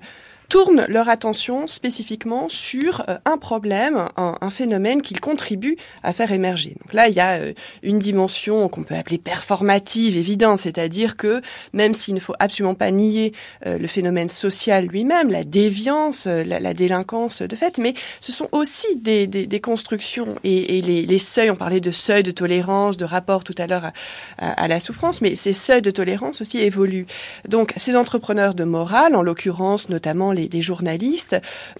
tournent 0.48 0.84
leur 0.88 1.08
attention 1.08 1.66
spécifiquement 1.66 2.48
sur 2.48 3.04
euh, 3.08 3.18
un 3.24 3.36
problème, 3.38 4.06
un, 4.16 4.50
phénomène 4.50 5.02
qu'ils 5.02 5.20
contribuent 5.20 5.76
à 6.02 6.12
faire 6.12 6.32
émerger. 6.32 6.76
Donc 6.80 6.92
là, 6.92 7.08
il 7.08 7.14
y 7.14 7.20
a 7.20 7.38
euh, 7.38 7.52
une 7.82 7.98
dimension 7.98 8.68
qu'on 8.68 8.84
peut 8.84 8.94
appeler 8.94 9.18
performative, 9.18 10.16
évidente, 10.16 10.60
c'est-à-dire 10.60 11.16
que 11.16 11.42
même 11.72 11.94
s'il 11.94 12.14
ne 12.14 12.20
faut 12.20 12.34
absolument 12.38 12.74
pas 12.74 12.90
nier 12.90 13.32
euh, 13.66 13.78
le 13.78 13.86
phénomène 13.86 14.28
social 14.28 14.86
lui-même, 14.86 15.30
la 15.30 15.44
déviance, 15.44 16.26
la, 16.26 16.74
délinquance 16.74 17.42
de 17.42 17.56
fait, 17.56 17.78
mais 17.78 17.94
ce 18.20 18.32
sont 18.32 18.48
aussi 18.52 18.86
des, 18.96 19.60
constructions 19.60 20.36
et, 20.44 20.80
les, 20.82 21.18
seuils, 21.18 21.50
on 21.50 21.56
parlait 21.56 21.80
de 21.80 21.90
seuils 21.90 22.22
de 22.22 22.30
tolérance, 22.30 22.96
de 22.96 23.04
rapport 23.04 23.42
tout 23.44 23.54
à 23.58 23.66
l'heure 23.66 23.90
à, 24.38 24.50
à 24.50 24.68
la 24.68 24.80
souffrance, 24.80 25.20
mais 25.20 25.34
ces 25.34 25.52
seuils 25.52 25.82
de 25.82 25.90
tolérance 25.90 26.40
aussi 26.40 26.58
évoluent. 26.58 27.06
Donc 27.48 27.72
ces 27.76 27.96
entrepreneurs 27.96 28.54
de 28.54 28.64
morale, 28.64 29.16
en 29.16 29.22
l'occurrence 29.22 29.88
notamment 29.88 30.32
les, 30.36 30.48
les, 30.48 30.62
journalistes, 30.62 31.36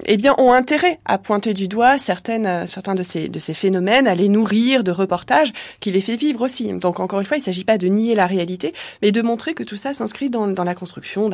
eh 0.07 0.17
bien, 0.17 0.35
ont 0.39 0.53
intérêt 0.53 0.99
à 1.05 1.19
pointer 1.19 1.55
du 1.55 1.69
doigt 1.69 1.99
certaines, 1.99 2.67
certains 2.67 2.95
de 2.95 3.03
ces, 3.03 3.29
de 3.29 3.39
ces 3.39 3.55
phénomènes, 3.55 4.07
à 4.07 4.15
les 4.15 4.29
nourrir 4.29 4.83
de 4.83 4.91
reportages 4.91 5.53
qui 5.81 5.93
les 5.93 6.01
fait 6.01 6.17
vivre 6.17 6.43
aussi. 6.43 6.73
Donc, 6.73 7.01
encore 7.01 7.21
une 7.21 7.27
fois, 7.27 7.37
il 7.37 7.41
ne 7.41 7.45
s'agit 7.45 7.65
pas 7.65 7.79
de 7.79 7.87
nier 7.87 8.15
la 8.15 8.27
réalité, 8.27 8.73
mais 9.03 9.13
de 9.13 9.23
montrer 9.23 9.55
que 9.55 9.63
tout 9.63 9.77
ça 9.77 9.93
s'inscrit 9.93 10.31
dans, 10.31 10.49
dans, 10.49 10.65
la 10.65 10.75
construction 10.75 11.31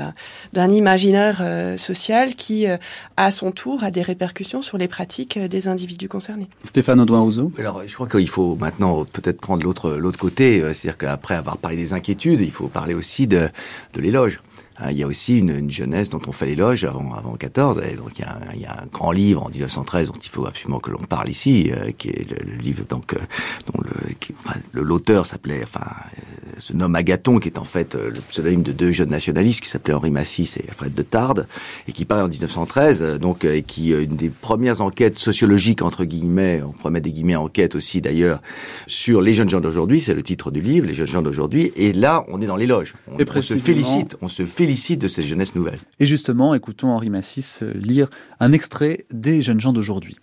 d'un 0.52 0.70
imaginaire 0.70 1.38
euh, 1.40 1.78
social 1.78 2.34
qui, 2.34 2.66
euh, 2.66 2.76
à 3.16 3.30
son 3.30 3.52
tour, 3.52 3.84
a 3.84 3.90
des 3.90 4.02
répercussions 4.02 4.62
sur 4.62 4.78
les 4.78 4.88
pratiques 4.88 5.36
euh, 5.36 5.48
des 5.48 5.68
individus 5.68 6.08
concernés. 6.08 6.48
Stéphane 6.64 7.00
Audouin-Rousseau 7.00 7.52
Alors, 7.58 7.82
je 7.86 7.94
crois 7.94 8.08
qu'il 8.08 8.28
faut 8.28 8.56
maintenant 8.56 9.04
peut-être 9.04 9.40
prendre 9.40 9.62
l'autre 9.62 9.92
l'autre 9.92 10.18
côté, 10.18 10.60
c'est-à-dire 10.72 10.98
qu'après 10.98 11.34
avoir 11.34 11.56
parlé 11.56 11.76
des 11.76 11.92
inquiétudes, 11.92 12.40
il 12.40 12.50
faut 12.50 12.68
parler 12.68 12.94
aussi 12.94 13.26
de, 13.26 13.48
de 13.94 14.00
l'éloge. 14.00 14.40
Hein, 14.78 14.90
il 14.90 14.96
y 14.96 15.02
a 15.02 15.06
aussi 15.06 15.38
une, 15.38 15.50
une, 15.50 15.70
jeunesse 15.70 16.08
dont 16.08 16.20
on 16.26 16.32
fait 16.32 16.46
l'éloge 16.46 16.84
avant, 16.84 17.12
avant 17.14 17.34
14. 17.34 17.82
Et 17.90 17.94
donc 17.96 18.18
il 18.18 18.22
y, 18.22 18.24
a 18.24 18.34
un, 18.34 18.54
il 18.54 18.60
y, 18.60 18.66
a 18.66 18.72
un, 18.82 18.86
grand 18.86 19.12
livre 19.12 19.44
en 19.44 19.50
1913 19.50 20.08
dont 20.08 20.18
il 20.22 20.28
faut 20.28 20.46
absolument 20.46 20.80
que 20.80 20.90
l'on 20.90 20.98
parle 20.98 21.28
ici, 21.28 21.70
euh, 21.72 21.90
qui 21.96 22.08
est 22.08 22.30
le, 22.30 22.52
le, 22.52 22.56
livre 22.56 22.84
donc 22.88 23.12
euh, 23.12 23.18
dont 23.66 23.82
le, 23.82 24.14
qui, 24.14 24.34
enfin, 24.38 24.58
l'auteur 24.72 25.26
s'appelait, 25.26 25.60
enfin, 25.62 25.84
euh, 25.84 26.20
se 26.58 26.72
nomme 26.72 26.94
Agathon, 26.94 27.38
qui 27.38 27.48
est 27.48 27.58
en 27.58 27.64
fait 27.64 27.94
le 27.94 28.20
pseudonyme 28.28 28.62
de 28.62 28.72
deux 28.72 28.92
jeunes 28.92 29.10
nationalistes 29.10 29.60
qui 29.60 29.68
s'appelaient 29.68 29.94
Henri 29.94 30.10
Massis 30.10 30.56
et 30.56 30.68
Alfred 30.68 30.94
de 30.94 31.02
Tarbes, 31.02 31.46
et 31.86 31.92
qui 31.92 32.04
paraît 32.04 32.22
en 32.22 32.28
1913, 32.28 33.18
donc 33.20 33.44
et 33.44 33.62
qui 33.62 33.90
une 33.90 34.16
des 34.16 34.30
premières 34.30 34.80
enquêtes 34.80 35.18
sociologiques 35.18 35.82
entre 35.82 36.04
guillemets, 36.04 36.62
on 36.62 36.90
mettre 36.90 37.04
des 37.04 37.12
guillemets 37.12 37.36
enquête 37.36 37.74
aussi 37.74 38.00
d'ailleurs 38.00 38.40
sur 38.86 39.20
les 39.20 39.34
jeunes 39.34 39.48
gens 39.48 39.60
d'aujourd'hui, 39.60 40.00
c'est 40.00 40.14
le 40.14 40.22
titre 40.22 40.50
du 40.50 40.60
livre, 40.60 40.86
les 40.86 40.94
jeunes 40.94 41.06
gens 41.06 41.22
d'aujourd'hui, 41.22 41.72
et 41.76 41.92
là 41.92 42.24
on 42.28 42.40
est 42.40 42.46
dans 42.46 42.56
l'éloge, 42.56 42.94
on, 43.10 43.16
on 43.16 43.42
se 43.42 43.54
félicite, 43.54 44.16
on 44.20 44.28
se 44.28 44.44
félicite 44.44 44.61
félicite 44.62 45.00
de 45.00 45.08
cette 45.08 45.26
jeunesse 45.26 45.56
nouvelle. 45.56 45.80
Et 45.98 46.06
justement, 46.06 46.54
écoutons 46.54 46.90
Henri 46.90 47.10
Massis 47.10 47.64
lire 47.74 48.06
un 48.38 48.52
extrait 48.52 49.06
des 49.12 49.42
jeunes 49.42 49.60
gens 49.60 49.72
d'aujourd'hui. 49.72 50.16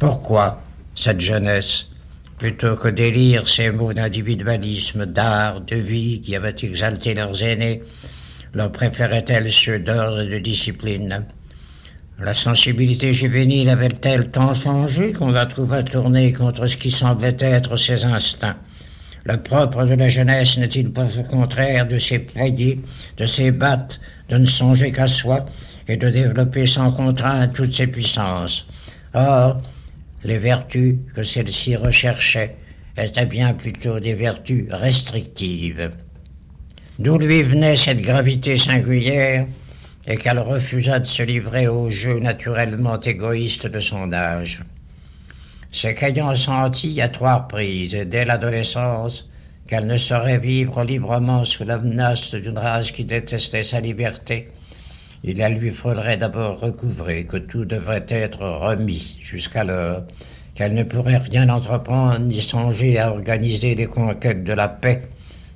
Pourquoi 0.00 0.60
cette 0.96 1.20
jeunesse, 1.20 1.86
plutôt 2.38 2.74
que 2.74 2.88
d'élire 2.88 3.46
ces 3.46 3.70
mots 3.70 3.92
d'individualisme, 3.92 5.06
d'art, 5.06 5.60
de 5.60 5.76
vie 5.76 6.20
qui 6.20 6.34
avaient 6.34 6.56
exalté 6.60 7.14
leurs 7.14 7.40
aînés, 7.44 7.84
leur 8.52 8.72
préférait-elle 8.72 9.48
ceux 9.48 9.78
d'ordre 9.78 10.22
et 10.22 10.28
de 10.28 10.38
discipline? 10.40 11.24
La 12.18 12.34
sensibilité 12.34 13.12
juvénile 13.12 13.70
avait-elle 13.70 14.32
tant 14.32 14.54
changé 14.54 15.12
qu'on 15.12 15.30
la 15.30 15.46
trouva 15.46 15.84
tourner 15.84 16.32
contre 16.32 16.66
ce 16.66 16.76
qui 16.76 16.90
semblait 16.90 17.36
être 17.38 17.76
ses 17.76 18.04
instincts? 18.04 18.58
Le 19.24 19.36
propre 19.36 19.84
de 19.84 19.94
la 19.94 20.08
jeunesse 20.08 20.58
n'est-il 20.58 20.90
pas 20.90 21.18
au 21.18 21.22
contraire 21.22 21.86
de 21.86 21.98
s'éployer, 21.98 22.80
de 23.16 23.26
s'ébattre, 23.26 24.00
de 24.28 24.38
ne 24.38 24.46
songer 24.46 24.90
qu'à 24.90 25.06
soi 25.06 25.44
et 25.88 25.96
de 25.96 26.10
développer 26.10 26.66
sans 26.66 26.90
contrainte 26.90 27.54
toutes 27.54 27.74
ses 27.74 27.86
puissances? 27.86 28.66
Or, 29.14 29.60
les 30.24 30.38
vertus 30.38 30.96
que 31.14 31.22
celle-ci 31.22 31.76
recherchait 31.76 32.56
étaient 32.96 33.26
bien 33.26 33.54
plutôt 33.54 34.00
des 34.00 34.14
vertus 34.14 34.66
restrictives. 34.70 35.90
D'où 36.98 37.18
lui 37.18 37.42
venait 37.42 37.76
cette 37.76 38.00
gravité 38.00 38.56
singulière 38.56 39.46
et 40.06 40.16
qu'elle 40.16 40.38
refusa 40.40 40.98
de 40.98 41.06
se 41.06 41.22
livrer 41.22 41.68
au 41.68 41.90
jeu 41.90 42.18
naturellement 42.18 43.00
égoïste 43.00 43.66
de 43.66 43.80
son 43.80 44.12
âge? 44.12 44.62
C'est 45.72 45.94
qu'ayant 45.94 46.34
senti 46.34 47.00
à 47.00 47.08
trois 47.08 47.36
reprises, 47.36 47.94
dès 48.06 48.26
l'adolescence, 48.26 49.26
qu'elle 49.66 49.86
ne 49.86 49.96
saurait 49.96 50.38
vivre 50.38 50.84
librement 50.84 51.44
sous 51.44 51.64
la 51.64 51.78
menace 51.78 52.34
d'une 52.34 52.58
race 52.58 52.92
qui 52.92 53.06
détestait 53.06 53.62
sa 53.62 53.80
liberté, 53.80 54.48
il 55.24 55.38
la 55.38 55.48
lui 55.48 55.72
faudrait 55.72 56.18
d'abord 56.18 56.60
recouvrer 56.60 57.24
que 57.24 57.38
tout 57.38 57.64
devrait 57.64 58.04
être 58.08 58.44
remis 58.44 59.18
jusqu'alors, 59.22 60.02
qu'elle 60.54 60.74
ne 60.74 60.82
pourrait 60.82 61.18
rien 61.18 61.48
entreprendre 61.48 62.20
ni 62.20 62.42
songer 62.42 62.98
à 62.98 63.10
organiser 63.10 63.74
les 63.74 63.86
conquêtes 63.86 64.44
de 64.44 64.52
la 64.52 64.68
paix 64.68 65.00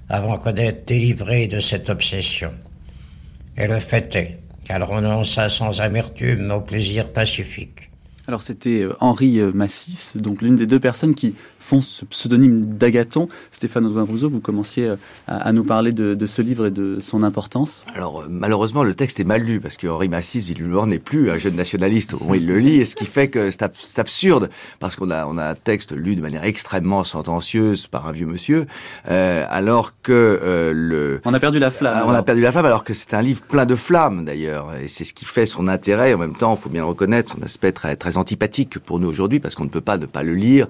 avant 0.08 0.38
que 0.38 0.48
d'être 0.50 0.88
délivrée 0.88 1.46
de 1.46 1.58
cette 1.58 1.90
obsession. 1.90 2.52
Et 3.58 3.66
le 3.66 3.80
fait 3.80 4.14
est 4.16 4.38
qu'elle 4.64 4.82
renonça 4.82 5.50
sans 5.50 5.80
amertume 5.80 6.50
au 6.52 6.60
plaisir 6.60 7.12
pacifique. 7.12 7.86
Alors 8.29 8.43
c'était 8.43 8.87
Henri 9.01 9.41
Massis, 9.41 10.16
donc 10.16 10.43
l'une 10.43 10.57
des 10.57 10.66
deux 10.66 10.81
personnes 10.81 11.14
qui 11.14 11.35
font 11.66 11.80
ce 11.80 12.04
pseudonyme 12.04 12.60
d'Agathon. 12.60 13.28
Stéphane 13.50 13.86
Audouin-Rousseau, 13.86 14.28
vous 14.28 14.40
commenciez 14.40 14.88
à, 15.26 15.36
à, 15.36 15.52
nous 15.52 15.64
parler 15.64 15.92
de, 15.92 16.14
de, 16.14 16.26
ce 16.26 16.42
livre 16.42 16.66
et 16.66 16.70
de 16.70 16.98
son 17.00 17.22
importance. 17.22 17.84
Alors 17.94 18.24
malheureusement, 18.28 18.84
le 18.84 18.94
texte 18.94 19.18
est 19.20 19.24
mal 19.24 19.42
lu 19.42 19.60
parce 19.60 19.76
que 19.76 19.88
Henri 19.88 20.08
Massis, 20.08 20.38
visiblement, 20.38 20.86
n'est 20.86 20.98
plus 20.98 21.30
un 21.30 21.38
jeune 21.38 21.56
nationaliste 21.56 22.14
il 22.34 22.46
le 22.46 22.58
lit, 22.58 22.80
et 22.80 22.84
ce 22.84 22.96
qui 22.96 23.06
fait 23.06 23.28
que 23.28 23.50
c'est 23.50 23.62
ab 23.62 23.72
absurde 23.96 24.50
parce 24.78 24.96
qu'on 24.96 25.10
a, 25.10 25.26
on 25.26 25.38
a 25.38 25.44
un 25.44 25.54
texte 25.54 25.92
lu 25.92 26.16
de 26.16 26.20
manière 26.20 26.44
extrêmement 26.44 27.04
sentencieuse 27.04 27.86
par 27.86 28.06
un 28.06 28.12
vieux 28.12 28.26
monsieur, 28.26 28.66
euh, 29.08 29.44
alors 29.48 29.92
que 30.02 30.12
euh, 30.12 30.72
le... 30.74 31.20
On 31.24 31.34
a 31.34 31.40
perdu 31.40 31.58
la 31.58 31.70
flamme. 31.70 31.98
Euh, 31.98 32.06
on 32.06 32.12
a 32.12 32.22
perdu 32.22 32.40
la 32.40 32.52
flamme 32.52 32.66
alors 32.66 32.84
que 32.84 32.94
c'est 32.94 33.14
un 33.14 33.22
livre 33.22 33.42
plein 33.42 33.66
de 33.66 33.74
flammes 33.74 34.24
d'ailleurs, 34.24 34.74
et 34.74 34.88
c'est 34.88 35.04
ce 35.04 35.14
qui 35.14 35.24
fait 35.24 35.46
son 35.46 35.68
intérêt. 35.68 36.14
En 36.14 36.18
même 36.18 36.36
temps, 36.36 36.54
il 36.54 36.60
faut 36.60 36.70
bien 36.70 36.84
reconnaître 36.84 37.32
son 37.32 37.42
aspect 37.42 37.72
très, 37.72 37.96
très 37.96 38.18
antipathique 38.18 38.78
pour 38.78 39.00
nous 39.00 39.08
aujourd'hui 39.08 39.40
parce 39.40 39.54
qu'on 39.54 39.64
ne 39.64 39.70
peut 39.70 39.80
pas 39.80 39.98
ne 39.98 40.06
pas 40.06 40.22
le 40.22 40.34
lire 40.34 40.66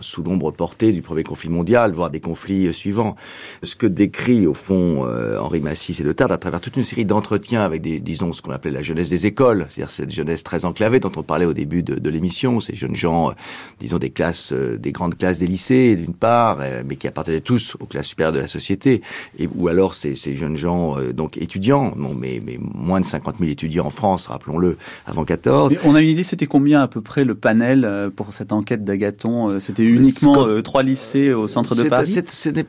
sous 0.00 0.22
l'ombre 0.22 0.50
portée 0.50 0.92
du 0.92 1.02
premier 1.02 1.22
conflit 1.22 1.48
mondial, 1.48 1.92
voire 1.92 2.10
des 2.10 2.20
conflits 2.20 2.72
suivants. 2.72 3.16
Ce 3.62 3.76
que 3.76 3.86
décrit 3.86 4.46
au 4.46 4.54
fond 4.54 5.04
euh, 5.06 5.38
Henri 5.38 5.60
Massis 5.60 6.00
et 6.00 6.04
Le 6.04 6.14
Tarde 6.14 6.32
à 6.32 6.38
travers 6.38 6.60
toute 6.60 6.76
une 6.76 6.84
série 6.84 7.04
d'entretiens 7.04 7.62
avec 7.62 7.82
des, 7.82 8.00
disons, 8.00 8.32
ce 8.32 8.42
qu'on 8.42 8.52
appelait 8.52 8.70
la 8.70 8.82
jeunesse 8.82 9.10
des 9.10 9.26
écoles, 9.26 9.66
c'est-à-dire 9.68 9.90
cette 9.90 10.12
jeunesse 10.12 10.44
très 10.44 10.64
enclavée 10.64 11.00
dont 11.00 11.12
on 11.16 11.22
parlait 11.22 11.46
au 11.46 11.52
début 11.52 11.82
de, 11.82 12.10
l'émission, 12.10 12.60
ces 12.60 12.74
jeunes 12.74 12.94
gens, 12.94 13.30
euh, 13.30 13.32
disons, 13.80 13.98
des 13.98 14.10
classes, 14.10 14.52
euh, 14.52 14.76
des 14.76 14.92
grandes 14.92 15.16
classes 15.16 15.38
des 15.38 15.46
lycées, 15.46 15.96
d'une 15.96 16.14
part, 16.14 16.58
euh, 16.60 16.82
mais 16.86 16.96
qui 16.96 17.08
appartenaient 17.08 17.40
tous 17.40 17.76
aux 17.80 17.86
classes 17.86 18.08
supérieures 18.08 18.32
de 18.32 18.38
la 18.38 18.46
société, 18.46 19.02
et, 19.38 19.48
ou 19.54 19.68
alors 19.68 19.94
ces, 19.94 20.14
jeunes 20.34 20.56
gens, 20.56 20.98
euh, 20.98 21.12
donc 21.12 21.36
étudiants, 21.36 21.94
non, 21.96 22.14
mais, 22.14 22.40
moins 22.58 23.00
de 23.00 23.04
50 23.04 23.36
000 23.38 23.50
étudiants 23.50 23.86
en 23.86 23.90
France, 23.90 24.26
rappelons-le, 24.26 24.76
avant 25.06 25.24
14. 25.24 25.72
Mais 25.72 25.78
on 25.84 25.94
a 25.94 26.00
une 26.00 26.08
idée, 26.08 26.24
c'était 26.24 26.46
combien 26.46 26.82
à 26.82 26.88
peu 26.88 27.00
près 27.00 27.24
le 27.24 27.34
panel 27.34 27.84
euh, 27.84 28.10
pour 28.10 28.32
cette 28.32 28.52
enquête 28.52 28.84
d'Agathon 28.84 29.60
C'était 29.60 29.84
uniquement 29.88 30.46
euh, 30.46 30.62
trois 30.62 30.82
lycées 30.82 31.32
au 31.32 31.48
centre 31.48 31.74
de 31.74 31.84
Paris 31.84 32.20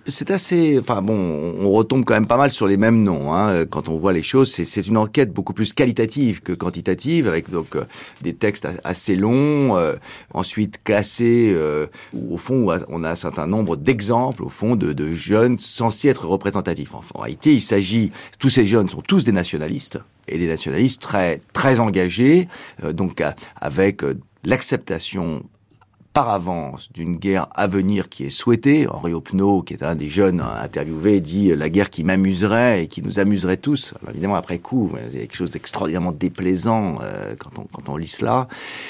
C'est 0.08 0.32
assez... 0.32 0.80
Enfin 0.80 1.02
bon, 1.02 1.56
on 1.60 1.70
retombe 1.72 2.06
quand 2.06 2.14
même 2.14 2.28
pas 2.28 2.38
mal 2.38 2.52
sur 2.52 2.68
les 2.68 2.78
mêmes 2.78 3.04
noms. 3.04 3.34
Hein, 3.34 3.66
quand 3.66 3.90
on 3.90 3.98
voit 3.98 4.14
les 4.14 4.24
choses, 4.24 4.52
c'est 4.52 4.88
une 4.88 4.98
enquête 4.98 5.34
beaucoup 5.34 5.54
plus 5.54 5.74
qualitative 5.74 6.42
que 6.42 6.54
quantitative, 6.54 7.28
avec 7.28 7.50
donc 7.50 7.76
euh, 7.76 7.86
des 8.22 8.34
textes 8.34 8.68
assez 8.84 9.16
longs, 9.16 9.78
euh, 9.78 9.94
ensuite 10.34 10.84
classés, 10.84 11.52
euh, 11.52 11.88
au 12.30 12.38
fond, 12.38 12.68
on 12.90 13.04
a 13.04 13.12
un 13.12 13.16
certain 13.16 13.48
nombre 13.48 13.76
d'exemples, 13.76 14.44
au 14.44 14.50
fond, 14.50 14.76
de, 14.76 14.94
de, 14.94 15.12
jeunes 15.12 15.58
censés 15.60 16.10
être 16.10 16.28
représentatifs. 16.28 16.94
En, 16.94 17.02
en 17.14 17.22
réalité, 17.22 17.54
il 17.54 17.62
s'agit... 17.62 18.12
Tous 18.40 18.50
ces 18.50 18.68
jeunes 18.68 18.90
sont 18.90 19.02
tous 19.02 19.24
des 19.24 19.32
nationalistes, 19.32 20.00
et 20.28 20.38
des 20.38 20.48
nationalistes 20.48 21.02
très 21.02 21.42
très 21.54 21.80
engagés, 21.80 22.48
euh, 22.84 22.94
donc 22.94 23.24
avec 23.62 24.02
l'acceptation 24.44 25.44
par 26.18 26.30
avance 26.30 26.92
d'une 26.92 27.16
guerre 27.18 27.46
à 27.54 27.68
venir 27.68 28.10
qui 28.10 28.26
est 28.26 28.32
souhaitée. 28.32 28.88
Henri 28.88 29.14
Opnaud, 29.14 29.62
qui 29.62 29.76
est 29.76 29.84
un 29.84 29.94
des 29.94 30.10
jeunes 30.10 30.42
interviewés, 30.42 31.20
dit 31.20 31.54
la 31.54 31.70
guerre 31.70 31.92
qui 31.92 32.04
m'amuserait 32.04 32.86
et 32.86 32.88
qui 32.88 33.04
nous 33.04 33.20
amuserait 33.20 33.58
tous. 33.58 33.94
Alors 34.02 34.16
évidemment, 34.16 34.34
après 34.34 34.58
coup, 34.58 34.92
il 34.96 35.14
y 35.14 35.18
a 35.18 35.20
quelque 35.20 35.36
chose 35.36 35.52
d'extraordinairement 35.52 36.12
déplaisant 36.12 36.98
euh, 37.04 37.36
quand, 37.38 37.52
on, 37.88 37.98
lit 37.98 38.08
cela. 38.08 38.48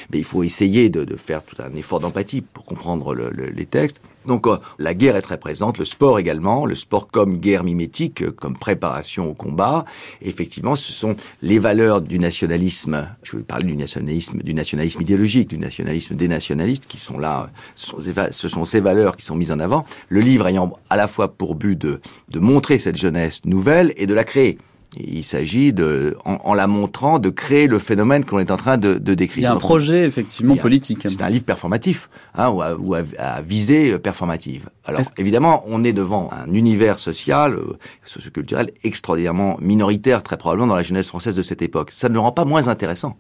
Mais 0.10 0.20
il 0.20 0.24
faut 0.24 0.44
essayer 0.44 0.88
de, 0.88 1.18
faire 1.18 1.44
tout 1.44 1.58
un 1.62 1.76
effort 1.76 2.00
d'empathie 2.00 2.40
pour 2.40 2.64
comprendre 2.64 3.14
le, 3.14 3.30
le, 3.32 3.48
les 3.48 3.66
textes. 3.66 4.00
Donc 4.28 4.46
euh, 4.46 4.58
la 4.78 4.94
guerre 4.94 5.16
est 5.16 5.22
très 5.22 5.38
présente, 5.38 5.78
le 5.78 5.86
sport 5.86 6.20
également, 6.20 6.66
le 6.66 6.76
sport 6.76 7.08
comme 7.08 7.38
guerre 7.38 7.64
mimétique, 7.64 8.22
euh, 8.22 8.32
comme 8.32 8.58
préparation 8.58 9.30
au 9.30 9.34
combat. 9.34 9.86
Effectivement, 10.22 10.76
ce 10.76 10.92
sont 10.92 11.16
les 11.42 11.60
valeurs 11.60 12.02
du 12.02 12.20
nationalisme. 12.20 13.08
Je 13.24 13.38
veux 13.38 13.44
parler 13.44 13.66
du 13.66 13.78
nationalisme, 13.78 14.40
du 14.40 14.54
nationalisme 14.54 15.02
idéologique, 15.02 15.50
du 15.50 15.58
nationalisme 15.58 16.16
des 16.16 16.28
nationalistes 16.28 16.88
qui 16.88 17.00
sont 17.00 17.18
là. 17.18 17.50
Ce 17.76 17.88
sont, 17.88 17.98
ce 18.32 18.50
sont 18.50 18.66
ces 18.66 18.82
valeurs 18.82 19.16
qui 19.16 19.26
sont 19.26 19.36
mises 19.36 19.52
en 19.52 19.60
avant. 19.60 19.86
Le 20.10 20.20
livre 20.20 20.48
ayant 20.48 20.74
à 20.90 20.98
la 20.98 21.08
fois 21.08 21.30
pour 21.30 21.56
but 21.56 21.76
de 21.78 22.00
montrer 22.40 22.78
cette 22.78 22.98
jeunesse 22.98 23.46
nouvelle 23.46 23.94
et 23.96 24.06
de 24.06 24.14
la 24.14 24.24
créer. 24.24 24.58
Il 25.00 25.24
s'agit 25.24 25.74
de, 25.74 26.18
en, 26.26 26.38
en, 26.44 26.54
la 26.54 26.68
montrant, 26.68 27.20
de 27.20 27.30
créer 27.30 27.68
le 27.68 27.80
phénomène 27.80 28.26
qu'on 28.26 28.40
est 28.40 28.52
en 28.52 28.58
train 28.58 28.78
de, 28.78 28.96
de, 28.96 29.14
décrire. 29.14 29.40
Il 29.40 29.44
y 29.44 29.46
a 29.48 29.54
un 29.54 29.58
projet 29.58 30.06
effectivement 30.06 30.56
a, 30.56 30.58
politique. 30.58 31.06
C'est 31.06 31.22
un 31.22 31.30
livre 31.30 31.46
performatif, 31.46 32.10
hein, 32.36 32.50
ou, 32.50 32.62
à, 32.62 32.76
ou 32.76 32.94
à, 32.96 33.02
à, 33.18 33.42
visée 33.42 33.98
performative. 34.00 34.70
Alors 34.86 35.02
évidemment, 35.18 35.64
on 35.68 35.84
est 35.84 35.94
devant 35.94 36.30
un 36.32 36.54
univers 36.54 37.00
social, 37.00 37.56
euh, 37.56 37.78
socioculturel 38.06 38.72
extraordinairement 38.84 39.58
minoritaire, 39.62 40.24
très 40.24 40.38
probablement 40.38 40.68
dans 40.68 40.76
la 40.76 40.84
jeunesse 40.84 41.08
française 41.08 41.36
de 41.36 41.42
cette 41.42 41.62
époque. 41.62 41.92
Ça 41.92 42.10
ne 42.10 42.14
le 42.14 42.20
rend 42.20 42.32
pas 42.32 42.46
moins 42.46 42.68
intéressant 42.68 43.18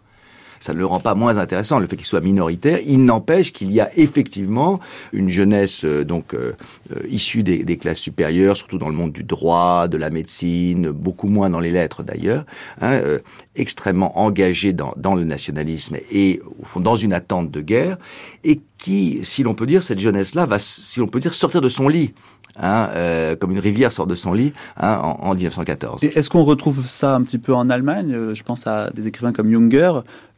ça 0.60 0.74
ne 0.74 0.80
le 0.80 0.86
rend 0.86 1.00
pas 1.00 1.16
moins 1.16 1.38
intéressant, 1.38 1.80
le 1.80 1.88
fait 1.88 1.96
qu'il 1.96 2.06
soit 2.06 2.22
minoritaire. 2.22 2.80
Il 2.86 3.06
n'empêche 3.06 3.54
qu'il 3.54 3.72
y 3.72 3.80
a 3.80 3.90
effectivement 3.98 4.80
une 5.14 5.30
jeunesse 5.30 5.84
euh, 5.86 6.04
donc 6.04 6.34
euh, 6.34 6.54
euh, 6.96 7.02
issue 7.10 7.44
des, 7.44 7.64
des, 7.64 7.78
classes 7.78 8.00
supérieures, 8.00 8.58
surtout 8.58 8.78
dans 8.78 8.90
le 8.90 8.96
monde 8.96 9.12
du 9.12 9.24
droit, 9.24 9.88
de 9.88 9.98
la 9.98 10.10
médecine, 10.10 10.90
beaucoup 10.90 11.28
moins 11.28 11.50
dans 11.50 11.60
les 11.60 11.72
lettres 11.72 12.04
d'ailleurs, 12.04 12.46
hein, 12.82 12.94
euh, 12.94 13.20
extrêmement 13.56 14.20
engagée 14.20 14.74
dans, 14.74 14.94
dans 14.98 15.16
le 15.16 15.24
nationalisme 15.24 15.98
et 16.12 16.42
au 16.60 16.66
fond 16.66 16.80
dans 16.80 16.96
une 16.96 17.14
attente 17.14 17.52
de 17.52 17.62
guerre, 17.62 17.98
et 18.44 18.60
qui, 18.78 19.20
si 19.24 19.44
l'on 19.44 19.54
peut 19.54 19.66
dire, 19.66 19.84
cette 19.84 20.00
jeunesse-là 20.00 20.46
va, 20.46 20.60
si 20.60 21.00
l'on 21.00 21.08
peut 21.08 21.20
dire, 21.20 21.34
sortir 21.34 21.62
de 21.62 21.70
son 21.70 21.88
lit. 21.88 22.14
Hein, 22.60 22.90
euh, 22.96 23.36
comme 23.36 23.52
une 23.52 23.60
rivière 23.60 23.92
sort 23.92 24.08
de 24.08 24.16
son 24.16 24.34
lit 24.34 24.52
hein, 24.78 25.00
en, 25.04 25.30
en, 25.30 25.36
1914. 25.36 26.04
Est-ce 26.04 26.30
qu'on 26.30 26.44
retrouve 26.44 26.88
ça 26.88 27.14
un 27.14 27.22
petit 27.22 27.38
peu 27.38 27.54
en 27.54 27.70
Allemagne? 27.70 28.34
Je 28.34 28.44
pense 28.44 28.66
à 28.66 28.90
des 28.90 29.08
écrivains 29.08 29.32
comme 29.32 29.52
Junger, 29.52 29.92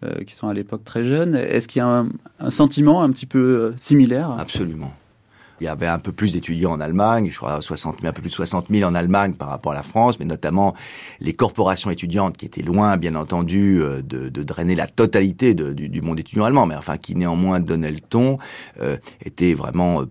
euh, 0.03 0.23
qui 0.25 0.35
sont 0.35 0.49
à 0.49 0.53
l'époque 0.53 0.83
très 0.83 1.05
jeunes. 1.05 1.35
Est-ce 1.35 1.69
qu'il 1.69 1.79
y 1.79 1.83
a 1.83 1.87
un, 1.87 2.09
un, 2.39 2.49
sentiment 2.49 3.03
un 3.03 3.09
petit 3.11 3.25
peu 3.25 3.39
euh, 3.39 3.73
similaire? 3.77 4.31
Absolument. 4.37 4.91
Il 5.61 5.65
y 5.65 5.67
avait 5.67 5.87
un 5.87 5.99
peu 5.99 6.11
plus 6.11 6.33
d'étudiants 6.33 6.71
en 6.71 6.79
Allemagne, 6.79 7.29
je 7.29 7.37
crois 7.37 7.61
60 7.61 7.97
000, 7.99 8.07
un 8.07 8.13
peu 8.13 8.21
plus 8.21 8.29
de 8.29 8.35
60 8.35 8.67
000 8.69 8.89
en 8.89 8.95
Allemagne 8.95 9.33
par 9.33 9.49
rapport 9.49 9.73
à 9.73 9.75
la 9.75 9.83
France, 9.83 10.17
mais 10.19 10.25
notamment 10.25 10.73
les 11.19 11.33
corporations 11.33 11.89
étudiantes 11.89 12.37
qui 12.37 12.45
étaient 12.45 12.61
loin, 12.61 12.95
bien 12.95 13.15
entendu, 13.15 13.81
euh, 13.81 14.01
de, 14.01 14.29
de 14.29 14.43
drainer 14.43 14.75
la 14.75 14.87
totalité 14.87 15.53
de, 15.53 15.73
du, 15.73 15.89
du, 15.89 16.01
monde 16.01 16.19
étudiant 16.19 16.45
allemand, 16.45 16.65
mais 16.65 16.75
enfin 16.75 16.97
qui 16.97 17.15
néanmoins 17.15 17.59
donnaient 17.59 17.91
le 17.91 17.99
ton, 17.99 18.37
euh, 18.81 18.97
étaient 19.25 19.53
vraiment 19.53 20.03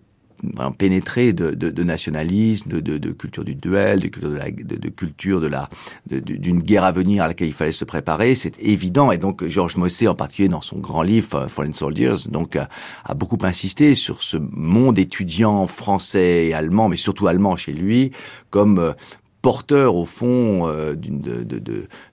vraiment 0.42 0.72
pénétré 0.72 1.32
de, 1.32 1.50
de, 1.50 1.70
de 1.70 1.82
nationalisme, 1.82 2.70
de, 2.70 2.80
de, 2.80 2.98
de, 2.98 3.12
culture 3.12 3.44
du 3.44 3.54
duel, 3.54 4.00
de 4.00 4.08
culture 4.08 4.30
de 4.30 4.36
la, 4.36 4.50
de, 4.50 4.76
de 4.76 4.88
culture 4.88 5.40
de 5.40 5.46
la, 5.46 5.68
d'une 6.08 6.60
guerre 6.60 6.84
à 6.84 6.92
venir 6.92 7.24
à 7.24 7.28
laquelle 7.28 7.48
il 7.48 7.54
fallait 7.54 7.72
se 7.72 7.84
préparer. 7.84 8.34
C'est 8.34 8.58
évident. 8.60 9.12
Et 9.12 9.18
donc 9.18 9.46
Georges 9.46 9.76
Mossé, 9.76 10.08
en 10.08 10.14
particulier 10.14 10.48
dans 10.48 10.60
son 10.60 10.78
grand 10.78 11.02
livre 11.02 11.46
Fallen 11.48 11.74
Soldiers, 11.74 12.28
donc 12.30 12.56
a, 12.56 12.68
a, 13.04 13.14
beaucoup 13.14 13.38
insisté 13.42 13.94
sur 13.94 14.22
ce 14.22 14.36
monde 14.36 14.98
étudiant 14.98 15.66
français 15.66 16.46
et 16.46 16.54
allemand, 16.54 16.88
mais 16.88 16.96
surtout 16.96 17.28
allemand 17.28 17.56
chez 17.56 17.72
lui, 17.72 18.12
comme 18.50 18.94
porteur 19.42 19.96
au 19.96 20.04
fond 20.04 20.68
euh, 20.68 20.94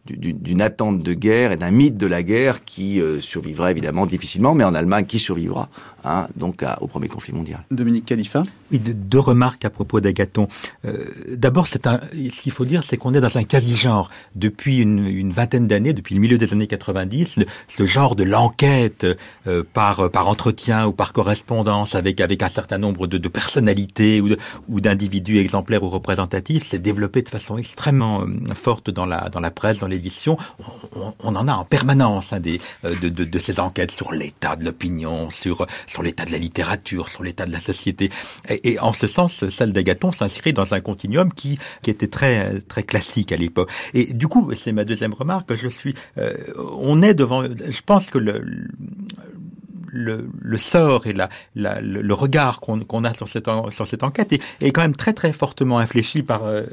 d'une 0.06 0.62
attente 0.62 1.02
de 1.02 1.14
guerre 1.14 1.52
et 1.52 1.58
d'un 1.58 1.72
mythe 1.72 1.98
de 1.98 2.08
la 2.08 2.24
guerre 2.24 2.64
qui 2.64 3.02
euh, 3.02 3.20
survivra 3.22 3.72
évidemment 3.72 4.06
difficilement, 4.06 4.54
mais 4.54 4.64
en 4.64 4.76
Allemagne 4.76 5.06
qui 5.06 5.20
survivra 5.20 5.70
hein, 6.04 6.28
donc 6.36 6.62
à, 6.64 6.82
au 6.82 6.88
premier 6.88 7.08
conflit 7.08 7.34
mondial. 7.34 7.64
Dominique 7.72 8.06
Khalifa 8.06 8.44
Oui, 8.72 8.80
deux 8.80 9.20
remarques 9.20 9.66
à 9.66 9.70
propos 9.70 10.02
d'Agathon. 10.02 10.48
Euh, 10.86 11.06
D'abord, 11.32 11.68
ce 11.68 11.78
qu'il 12.30 12.52
faut 12.52 12.66
dire, 12.66 12.84
c'est 12.84 12.98
qu'on 12.98 13.14
est 13.14 13.22
dans 13.22 13.38
un 13.38 13.44
quasi-genre. 13.44 14.10
Depuis 14.36 14.78
une, 14.78 15.06
une 15.08 15.32
vingtaine 15.32 15.68
d'années, 15.68 15.94
depuis 15.94 16.16
le 16.16 16.22
milieu 16.22 16.38
des 16.38 16.54
années 16.54 16.68
90, 16.68 17.38
le, 17.38 17.46
ce 17.68 17.86
genre 17.86 18.16
de 18.16 18.24
l'enquête 18.24 19.06
euh, 19.48 19.64
par, 19.74 20.10
par 20.12 20.28
entretien 20.28 20.86
ou 20.86 20.92
par 20.92 21.14
correspondance 21.14 21.96
avec, 21.96 22.22
avec 22.22 22.44
un 22.44 22.50
certain 22.50 22.78
nombre 22.78 23.08
de, 23.08 23.18
de 23.18 23.28
personnalités 23.28 24.22
ou 24.22 24.80
d'individus 24.82 25.38
exemplaires 25.38 25.84
ou 25.84 25.90
représentatifs 25.90 26.64
s'est 26.64 26.80
développé 26.80 27.22
de 27.22 27.30
façon 27.30 27.58
extrêmement 27.58 28.22
euh, 28.22 28.54
forte 28.54 28.90
dans 28.90 29.06
la, 29.06 29.30
dans 29.30 29.40
la 29.40 29.52
presse, 29.52 29.80
dans 29.80 29.88
l'édition. 29.96 30.38
On, 31.24 31.36
en 31.36 31.48
a 31.48 31.54
en 31.54 31.66
permanence 31.66 32.34
hein, 32.34 32.40
des, 32.40 32.62
euh, 32.84 32.96
de, 33.02 33.10
de, 33.10 33.40
ces 33.40 33.60
enquêtes 33.60 33.92
sur 33.92 34.12
l'état 34.12 34.56
de 34.56 34.66
l'opinion, 34.66 35.30
sur, 35.30 35.66
sur 35.88 36.04
l'état 36.04 36.26
de 36.26 36.32
la 36.32 36.38
littérature, 36.38 37.10
sur 37.10 37.24
l'état 37.24 37.46
de 37.46 37.52
la 37.52 37.60
société. 37.60 38.12
Et, 38.50 38.80
en 38.80 38.94
ce 38.94 39.08
sens, 39.08 39.48
celle 39.50 39.74
d'Agathon 39.74 40.12
s'inscrit 40.12 40.54
dans 40.54 40.74
un 40.74 40.82
continuum 40.82 41.32
qui, 41.34 41.58
qui 41.82 41.90
était 41.90 42.08
très, 42.08 42.60
très 42.62 42.84
classique 42.84 43.32
à 43.32 43.38
l'époque. 43.38 43.72
Et 43.94 44.14
du 44.14 44.28
coup, 44.28 44.52
c'est 44.56 44.72
ma 44.72 44.86
deuxième 44.86 45.14
remarque, 45.14 45.56
je 45.56 45.68
suis, 45.68 45.96
euh, 46.18 46.34
on 46.78 47.02
est 47.02 47.14
devant, 47.14 47.44
je 47.44 47.82
pense 47.82 48.10
que 48.10 48.18
le, 48.18 48.68
le, 49.96 50.58
sort 50.58 51.08
et 51.08 51.14
le, 51.56 52.14
regard 52.14 52.60
qu'on 52.60 52.80
qu 52.80 53.06
a 53.06 53.14
sur 53.14 53.28
cette, 53.30 54.04
enquête 54.04 54.34
est, 54.34 54.72
quand 54.72 54.82
même 54.82 54.96
très 54.96 55.14
très 55.14 55.34
fortement 55.34 55.80
infléchi 55.80 56.22
par, 56.24 56.46
euh, 56.46 56.64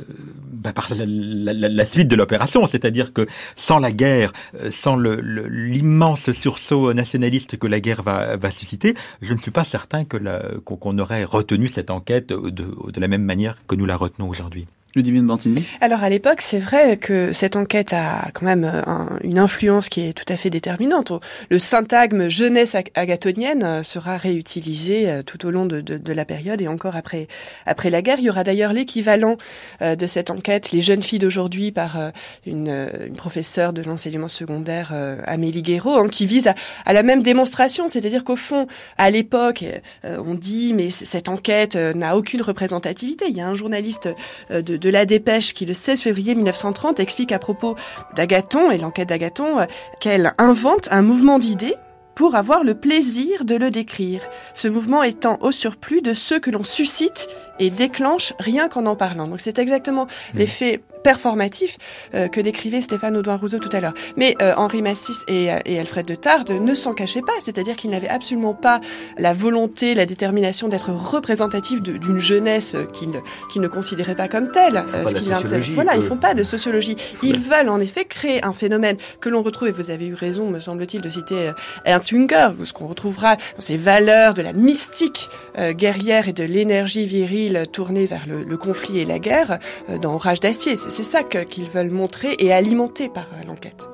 bah, 0.52 0.72
la, 0.90 1.84
suite 1.84 2.08
de 2.08 2.16
l'opération. 2.16 2.66
C'est-à-dire 2.66 3.12
que 3.12 3.26
sans 3.56 3.78
la 3.78 3.92
guerre, 3.92 4.32
euh, 4.60 4.70
sans 4.70 4.96
l'immense 4.96 6.32
sursaut 6.32 6.92
nationaliste 6.92 7.56
que 7.56 7.66
la 7.66 7.80
guerre 7.80 8.02
va, 8.02 8.50
susciter, 8.50 8.94
je 9.22 9.32
ne 9.32 9.38
suis 9.38 9.50
pas 9.50 9.64
certain 9.64 10.04
qu'on 10.04 10.76
qu 10.76 11.00
aurait 11.00 11.24
retenu 11.24 11.68
cette 11.68 11.90
enquête 11.90 12.28
de 12.28 13.00
la 13.00 13.08
même 13.08 13.24
manière 13.24 13.64
que 13.66 13.74
nous 13.74 13.86
la 13.86 13.96
retenons 13.96 14.28
aujourd'hui. 14.28 14.66
Ludivine 14.94 15.26
Bantini 15.26 15.64
Alors 15.80 16.02
à 16.02 16.10
l'époque, 16.10 16.42
c'est 16.42 16.58
vrai 16.58 16.96
que 16.98 17.32
cette 17.32 17.56
enquête 17.56 17.92
a 17.92 18.30
quand 18.34 18.44
même 18.44 18.64
un, 18.64 19.18
une 19.22 19.38
influence 19.38 19.88
qui 19.88 20.02
est 20.02 20.12
tout 20.12 20.30
à 20.30 20.36
fait 20.36 20.50
déterminante. 20.50 21.12
Le 21.50 21.58
syntagme 21.58 22.28
jeunesse 22.28 22.76
agathonienne 22.94 23.82
sera 23.82 24.16
réutilisé 24.16 25.08
euh, 25.08 25.22
tout 25.22 25.46
au 25.46 25.50
long 25.50 25.66
de, 25.66 25.80
de, 25.80 26.12
la 26.12 26.24
période 26.24 26.60
et 26.60 26.68
encore 26.68 26.96
après, 26.96 27.28
après 27.66 27.90
la 27.90 28.02
guerre. 28.02 28.18
Il 28.18 28.24
y 28.24 28.30
aura 28.30 28.44
d'ailleurs 28.44 28.72
l'équivalent 28.72 29.36
euh, 29.80 29.96
de 29.96 30.06
cette 30.06 30.30
enquête, 30.30 30.72
les 30.72 30.82
jeunes 30.82 31.02
filles 31.02 31.18
d'aujourd'hui, 31.18 31.72
par 31.72 31.98
euh, 31.98 32.10
une, 32.46 32.90
professeure 33.16 33.72
de 33.72 33.82
l'enseignement 33.82 34.28
secondaire, 34.28 34.92
Amélie 35.26 35.62
Guéraud, 35.62 35.96
hein, 35.96 36.08
qui 36.08 36.26
vise 36.26 36.48
à, 36.84 36.92
la 36.92 37.02
même 37.02 37.22
démonstration. 37.22 37.88
C'est-à-dire 37.88 38.24
qu'au 38.24 38.36
fond, 38.36 38.66
à 38.98 39.10
l'époque, 39.10 39.64
on 40.04 40.34
dit 40.34 40.72
mais 40.74 40.90
cette 40.90 41.28
enquête 41.28 41.76
n'a 41.76 42.16
aucune 42.16 42.42
représentativité. 42.42 43.26
Il 43.28 43.36
y 43.36 43.40
a 43.40 43.46
un 43.46 43.54
journaliste 43.54 44.08
de 44.50 44.76
de 44.82 44.90
la 44.90 45.06
dépêche 45.06 45.54
qui, 45.54 45.64
le 45.64 45.74
16 45.74 46.02
février 46.02 46.34
1930, 46.34 47.00
explique 47.00 47.32
à 47.32 47.38
propos 47.38 47.76
d'Agathon 48.14 48.70
et 48.70 48.78
l'enquête 48.78 49.08
d'Agathon 49.08 49.60
euh, 49.60 49.64
qu'elle 50.00 50.34
invente 50.38 50.88
un 50.90 51.02
mouvement 51.02 51.38
d'idées 51.38 51.76
pour 52.14 52.34
avoir 52.34 52.62
le 52.62 52.74
plaisir 52.74 53.44
de 53.44 53.54
le 53.54 53.70
décrire, 53.70 54.20
ce 54.52 54.68
mouvement 54.68 55.02
étant 55.02 55.38
au 55.40 55.50
surplus 55.50 56.02
de 56.02 56.12
ceux 56.12 56.38
que 56.38 56.50
l'on 56.50 56.64
suscite 56.64 57.28
et 57.58 57.70
déclenche 57.70 58.32
rien 58.38 58.68
qu'en 58.68 58.86
en 58.86 58.96
parlant. 58.96 59.26
Donc 59.26 59.40
c'est 59.40 59.58
exactement 59.58 60.04
mmh. 60.04 60.38
l'effet 60.38 60.80
performatif 61.02 61.78
euh, 62.14 62.28
que 62.28 62.40
décrivait 62.40 62.80
Stéphane 62.80 63.16
Audouin-Rousseau 63.16 63.58
tout 63.58 63.68
à 63.72 63.80
l'heure. 63.80 63.94
Mais 64.16 64.36
euh, 64.40 64.54
Henri 64.56 64.82
Massis 64.82 65.18
et, 65.28 65.48
et, 65.64 65.80
Alfred 65.80 66.06
de 66.06 66.14
Tard 66.14 66.44
ne 66.48 66.74
s'en 66.74 66.94
cachaient 66.94 67.22
pas, 67.22 67.32
c'est-à-dire 67.40 67.76
qu'ils 67.76 67.90
n'avaient 67.90 68.08
absolument 68.08 68.54
pas 68.54 68.80
la 69.18 69.34
volonté, 69.34 69.94
la 69.94 70.06
détermination 70.06 70.68
d'être 70.68 70.92
représentatifs 70.92 71.82
d'une 71.82 72.18
jeunesse 72.18 72.76
qu'ils 72.92 73.20
qu 73.52 73.58
ne 73.58 73.68
considéraient 73.68 74.14
pas 74.14 74.28
comme 74.28 74.50
telle. 74.50 74.76
Euh, 74.76 75.06
ce 75.06 75.14
qui 75.14 75.74
voilà, 75.74 75.96
ils 75.96 76.02
font 76.02 76.16
pas 76.16 76.34
de 76.34 76.42
sociologie. 76.42 76.96
Ils 77.22 77.40
veulent 77.40 77.68
en 77.68 77.80
effet 77.80 78.04
créer 78.04 78.44
un 78.44 78.52
phénomène 78.52 78.96
que 79.20 79.28
l'on 79.28 79.42
retrouve, 79.42 79.68
et 79.68 79.72
vous 79.72 79.90
avez 79.90 80.06
eu 80.06 80.14
raison, 80.14 80.48
me 80.48 80.60
semble-t-il, 80.60 81.02
de 81.02 81.10
citer 81.10 81.48
euh, 81.48 81.52
Ernst 81.84 82.10
Jünger, 82.10 82.50
ce 82.64 82.72
qu'on 82.72 82.86
retrouvera 82.86 83.36
dans 83.36 83.60
ces 83.60 83.76
valeurs 83.76 84.34
de 84.34 84.42
la 84.42 84.52
mystique 84.52 85.28
euh, 85.58 85.72
guerrière 85.72 86.28
et 86.28 86.32
de 86.32 86.44
l'énergie 86.44 87.06
virile 87.06 87.41
tournée 87.70 88.06
vers 88.06 88.26
le, 88.26 88.56
conflit 88.56 89.00
et 89.00 89.04
la 89.04 89.18
guerre 89.18 89.58
dans 90.00 90.16
Rage 90.16 90.40
d'acier. 90.40 90.76
C'est 90.76 91.02
ça 91.02 91.22
qu'ils 91.22 91.68
veulent 91.68 91.90
montrer 91.90 92.36
et 92.38 92.52
alimenter 92.52 93.08
par 93.08 93.26
l'enquête. 93.46 93.88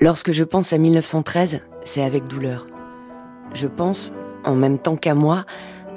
Lorsque 0.00 0.32
je 0.32 0.44
pense 0.44 0.72
à 0.72 0.78
1913, 0.78 1.60
c'est 1.84 2.02
avec 2.02 2.26
douleur. 2.26 2.66
Je 3.54 3.68
pense, 3.68 4.12
en 4.44 4.54
même 4.54 4.78
temps 4.78 4.96
qu'à 4.96 5.14
moi, 5.14 5.44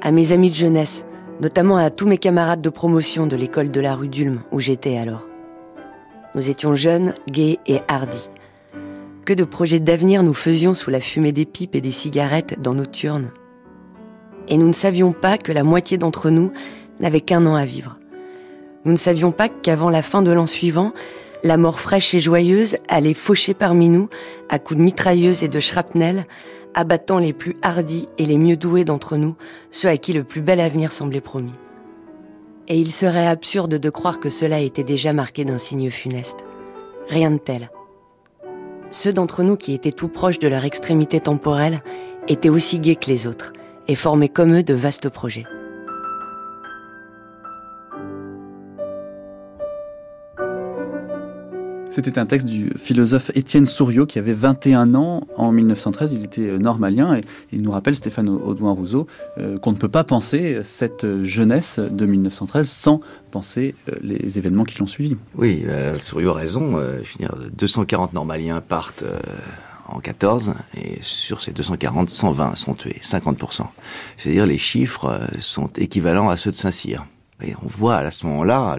à 0.02 0.12
mes 0.12 0.32
amis 0.32 0.52
de 0.52 0.56
jeunesse, 0.56 1.06
notamment 1.42 1.78
à 1.78 1.90
tous 1.90 2.08
mes 2.08 2.18
camarades 2.18 2.62
de 2.62 2.70
promotion 2.70 3.28
de 3.28 3.36
l'école 3.36 3.72
de 3.72 3.82
la 3.82 3.96
rue 3.96 4.08
d'Ulm 4.08 4.42
où 4.52 4.60
j'étais 4.60 4.98
alors. 4.98 5.26
Nous 6.36 6.50
étions 6.50 6.76
jeunes, 6.76 7.14
gais 7.30 7.60
et 7.66 7.80
hardis. 7.88 8.30
Que 9.26 9.34
de 9.34 9.44
projets 9.44 9.80
d'avenir 9.80 10.22
nous 10.22 10.34
faisions 10.34 10.74
sous 10.74 10.92
la 10.92 11.00
fumée 11.00 11.32
des 11.32 11.46
pipes 11.46 11.76
et 11.76 11.82
des 11.82 11.92
cigarettes 11.92 12.62
dans 12.62 12.74
nos 12.74 12.86
turnes. 12.86 13.32
Et 14.48 14.58
nous 14.58 14.68
ne 14.68 14.74
savions 14.74 15.12
pas 15.12 15.38
que 15.38 15.52
la 15.52 15.64
moitié 15.64 15.98
d'entre 15.98 16.30
nous 16.30 16.52
n'avait 17.00 17.22
qu'un 17.22 17.46
an 17.46 17.56
à 17.56 17.66
vivre. 17.66 17.98
Nous 18.86 18.92
ne 18.92 18.98
savions 18.98 19.32
pas 19.32 19.50
qu'avant 19.50 19.90
la 19.90 20.02
fin 20.02 20.22
de 20.22 20.32
l'an 20.32 20.46
suivant, 20.46 20.94
la 21.44 21.58
mort 21.58 21.80
fraîche 21.80 22.14
et 22.14 22.20
joyeuse 22.20 22.78
allait 22.88 23.14
faucher 23.14 23.54
parmi 23.54 23.90
nous 23.90 24.10
à 24.50 24.60
coups 24.60 24.78
de 24.78 24.84
mitrailleuses 24.84 25.44
et 25.44 25.48
de 25.48 25.60
shrapnel, 25.60 26.26
abattant 26.74 27.18
les 27.18 27.34
plus 27.34 27.56
hardis 27.62 28.08
et 28.18 28.26
les 28.26 28.38
mieux 28.38 28.58
doués 28.58 28.86
d'entre 28.86 29.18
nous, 29.18 29.36
ceux 29.72 29.90
à 29.90 29.98
qui 29.98 30.14
le 30.14 30.24
plus 30.24 30.42
bel 30.42 30.60
avenir 30.60 30.92
semblait 30.92 31.22
promis. 31.22 31.54
Et 32.68 32.78
il 32.78 32.92
serait 32.92 33.28
absurde 33.28 33.76
de 33.76 33.90
croire 33.90 34.20
que 34.20 34.30
cela 34.30 34.60
était 34.60 34.84
déjà 34.84 35.14
marqué 35.14 35.46
d'un 35.46 35.58
signe 35.58 35.90
funeste. 35.90 36.38
Rien 37.08 37.32
de 37.32 37.38
tel. 37.38 37.70
Ceux 38.92 39.14
d'entre 39.14 39.44
nous 39.44 39.56
qui 39.56 39.74
étaient 39.74 39.92
tout 39.92 40.08
proches 40.08 40.40
de 40.40 40.48
leur 40.48 40.66
extrémité 40.66 41.20
temporelle 41.20 41.82
étaient 42.28 42.50
aussi 42.50 42.80
gais 42.80 42.96
que 42.96 43.10
les 43.10 43.28
autres 43.28 43.54
et 43.88 43.96
formaient 43.96 44.30
comme 44.30 44.54
eux 44.54 44.64
de 44.64 44.74
vastes 44.74 45.10
projets. 45.10 45.46
C'était 51.96 52.20
un 52.20 52.26
texte 52.26 52.48
du 52.48 52.72
philosophe 52.76 53.32
Étienne 53.36 53.66
Souriau 53.66 54.06
qui 54.06 54.20
avait 54.20 54.34
21 54.34 54.96
ans 54.96 55.22
en 55.38 55.54
1913. 55.54 56.16
Il 56.16 56.26
était 56.26 56.50
euh, 56.50 56.58
normalien 56.58 57.16
et 57.16 57.22
il 57.54 57.62
nous 57.62 57.72
rappelle, 57.72 57.96
Stéphane 57.96 58.28
Audouin-Rousseau, 58.28 59.08
euh, 59.38 59.58
qu'on 59.58 59.72
ne 59.72 59.78
peut 59.78 59.88
pas 59.88 60.04
penser 60.04 60.60
cette 60.64 61.24
jeunesse 61.24 61.80
de 61.80 62.06
1913 62.06 62.68
sans 62.68 63.00
penser 63.32 63.76
euh, 63.88 63.96
les 64.02 64.38
événements 64.38 64.66
qui 64.66 64.78
l'ont 64.78 64.88
suivi. 64.88 65.16
Oui, 65.38 65.66
Souriau 65.96 66.32
a 66.32 66.34
raison. 66.34 66.78
240 67.58 68.12
normaliens 68.12 68.60
partent 68.60 69.06
en 69.88 70.00
14 70.00 70.54
et 70.76 71.00
sur 71.02 71.42
ces 71.42 71.52
240, 71.52 72.10
120 72.10 72.56
sont 72.56 72.74
tués, 72.74 73.00
50%. 73.02 73.68
C'est-à-dire 74.18 74.46
les 74.46 74.58
chiffres 74.58 75.22
sont 75.40 75.68
équivalents 75.78 76.30
à 76.30 76.38
ceux 76.38 76.52
de 76.52 76.56
Saint-Cyr. 76.56 77.06
Et 77.44 77.54
on 77.62 77.68
voit 77.68 77.98
à 77.98 78.12
ce 78.12 78.26
moment-là 78.28 78.78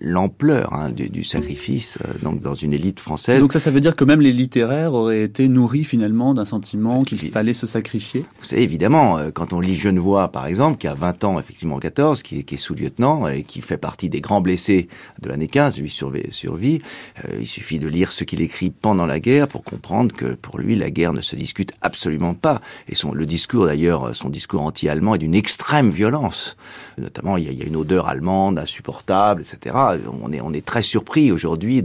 l'ampleur 0.00 0.72
hein, 0.72 0.90
du, 0.90 1.08
du, 1.08 1.24
sacrifice 1.24 1.98
euh, 2.06 2.18
donc 2.22 2.40
dans 2.40 2.54
une 2.54 2.72
élite 2.72 3.00
française. 3.00 3.40
Donc 3.40 3.52
ça, 3.52 3.58
ça 3.58 3.72
veut 3.72 3.80
dire 3.80 3.96
que 3.96 4.04
même 4.04 4.20
les 4.20 4.32
littéraires 4.32 4.94
auraient 4.94 5.22
été 5.22 5.48
nourris 5.48 5.82
finalement 5.82 6.32
d'un 6.32 6.44
sentiment 6.44 7.02
qu'il 7.02 7.18
fallait 7.32 7.52
se 7.52 7.66
sacrifier 7.66 8.24
Vous 8.38 8.44
savez, 8.44 8.62
évidemment, 8.62 9.18
euh, 9.18 9.30
quand 9.32 9.52
on 9.52 9.58
lit 9.58 9.76
Genevois, 9.76 10.28
par 10.28 10.46
exemple, 10.46 10.78
qui 10.78 10.86
a 10.86 10.94
20 10.94 11.24
ans, 11.24 11.40
effectivement 11.40 11.74
en 11.74 11.80
14, 11.80 12.22
qui, 12.22 12.44
qui 12.44 12.54
est 12.54 12.58
sous-lieutenant 12.58 13.26
et 13.26 13.42
qui 13.42 13.60
fait 13.60 13.76
partie 13.76 14.08
des 14.08 14.20
grands 14.20 14.40
blessés 14.40 14.86
de 15.20 15.28
l'année 15.28 15.48
15, 15.48 15.80
lui 15.80 15.90
survit, 15.90 16.30
survit 16.30 16.78
euh, 17.24 17.38
il 17.40 17.46
suffit 17.46 17.80
de 17.80 17.88
lire 17.88 18.12
ce 18.12 18.22
qu'il 18.22 18.40
écrit 18.40 18.70
pendant 18.70 19.06
la 19.06 19.18
guerre 19.18 19.48
pour 19.48 19.64
comprendre 19.64 20.14
que 20.14 20.26
pour 20.26 20.58
lui, 20.58 20.76
la 20.76 20.90
guerre 20.90 21.12
ne 21.12 21.22
se 21.22 21.34
discute 21.34 21.72
absolument 21.82 22.34
pas. 22.34 22.60
Et 22.88 22.94
son, 22.94 23.12
le 23.12 23.26
discours, 23.26 23.66
d'ailleurs, 23.66 24.14
son 24.14 24.28
discours 24.28 24.62
anti-allemand 24.62 25.16
est 25.16 25.18
d'une 25.18 25.34
extrême 25.34 25.90
violence. 25.90 26.56
Notamment, 26.98 27.36
il 27.36 27.44
y 27.44 27.48
a, 27.48 27.50
il 27.50 27.58
y 27.58 27.62
a 27.62 27.66
une 27.66 27.74
odeur 27.74 27.95
allemande 28.04 28.58
insupportable, 28.58 29.42
etc. 29.42 29.74
On 30.22 30.32
est, 30.32 30.40
on 30.40 30.52
est 30.52 30.64
très 30.64 30.82
surpris 30.82 31.32
aujourd'hui, 31.32 31.82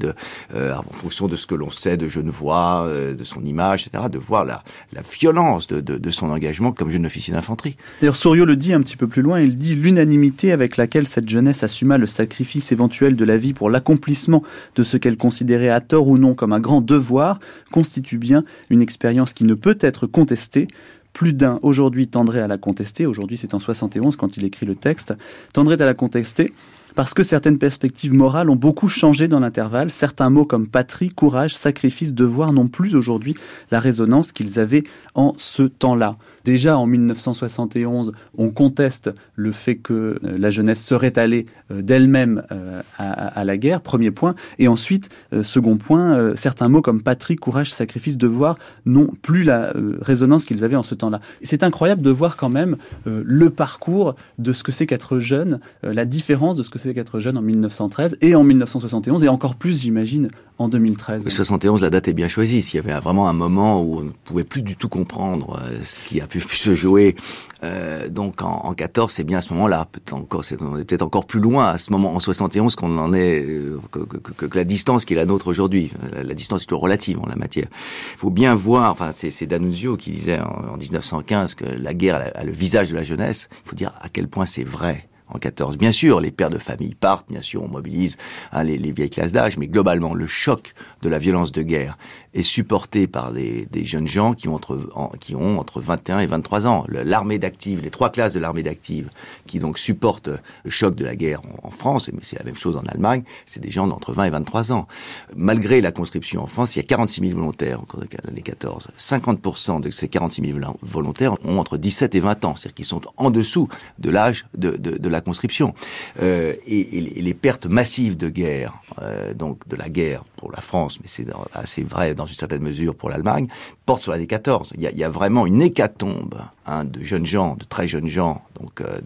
euh, 0.53 0.73
en 0.75 0.93
fonction 0.93 1.27
de 1.27 1.35
ce 1.35 1.47
que 1.47 1.55
l'on 1.55 1.69
sait 1.69 1.97
de 1.97 2.07
Genevois, 2.07 2.85
euh, 2.87 3.13
de 3.13 3.23
son 3.23 3.45
image, 3.45 3.87
etc., 3.87 4.05
de 4.11 4.19
voir 4.19 4.45
la, 4.45 4.63
la 4.93 5.01
violence 5.01 5.67
de, 5.67 5.79
de, 5.79 5.97
de, 5.97 6.11
son 6.11 6.29
engagement 6.29 6.71
comme 6.71 6.89
jeune 6.91 7.05
officier 7.05 7.33
d'infanterie. 7.33 7.77
D'ailleurs, 8.01 8.15
Souriau 8.15 8.45
le 8.45 8.55
dit 8.55 8.73
un 8.73 8.81
petit 8.81 8.97
peu 8.97 9.07
plus 9.07 9.21
loin, 9.21 9.39
il 9.39 9.57
dit 9.57 9.75
l'unanimité 9.75 10.51
avec 10.51 10.77
laquelle 10.77 11.07
cette 11.07 11.29
jeunesse 11.29 11.63
assuma 11.63 11.97
le 11.97 12.07
sacrifice 12.07 12.71
éventuel 12.71 13.15
de 13.15 13.25
la 13.25 13.37
vie 13.37 13.53
pour 13.53 13.69
l'accomplissement 13.69 14.43
de 14.75 14.83
ce 14.83 14.97
qu'elle 14.97 15.17
considérait 15.17 15.69
à 15.69 15.81
tort 15.81 16.07
ou 16.07 16.17
non 16.17 16.33
comme 16.33 16.53
un 16.53 16.59
grand 16.59 16.81
devoir 16.81 17.39
constitue 17.71 18.17
bien 18.17 18.43
une 18.69 18.81
expérience 18.81 19.33
qui 19.33 19.43
ne 19.43 19.53
peut 19.53 19.77
être 19.81 20.07
contestée 20.07 20.67
plus 21.13 21.33
d'un 21.33 21.59
aujourd'hui 21.61 22.07
tendrait 22.07 22.41
à 22.41 22.47
la 22.47 22.57
contester, 22.57 23.05
aujourd'hui 23.05 23.37
c'est 23.37 23.53
en 23.53 23.59
71 23.59 24.15
quand 24.15 24.37
il 24.37 24.45
écrit 24.45 24.65
le 24.65 24.75
texte, 24.75 25.13
tendrait 25.53 25.81
à 25.81 25.85
la 25.85 25.93
contester 25.93 26.53
parce 26.95 27.13
que 27.13 27.23
certaines 27.23 27.57
perspectives 27.57 28.13
morales 28.13 28.49
ont 28.49 28.55
beaucoup 28.55 28.87
changé 28.87 29.27
dans 29.27 29.39
l'intervalle. 29.39 29.89
Certains 29.89 30.29
mots 30.29 30.45
comme 30.45 30.67
patrie, 30.67 31.09
courage, 31.09 31.55
sacrifice, 31.55 32.13
devoir 32.13 32.53
n'ont 32.53 32.67
plus 32.67 32.95
aujourd'hui 32.95 33.35
la 33.71 33.79
résonance 33.79 34.31
qu'ils 34.31 34.59
avaient 34.59 34.83
en 35.15 35.33
ce 35.37 35.63
temps-là. 35.63 36.17
Déjà 36.43 36.77
en 36.77 36.87
1971, 36.87 38.13
on 38.37 38.49
conteste 38.49 39.11
le 39.35 39.51
fait 39.51 39.75
que 39.75 39.93
euh, 39.93 40.37
la 40.37 40.49
jeunesse 40.49 40.83
serait 40.83 41.17
allée 41.19 41.45
euh, 41.69 41.81
d'elle-même 41.81 42.43
euh, 42.51 42.81
à, 42.97 43.43
la 43.45 43.57
guerre, 43.57 43.81
premier 43.81 44.11
point. 44.11 44.35
Et 44.59 44.67
ensuite, 44.67 45.09
second 45.43 45.77
point, 45.77 46.35
certains 46.35 46.69
mots 46.69 46.81
comme 46.81 47.01
patrie, 47.01 47.35
courage, 47.35 47.71
sacrifice, 47.71 48.17
devoir 48.17 48.57
n'ont 48.85 49.07
plus 49.21 49.43
la 49.43 49.73
résonance 50.01 50.45
qu'ils 50.45 50.63
avaient 50.63 50.75
en 50.75 50.83
ce 50.83 50.93
temps-là. 50.93 51.19
C'est 51.41 51.63
incroyable 51.63 52.01
de 52.01 52.11
voir 52.11 52.37
quand 52.37 52.49
même 52.49 52.77
le 53.05 53.49
parcours 53.49 54.15
de 54.37 54.53
ce 54.53 54.63
que 54.63 54.71
c'est 54.71 54.85
qu'être 54.85 55.19
jeune, 55.19 55.59
la 55.81 56.05
différence 56.05 56.55
de 56.55 56.63
ce 56.63 56.69
que 56.69 56.77
c'est 56.81 56.93
qu'être 56.93 57.19
jeune 57.19 57.37
en 57.37 57.41
1913 57.41 58.17
et 58.21 58.35
en 58.35 58.43
1971, 58.43 59.23
et 59.23 59.29
encore 59.29 59.55
plus, 59.55 59.81
j'imagine, 59.81 60.29
en 60.57 60.67
2013. 60.67 61.27
71, 61.27 61.81
la 61.81 61.89
date 61.89 62.07
est 62.07 62.13
bien 62.13 62.27
choisie. 62.27 62.61
S'il 62.61 62.75
y 62.75 62.79
avait 62.79 62.99
vraiment 62.99 63.27
un 63.27 63.33
moment 63.33 63.81
où 63.81 63.97
on 63.97 64.01
ne 64.01 64.11
pouvait 64.11 64.43
plus 64.43 64.61
du 64.61 64.75
tout 64.75 64.89
comprendre 64.89 65.59
ce 65.81 65.99
qui 66.07 66.21
a 66.21 66.27
pu 66.27 66.39
se 66.51 66.75
jouer. 66.75 67.15
Euh, 67.63 68.09
donc 68.09 68.41
en, 68.41 68.65
en 68.65 68.73
14, 68.73 69.11
c'est 69.11 69.23
bien 69.23 69.39
à 69.39 69.41
ce 69.41 69.53
moment-là. 69.53 69.87
Peut-être 69.91 70.13
encore, 70.13 70.43
c'est 70.43 70.57
peut-être 70.57 71.01
encore 71.01 71.25
plus 71.25 71.39
loin 71.39 71.69
à 71.69 71.77
ce 71.77 71.91
moment 71.91 72.13
en 72.13 72.19
71 72.19 72.75
qu'on 72.75 72.97
en 72.97 73.13
est 73.13 73.43
euh, 73.43 73.79
que, 73.91 74.47
la 74.55 74.63
distance 74.63 75.05
qui 75.05 75.13
est 75.13 75.17
la 75.17 75.25
nôtre 75.25 75.47
aujourd'hui. 75.47 75.91
La, 76.11 76.33
distance 76.33 76.63
est 76.63 76.65
toujours 76.65 76.83
relative 76.83 77.19
en 77.19 77.27
la 77.27 77.35
matière. 77.35 77.67
Il 78.13 78.17
faut 78.17 78.31
bien 78.31 78.55
voir. 78.55 78.91
Enfin, 78.91 79.11
c'est 79.11 79.45
D'Annunzio 79.45 79.97
qui 79.97 80.11
disait 80.11 80.39
en, 80.39 80.73
en, 80.73 80.77
1915 80.77 81.55
que 81.55 81.65
la 81.65 81.93
guerre 81.93 82.31
a 82.33 82.43
le 82.43 82.51
visage 82.51 82.89
de 82.89 82.95
la 82.95 83.03
jeunesse. 83.03 83.49
Il 83.65 83.69
faut 83.69 83.75
dire 83.75 83.93
à 84.01 84.09
quel 84.09 84.27
point 84.27 84.45
c'est 84.45 84.63
vrai 84.63 85.07
en 85.31 85.39
14. 85.39 85.77
Bien 85.77 85.91
sûr, 85.91 86.19
les 86.21 86.31
pères 86.31 86.49
de 86.49 86.57
famille 86.57 86.95
partent, 86.95 87.29
bien 87.29 87.41
sûr, 87.41 87.63
on 87.63 87.67
mobilise 87.67 88.17
hein, 88.51 88.63
les, 88.63 88.77
les, 88.77 88.91
vieilles 88.91 89.09
classes 89.09 89.33
d'âge, 89.33 89.57
mais 89.57 89.67
globalement, 89.67 90.13
le 90.13 90.27
choc 90.27 90.71
de 91.01 91.09
la 91.09 91.17
violence 91.17 91.51
de 91.51 91.61
guerre 91.61 91.97
est 92.33 92.43
supporté 92.43 93.07
par 93.07 93.33
des, 93.33 93.65
des 93.71 93.85
jeunes 93.85 94.07
gens 94.07 94.33
qui 94.33 94.47
ont, 94.47 94.55
entre, 94.55 94.89
en, 94.95 95.09
qui 95.19 95.35
ont 95.35 95.59
entre 95.59 95.81
21 95.81 96.19
et 96.19 96.25
23 96.25 96.67
ans. 96.67 96.85
L'armée 96.89 97.39
d'active, 97.39 97.81
les 97.81 97.89
trois 97.89 98.09
classes 98.09 98.33
de 98.33 98.39
l'armée 98.39 98.63
d'active, 98.63 99.09
qui 99.47 99.59
donc 99.59 99.77
supportent 99.77 100.29
le 100.63 100.71
choc 100.71 100.95
de 100.95 101.03
la 101.03 101.15
guerre 101.15 101.41
en, 101.63 101.69
France, 101.71 102.09
mais 102.13 102.19
c'est 102.21 102.37
la 102.37 102.45
même 102.45 102.55
chose 102.57 102.77
en 102.77 102.83
Allemagne, 102.83 103.23
c'est 103.45 103.61
des 103.61 103.71
gens 103.71 103.87
d'entre 103.87 104.13
20 104.13 104.25
et 104.25 104.29
23 104.29 104.71
ans. 104.71 104.87
Malgré 105.35 105.81
la 105.81 105.91
conscription 105.91 106.43
en 106.43 106.47
France, 106.47 106.75
il 106.75 106.79
y 106.79 106.81
a 106.81 106.85
46 106.85 107.21
000 107.21 107.39
volontaires 107.39 107.81
en 107.81 107.85
l'année 108.25 108.41
14. 108.41 108.89
50% 108.97 109.81
de 109.81 109.89
ces 109.89 110.07
46 110.07 110.53
000 110.53 110.59
volontaires 110.81 111.33
ont 111.45 111.57
entre 111.57 111.77
17 111.77 112.15
et 112.15 112.19
20 112.19 112.45
ans, 112.45 112.55
c'est-à-dire 112.55 112.75
qu'ils 112.75 112.85
sont 112.85 113.01
en 113.17 113.29
dessous 113.29 113.67
de 113.99 114.09
l'âge 114.09 114.45
de, 114.57 114.71
de, 114.71 114.97
de, 114.97 115.09
la 115.09 115.21
conscription. 115.21 115.73
Euh, 116.21 116.53
et, 116.65 116.97
et, 116.97 117.21
les 117.21 117.33
pertes 117.33 117.65
massives 117.65 118.17
de 118.17 118.29
guerre, 118.29 118.73
euh, 119.01 119.33
donc 119.33 119.67
de 119.67 119.75
la 119.75 119.89
guerre 119.89 120.23
pour 120.41 120.51
la 120.51 120.59
France, 120.59 120.97
mais 121.01 121.07
c'est 121.07 121.27
assez 121.53 121.83
vrai 121.83 122.15
dans 122.15 122.25
une 122.25 122.35
certaine 122.35 122.63
mesure 122.63 122.95
pour 122.95 123.09
l'Allemagne, 123.09 123.47
porte 123.85 124.01
sur 124.01 124.11
l'année 124.11 124.25
14. 124.25 124.73
Il 124.73 124.81
y, 124.81 124.87
a, 124.87 124.91
il 124.91 124.97
y 124.97 125.03
a 125.03 125.09
vraiment 125.09 125.45
une 125.45 125.61
hécatombe 125.61 126.41
hein, 126.65 126.83
de 126.83 127.01
jeunes 127.01 127.27
gens, 127.27 127.55
de 127.55 127.63
très 127.63 127.87
jeunes 127.87 128.07
gens, 128.07 128.41
donc 128.59 128.81
euh, 128.81 128.97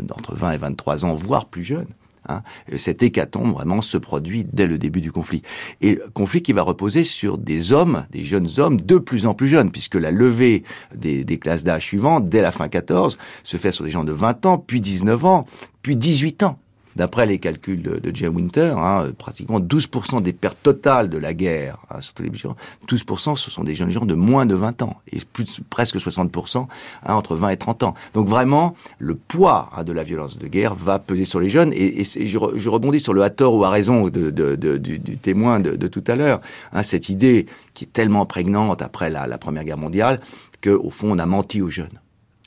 d'entre 0.00 0.34
de, 0.34 0.38
20 0.38 0.52
et 0.52 0.58
23 0.58 1.04
ans, 1.04 1.14
voire 1.14 1.46
plus 1.46 1.64
jeunes, 1.64 1.88
Hein, 2.28 2.42
cette 2.76 3.02
hécatombe 3.02 3.52
vraiment 3.52 3.82
se 3.82 3.98
produit 3.98 4.44
dès 4.44 4.68
le 4.68 4.78
début 4.78 5.00
du 5.00 5.10
conflit. 5.10 5.42
Et 5.80 5.98
conflit 6.14 6.40
qui 6.40 6.52
va 6.52 6.62
reposer 6.62 7.02
sur 7.02 7.36
des 7.36 7.72
hommes, 7.72 8.06
des 8.12 8.22
jeunes 8.22 8.46
hommes 8.58 8.80
de 8.80 8.98
plus 8.98 9.26
en 9.26 9.34
plus 9.34 9.48
jeunes, 9.48 9.72
puisque 9.72 9.96
la 9.96 10.12
levée 10.12 10.62
des, 10.94 11.24
des 11.24 11.38
classes 11.40 11.64
d'âge 11.64 11.82
suivantes, 11.82 12.28
dès 12.28 12.40
la 12.40 12.52
fin 12.52 12.68
14, 12.68 13.18
se 13.42 13.56
fait 13.56 13.72
sur 13.72 13.84
des 13.84 13.90
gens 13.90 14.04
de 14.04 14.12
20 14.12 14.46
ans, 14.46 14.58
puis 14.58 14.80
19 14.80 15.24
ans, 15.24 15.46
puis 15.82 15.96
18 15.96 16.44
ans. 16.44 16.60
D'après 16.96 17.26
les 17.26 17.38
calculs 17.38 17.82
de, 17.82 17.98
de 17.98 18.28
Winter, 18.28 18.74
hein, 18.76 19.06
pratiquement 19.16 19.60
12% 19.60 20.22
des 20.22 20.32
pertes 20.32 20.62
totales 20.62 21.08
de 21.08 21.18
la 21.18 21.34
guerre, 21.34 21.78
hein, 21.90 22.00
sur 22.00 22.14
tous 22.14 22.22
les 22.22 22.30
12% 22.30 23.36
ce 23.36 23.50
sont 23.50 23.64
des 23.64 23.74
jeunes 23.74 23.90
gens 23.90 24.04
de 24.04 24.14
moins 24.14 24.46
de 24.46 24.54
20 24.54 24.82
ans, 24.82 24.96
et 25.10 25.18
plus, 25.32 25.60
presque 25.70 25.96
60% 25.96 26.58
hein, 26.58 27.14
entre 27.14 27.36
20 27.36 27.50
et 27.50 27.56
30 27.56 27.82
ans. 27.82 27.94
Donc 28.14 28.28
vraiment, 28.28 28.74
le 28.98 29.14
poids 29.14 29.70
hein, 29.76 29.84
de 29.84 29.92
la 29.92 30.02
violence 30.02 30.38
de 30.38 30.46
guerre 30.46 30.74
va 30.74 30.98
peser 30.98 31.24
sur 31.24 31.40
les 31.40 31.48
jeunes, 31.48 31.72
et, 31.72 32.00
et 32.00 32.04
je, 32.04 32.38
je, 32.54 32.68
rebondis 32.68 33.00
sur 33.00 33.12
le 33.12 33.22
à 33.22 33.30
tort 33.30 33.54
ou 33.54 33.64
à 33.64 33.70
raison 33.70 34.08
de, 34.08 34.30
de, 34.30 34.56
du, 34.76 34.98
du, 34.98 35.16
témoin 35.16 35.60
de, 35.60 35.86
tout 35.86 36.04
à 36.06 36.16
l'heure, 36.16 36.40
hein, 36.72 36.82
cette 36.82 37.08
idée 37.08 37.46
qui 37.74 37.84
est 37.84 37.92
tellement 37.92 38.26
prégnante 38.26 38.82
après 38.82 39.10
la, 39.10 39.26
la 39.26 39.38
Première 39.38 39.64
Guerre 39.64 39.78
mondiale, 39.78 40.20
qu'au 40.62 40.90
fond 40.90 41.10
on 41.12 41.18
a 41.18 41.26
menti 41.26 41.62
aux 41.62 41.70
jeunes 41.70 42.01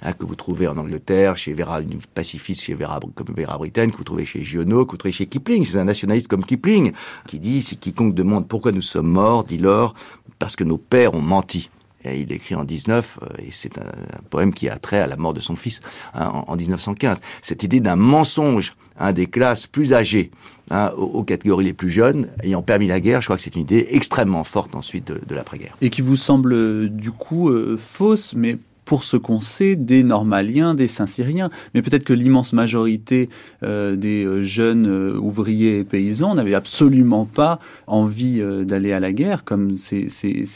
hein, 0.05 0.13
que 0.13 0.25
vous 0.25 0.35
trouvez 0.35 0.67
en 0.67 0.77
Angleterre, 0.77 1.35
chez 1.35 1.53
Vera, 1.53 1.81
une 1.81 1.99
pacifiste 2.13 2.63
chez 2.63 2.73
Vera, 2.73 2.99
comme 3.15 3.33
Vera 3.35 3.57
Britten, 3.57 3.91
que 3.91 3.97
vous 3.97 4.03
trouvez 4.03 4.25
chez 4.25 4.41
Giono, 4.41 4.85
que 4.85 4.91
vous 4.91 4.97
trouvez 4.97 5.11
chez 5.11 5.25
Kipling, 5.25 5.65
chez 5.65 5.77
un 5.77 5.85
nationaliste 5.85 6.27
comme 6.27 6.45
Kipling, 6.45 6.93
qui 7.27 7.39
dit, 7.39 7.61
si 7.61 7.77
quiconque 7.77 8.13
demande 8.13 8.47
pourquoi 8.47 8.71
nous 8.71 8.81
sommes 8.81 9.07
morts, 9.07 9.43
dit 9.43 9.57
Laure, 9.57 9.93
parce 10.39 10.55
que 10.55 10.63
nos 10.63 10.77
pères 10.77 11.13
ont 11.13 11.21
menti. 11.21 11.69
Et 12.03 12.21
il 12.21 12.31
écrit 12.31 12.53
en 12.53 12.63
19, 12.63 13.19
euh, 13.21 13.25
et 13.39 13.49
c'est 13.49 13.79
un, 13.79 13.91
poème 14.29 14.53
qui 14.53 14.69
a 14.69 14.77
trait 14.77 14.99
à 14.99 15.07
la 15.07 15.15
mort 15.15 15.33
de 15.33 15.39
son 15.39 15.55
fils 15.55 15.81
hein, 16.13 16.27
en, 16.27 16.51
en 16.51 16.55
1915. 16.55 17.17
Cette 17.41 17.63
idée 17.63 17.79
d'un 17.79 17.95
mensonge 17.95 18.73
hein, 18.99 19.11
des 19.11 19.25
classes 19.25 19.65
plus 19.65 19.91
âgées. 19.93 20.29
Hein, 20.71 20.91
aux, 20.97 21.23
catégories 21.23 21.65
les 21.65 21.73
plus 21.73 21.91
jeunes, 21.91 22.27
ayant 22.41 22.63
permis 22.63 22.87
la 22.87 22.99
guerre, 22.99 23.21
je 23.21 23.27
crois 23.27 23.37
que 23.37 23.43
c'est 23.43 23.55
une 23.55 23.61
idée 23.61 23.85
extrêmement 23.91 24.43
forte 24.43 24.73
ensuite 24.73 25.05
de, 25.07 25.21
de 25.23 25.35
l'après-guerre. 25.35 25.77
Et 25.81 25.91
qui 25.91 26.01
vous 26.01 26.15
semble 26.15 26.89
du 26.89 27.11
coup 27.11 27.51
fausse, 27.77 28.33
mais 28.33 28.57
pour 28.85 29.03
ce 29.03 29.17
qu'on 29.17 29.39
sait 29.39 29.75
des 29.75 30.03
Normaliens, 30.03 30.75
des 30.75 30.87
Saint-Syriens. 30.87 31.49
Mais 31.73 31.81
peut-être 31.81 32.03
que 32.03 32.13
l'immense 32.13 32.53
majorité 32.53 33.29
euh, 33.63 33.95
des 33.95 34.23
euh, 34.23 34.41
jeunes 34.41 34.87
euh, 34.87 35.17
ouvriers 35.17 35.79
et 35.79 35.83
paysans 35.83 36.35
n'avaient 36.35 36.53
absolument 36.53 37.25
pas 37.25 37.59
envie 37.87 38.41
d'aller 38.65 38.93
à 38.93 38.99
la 38.99 39.11
guerre, 39.11 39.43
comme 39.43 39.75
ces, 39.75 40.07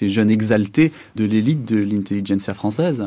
jeunes 0.08 0.30
exaltés 0.30 0.92
de 1.16 1.26
l'élite 1.26 1.66
de 1.66 1.78
l'intelligentsia 1.78 2.54
française. 2.54 3.04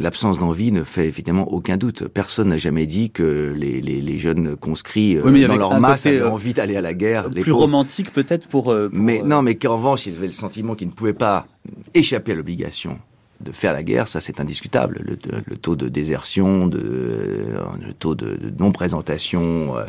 L'absence 0.00 0.38
d'envie 0.38 0.72
ne 0.72 0.82
fait 0.82 1.06
évidemment 1.06 1.50
aucun 1.52 1.76
doute. 1.76 2.08
Personne 2.08 2.48
n'a 2.48 2.58
jamais 2.58 2.86
dit 2.86 3.10
que 3.10 3.54
les, 3.56 4.18
jeunes 4.18 4.56
conscrits 4.56 5.16
dans 5.16 5.56
leur 5.56 5.80
masse 5.80 6.06
avaient 6.06 6.22
envie 6.22 6.54
d'aller 6.54 6.76
à 6.76 6.80
la 6.80 6.94
guerre. 6.94 7.30
plus 7.30 7.52
romantique 7.52 8.12
peut-être 8.12 8.48
pour, 8.48 8.64
pour, 8.64 8.74
Mais 8.92 9.22
non, 9.24 9.42
mais 9.42 9.54
qu'en 9.54 9.76
revanche, 9.76 10.06
ils 10.06 10.16
avaient 10.16 10.26
le 10.26 10.32
sentiment 10.32 10.74
qu'ils 10.74 10.88
ne 10.88 10.92
pouvaient 10.92 11.12
pas 11.12 11.46
échapper 11.94 12.32
à 12.32 12.34
l'obligation 12.34 12.98
de 13.40 13.52
faire 13.52 13.72
la 13.72 13.82
guerre, 13.82 14.08
ça 14.08 14.20
c'est 14.20 14.40
indiscutable. 14.40 15.00
Le, 15.02 15.56
taux 15.56 15.76
de 15.76 15.88
désertion, 15.88 16.66
de, 16.66 17.58
le 17.84 17.92
taux 17.92 18.14
de, 18.14 18.38
non-présentation, 18.58 19.76
euh, 19.76 19.84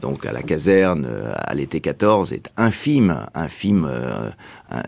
donc 0.00 0.24
à 0.26 0.32
la 0.32 0.42
caserne, 0.42 1.06
euh, 1.08 1.32
à 1.36 1.54
l'été 1.54 1.80
14, 1.80 2.32
est 2.32 2.50
infime, 2.56 3.26
infime. 3.34 3.86
Euh, 3.90 4.30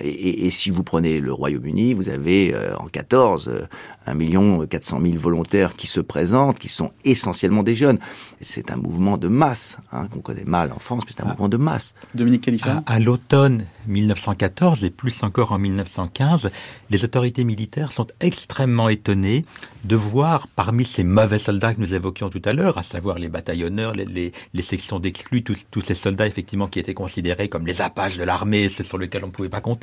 et, 0.01 0.51
si 0.51 0.71
vous 0.71 0.83
prenez 0.83 1.21
le 1.21 1.33
Royaume-Uni, 1.33 1.95
vous 1.95 2.09
avez 2.09 2.55
en 2.79 2.87
14 2.87 3.67
1 4.07 4.15
million 4.15 4.67
400 4.67 5.01
000 5.01 5.17
volontaires 5.17 5.77
qui 5.77 5.87
se 5.87 6.01
présentent, 6.01 6.59
qui 6.59 6.69
sont 6.69 6.93
essentiellement 7.05 7.63
des 7.63 7.77
jeunes. 7.77 7.99
C'est 8.41 8.71
un 8.71 8.77
mouvement 8.77 9.17
de 9.17 9.29
masse 9.29 9.79
hein, 9.93 10.07
qu'on 10.09 10.21
connaît 10.21 10.45
mal 10.45 10.73
en 10.73 10.79
France, 10.79 11.05
mais 11.07 11.13
c'est 11.17 11.23
un 11.23 11.27
ah. 11.27 11.31
mouvement 11.31 11.49
de 11.49 11.57
masse. 11.57 11.95
Dominique 12.15 12.43
Khalifa 12.43 12.83
À, 12.87 12.95
à 12.95 12.99
l'automne 12.99 13.65
1914 13.87 14.85
et 14.85 14.91
plus 14.91 15.23
encore 15.23 15.53
en 15.53 15.59
1915, 15.59 16.51
les 16.91 17.05
autorités 17.05 17.45
militaires 17.45 17.93
sont 17.93 18.07
extrêmement 18.21 18.89
étonnées 18.89 19.45
de 19.85 19.97
voir 19.97 20.49
parmi 20.49 20.85
ces 20.85 21.05
mauvais 21.05 21.39
soldats 21.39 21.75
que 21.75 21.81
nous 21.81 21.95
évoquions 21.95 22.31
tout 22.31 22.43
à 22.45 22.53
l'heure, 22.53 22.79
à 22.79 22.83
savoir 22.83 23.19
les 23.19 23.29
bataillonneurs, 23.29 23.95
les, 23.95 24.33
les, 24.53 24.63
sections 24.63 24.99
d'exclus, 24.99 25.43
tous, 25.43 25.67
tous, 25.71 25.83
ces 25.83 25.95
soldats 25.95 26.27
effectivement 26.27 26.69
qui 26.69 26.79
étaient 26.79 26.95
considérés 26.95 27.49
comme 27.49 27.67
les 27.67 27.83
apaches 27.83 28.17
de 28.17 28.25
l'armée, 28.25 28.69
ceux 28.69 28.85
sur 28.85 28.97
lesquels 28.97 29.25
on 29.25 29.29
ne 29.29 29.33
pouvait 29.33 29.49
pas 29.49 29.61
compter, 29.61 29.74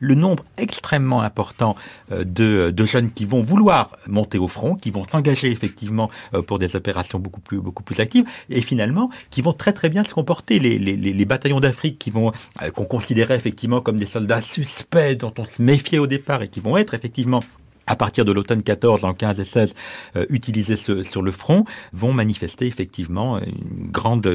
le 0.00 0.14
nombre 0.14 0.44
extrêmement 0.58 1.22
important 1.22 1.76
euh, 2.12 2.24
de, 2.24 2.70
de 2.70 2.86
jeunes 2.86 3.10
qui 3.10 3.24
vont 3.24 3.42
vouloir 3.42 3.90
monter 4.06 4.38
au 4.38 4.48
front, 4.48 4.74
qui 4.74 4.90
vont 4.90 5.06
s'engager 5.06 5.50
effectivement 5.50 6.10
euh, 6.34 6.42
pour 6.42 6.58
des 6.58 6.76
opérations 6.76 7.18
beaucoup 7.18 7.40
plus, 7.40 8.00
actives, 8.00 8.24
et 8.50 8.60
finalement 8.60 9.10
qui 9.30 9.42
vont 9.42 9.52
très 9.52 9.72
très 9.72 9.88
bien 9.88 10.04
se 10.04 10.14
comporter. 10.14 10.58
Les, 10.58 10.78
les, 10.78 11.24
bataillons 11.24 11.60
d'Afrique 11.60 11.98
qui 11.98 12.10
vont 12.10 12.32
euh, 12.62 12.70
qu'on 12.70 12.84
considérait 12.84 13.36
effectivement 13.36 13.80
comme 13.80 13.98
des 13.98 14.06
soldats 14.06 14.40
suspects 14.40 15.16
dont 15.18 15.32
on 15.38 15.46
se 15.46 15.62
méfiait 15.62 15.98
au 15.98 16.06
départ 16.06 16.42
et 16.42 16.48
qui 16.48 16.60
vont 16.60 16.76
être 16.76 16.94
effectivement 16.94 17.40
à 17.86 17.96
partir 17.96 18.24
de 18.24 18.32
l'automne 18.32 18.62
14, 18.62 19.04
en 19.04 19.14
15 19.14 19.40
et 19.40 19.44
16, 19.44 19.74
euh, 20.16 20.26
utilisés 20.28 20.76
sur 20.76 21.22
le 21.22 21.32
front, 21.32 21.64
vont 21.92 22.12
manifester 22.12 22.66
effectivement 22.66 23.38
une 23.38 23.90
grande 23.90 24.26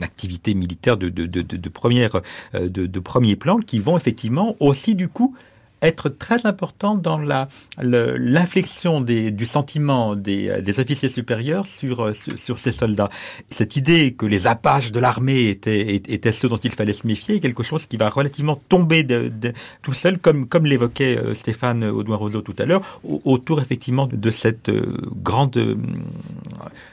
activité 0.00 0.54
militaire 0.54 0.96
de, 0.96 1.68
première, 1.68 2.20
euh, 2.54 2.68
de 2.68 3.00
premier 3.00 3.36
plan, 3.36 3.58
qui 3.58 3.78
vont 3.78 3.96
effectivement 3.96 4.56
aussi 4.60 4.94
du 4.94 5.08
coup 5.08 5.34
être 5.82 6.08
très 6.08 6.46
important 6.46 6.94
dans 6.94 7.18
la 7.18 7.48
l'inflexion 7.80 9.00
du 9.00 9.46
sentiment 9.46 10.16
des, 10.16 10.62
des, 10.62 10.80
officiers 10.80 11.08
supérieurs 11.08 11.66
sur, 11.66 12.14
sur, 12.14 12.58
ces 12.58 12.72
soldats. 12.72 13.10
Cette 13.50 13.76
idée 13.76 14.14
que 14.14 14.26
les 14.26 14.46
apaches 14.46 14.92
de 14.92 15.00
l'armée 15.00 15.48
étaient, 15.48 15.96
étaient 15.96 16.32
ceux 16.32 16.48
dont 16.48 16.56
il 16.56 16.72
fallait 16.72 16.92
se 16.92 17.06
méfier 17.06 17.36
est 17.36 17.40
quelque 17.40 17.62
chose 17.62 17.86
qui 17.86 17.96
va 17.96 18.08
relativement 18.08 18.56
tomber 18.68 19.02
de, 19.04 19.30
tout 19.82 19.92
seul, 19.92 20.18
comme, 20.18 20.46
comme 20.46 20.66
l'évoquait 20.66 21.18
euh, 21.18 21.34
Stéphane 21.34 21.84
Audouin-Roseau 21.84 22.42
tout 22.42 22.54
à 22.58 22.64
l'heure, 22.64 23.00
autour 23.24 23.60
effectivement 23.60 24.06
de 24.06 24.30
cette 24.30 24.68
euh, 24.68 24.96
grande 25.22 25.56
euh, 25.56 25.76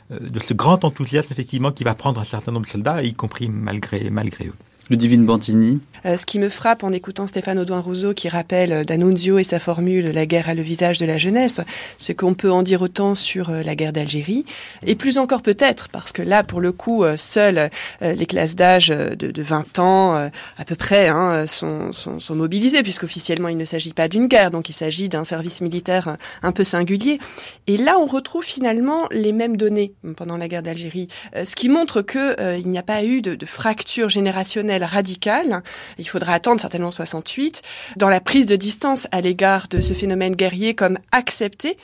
de 0.09 0.39
ce 0.39 0.53
grand 0.53 0.83
enthousiasme 0.83 1.31
effectivement 1.31 1.71
qui 1.71 1.83
va 1.83 1.95
prendre 1.95 2.19
un 2.19 2.25
certain 2.25 2.51
nombre 2.51 2.65
de 2.65 2.71
soldats, 2.71 3.01
y 3.03 3.13
compris 3.13 3.49
malgré, 3.49 4.09
malgré 4.09 4.47
eux. 4.47 4.72
Le 4.89 4.97
Divine 4.97 5.25
Bantini. 5.25 5.79
Euh, 6.05 6.17
ce 6.17 6.25
qui 6.25 6.39
me 6.39 6.49
frappe 6.49 6.83
en 6.83 6.91
écoutant 6.91 7.25
Stéphane 7.25 7.57
Audouin-Rousseau 7.57 8.13
qui 8.13 8.27
rappelle 8.27 8.73
euh, 8.73 8.83
D'Annunzio 8.83 9.39
et 9.39 9.43
sa 9.43 9.57
formule 9.59 10.11
La 10.11 10.25
guerre 10.25 10.49
a 10.49 10.53
le 10.53 10.61
visage 10.61 10.99
de 10.99 11.05
la 11.05 11.17
jeunesse, 11.17 11.61
c'est 11.97 12.13
qu'on 12.13 12.33
peut 12.33 12.51
en 12.51 12.63
dire 12.63 12.81
autant 12.81 13.15
sur 13.15 13.49
euh, 13.49 13.63
la 13.63 13.75
guerre 13.75 13.93
d'Algérie, 13.93 14.43
et 14.85 14.95
plus 14.95 15.17
encore 15.17 15.41
peut-être, 15.41 15.87
parce 15.87 16.11
que 16.11 16.21
là, 16.21 16.43
pour 16.43 16.59
le 16.59 16.73
coup, 16.73 17.05
seules 17.15 17.69
les 18.01 18.25
classes 18.25 18.55
d'âge 18.55 18.87
de, 18.89 19.41
20 19.41 19.79
ans, 19.79 20.15
à 20.15 20.65
peu 20.65 20.75
près, 20.75 21.07
hein, 21.07 21.47
sont, 21.47 21.91
sont, 21.91 22.19
sont, 22.19 22.35
mobilisées, 22.35 22.83
puisqu'officiellement, 22.83 23.47
il 23.47 23.57
ne 23.57 23.65
s'agit 23.65 23.93
pas 23.93 24.07
d'une 24.07 24.27
guerre, 24.27 24.51
donc 24.51 24.69
il 24.69 24.73
s'agit 24.73 25.09
d'un 25.09 25.23
service 25.23 25.61
militaire 25.61 26.17
un 26.41 26.51
peu 26.51 26.63
singulier. 26.63 27.19
Et 27.67 27.77
là, 27.77 27.97
on 27.99 28.05
retrouve 28.05 28.43
finalement 28.43 29.07
les 29.11 29.31
mêmes 29.31 29.57
données 29.57 29.93
pendant 30.17 30.37
la 30.37 30.47
guerre 30.47 30.63
d'Algérie, 30.63 31.07
ce 31.33 31.55
qui 31.55 31.69
montre 31.69 32.01
qu'il 32.01 32.35
il 32.59 32.69
n'y 32.69 32.77
a 32.77 32.83
pas 32.83 33.03
eu 33.03 33.21
de 33.21 33.45
fracture 33.45 34.09
générationnelle 34.09 34.72
radicale, 34.81 35.61
il 35.99 36.07
faudra 36.07 36.33
attendre 36.33 36.59
certainement 36.59 36.91
68, 36.91 37.61
dans 37.97 38.09
la 38.09 38.19
prise 38.19 38.47
de 38.47 38.55
distance 38.55 39.07
à 39.11 39.21
l'égard 39.21 39.67
de 39.67 39.81
ce 39.81 39.93
phénomène 39.93 40.35
guerrier 40.35 40.73
comme 40.73 40.97
accepté 41.11 41.77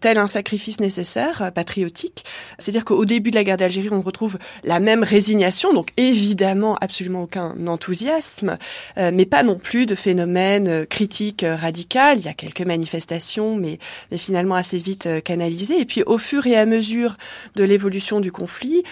tel 0.00 0.18
un 0.18 0.26
sacrifice 0.26 0.80
nécessaire, 0.80 1.42
euh, 1.42 1.50
patriotique. 1.50 2.24
C'est-à-dire 2.58 2.84
qu'au 2.84 3.04
début 3.04 3.30
de 3.30 3.36
la 3.36 3.44
guerre 3.44 3.56
d'Algérie, 3.56 3.88
on 3.90 4.00
retrouve 4.00 4.38
la 4.64 4.80
même 4.80 5.02
résignation, 5.02 5.72
donc 5.72 5.90
évidemment 5.96 6.76
absolument 6.80 7.22
aucun 7.22 7.54
enthousiasme, 7.66 8.58
euh, 8.98 9.10
mais 9.12 9.26
pas 9.26 9.42
non 9.42 9.56
plus 9.56 9.86
de 9.86 9.94
phénomène 9.94 10.86
critique 10.86 11.44
radical. 11.44 12.18
Il 12.18 12.24
y 12.24 12.28
a 12.28 12.34
quelques 12.34 12.62
manifestations, 12.62 13.56
mais, 13.56 13.78
mais 14.10 14.18
finalement 14.18 14.54
assez 14.54 14.78
vite 14.78 15.08
canalisées. 15.24 15.80
Et 15.80 15.84
puis 15.84 16.02
au 16.04 16.18
fur 16.18 16.46
et 16.46 16.56
à 16.56 16.66
mesure 16.66 17.16
de 17.56 17.64
l'évolution 17.64 18.20
du 18.20 18.32
conflit, 18.32 18.82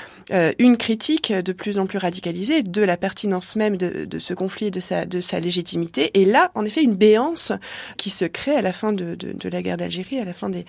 une 0.58 0.76
critique 0.76 1.32
de 1.32 1.52
plus 1.52 1.78
en 1.78 1.86
plus 1.86 1.98
radicalisée 1.98 2.62
de 2.62 2.82
la 2.82 2.96
pertinence 2.96 3.56
même 3.56 3.76
de, 3.76 4.04
de, 4.04 4.18
ce 4.18 4.32
conflit 4.32 4.66
et 4.66 4.70
de 4.70 4.78
sa, 4.80 5.04
de 5.04 5.20
sa 5.20 5.40
légitimité. 5.40 6.10
Et 6.14 6.24
là, 6.24 6.52
en 6.54 6.64
effet, 6.64 6.82
une 6.82 6.94
béance 6.94 7.52
qui 7.96 8.10
se 8.10 8.24
crée 8.24 8.54
à 8.54 8.62
la 8.62 8.72
fin 8.72 8.92
de, 8.92 9.14
de, 9.14 9.32
de 9.32 9.48
la 9.48 9.62
guerre 9.62 9.76
d'Algérie, 9.76 10.20
à 10.20 10.24
la 10.24 10.32
fin 10.32 10.48
des, 10.48 10.60
euh, 10.60 10.64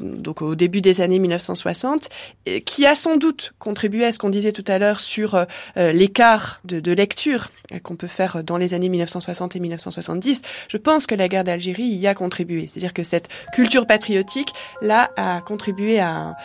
donc 0.00 0.42
au 0.42 0.54
début 0.54 0.80
des 0.80 1.00
années 1.00 1.18
1960, 1.18 2.08
qui 2.64 2.86
a 2.86 2.94
sans 2.94 3.16
doute 3.16 3.52
contribué 3.58 4.04
à 4.04 4.12
ce 4.12 4.18
qu'on 4.18 4.30
disait 4.30 4.52
tout 4.52 4.64
à 4.66 4.78
l'heure 4.78 5.00
sur 5.00 5.34
euh, 5.76 5.92
l'écart 5.92 6.60
de, 6.64 6.80
de, 6.80 6.92
lecture 6.92 7.48
qu'on 7.82 7.96
peut 7.96 8.06
faire 8.06 8.42
dans 8.42 8.56
les 8.56 8.74
années 8.74 8.88
1960 8.88 9.56
et 9.56 9.60
1970. 9.60 10.42
Je 10.68 10.76
pense 10.76 11.06
que 11.06 11.14
la 11.14 11.28
guerre 11.28 11.44
d'Algérie 11.44 11.84
y 11.84 12.06
a 12.06 12.14
contribué. 12.14 12.66
C'est-à-dire 12.66 12.94
que 12.94 13.02
cette 13.02 13.28
culture 13.52 13.86
patriotique, 13.86 14.52
là, 14.80 15.10
a 15.16 15.40
contribué 15.40 16.00
à, 16.00 16.36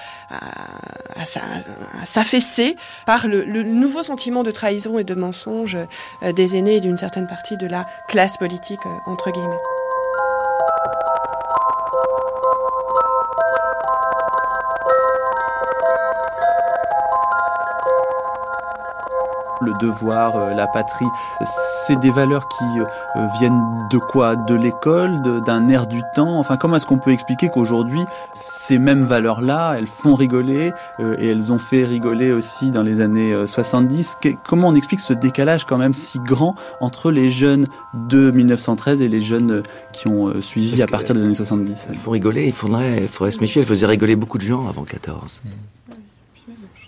s'affaisser 2.05 2.75
par 3.05 3.27
le, 3.27 3.43
le, 3.43 3.63
nouveau 3.63 4.03
sentiment 4.03 4.43
de 4.43 4.51
trahison 4.51 4.99
et 4.99 5.03
de 5.03 5.15
mensonge 5.15 5.77
euh, 6.23 6.33
des 6.33 6.55
aînés 6.55 6.75
et 6.75 6.79
d'une 6.79 6.97
certaine 6.97 7.27
partie 7.27 7.57
de 7.57 7.67
la 7.67 7.87
classe 8.07 8.37
politique, 8.37 8.81
entre 9.05 9.31
guillemets. 9.31 9.82
Le 19.63 19.73
devoir, 19.79 20.35
euh, 20.35 20.53
la 20.53 20.67
patrie, 20.67 21.05
c'est 21.85 21.99
des 21.99 22.11
valeurs 22.11 22.47
qui 22.47 22.79
euh, 22.79 23.27
viennent 23.39 23.61
de 23.89 23.97
quoi? 23.97 24.35
De 24.35 24.53
l'école, 24.53 25.21
d'un 25.45 25.67
air 25.69 25.87
du 25.87 26.01
temps? 26.15 26.39
Enfin, 26.39 26.57
comment 26.57 26.75
est-ce 26.75 26.85
qu'on 26.85 26.97
peut 26.97 27.11
expliquer 27.11 27.49
qu'aujourd'hui, 27.49 28.01
ces 28.33 28.77
mêmes 28.77 29.03
valeurs-là, 29.03 29.75
elles 29.77 29.87
font 29.87 30.15
rigoler 30.15 30.71
euh, 30.99 31.15
et 31.17 31.29
elles 31.29 31.51
ont 31.51 31.59
fait 31.59 31.83
rigoler 31.83 32.31
aussi 32.31 32.71
dans 32.71 32.83
les 32.83 33.01
années 33.01 33.33
70 33.45 34.17
Comment 34.47 34.69
on 34.69 34.75
explique 34.75 34.99
ce 34.99 35.13
décalage 35.13 35.65
quand 35.65 35.77
même 35.77 35.93
si 35.93 36.19
grand 36.19 36.55
entre 36.79 37.11
les 37.11 37.29
jeunes 37.29 37.67
de 37.93 38.31
1913 38.31 39.01
et 39.01 39.09
les 39.09 39.21
jeunes 39.21 39.63
qui 39.91 40.07
ont 40.07 40.41
suivi 40.41 40.81
à 40.81 40.87
partir 40.87 41.15
des 41.15 41.23
années 41.23 41.33
70 41.33 41.87
Elles 41.89 41.97
font 41.97 42.11
rigoler, 42.11 42.45
il 42.47 42.53
faudrait, 42.53 43.03
il 43.03 43.07
faudrait 43.07 43.31
se 43.31 43.39
méfier, 43.39 43.61
elles 43.61 43.67
faisaient 43.67 43.85
rigoler 43.85 44.15
beaucoup 44.15 44.37
de 44.37 44.43
gens 44.43 44.67
avant 44.67 44.83
14. 44.83 45.41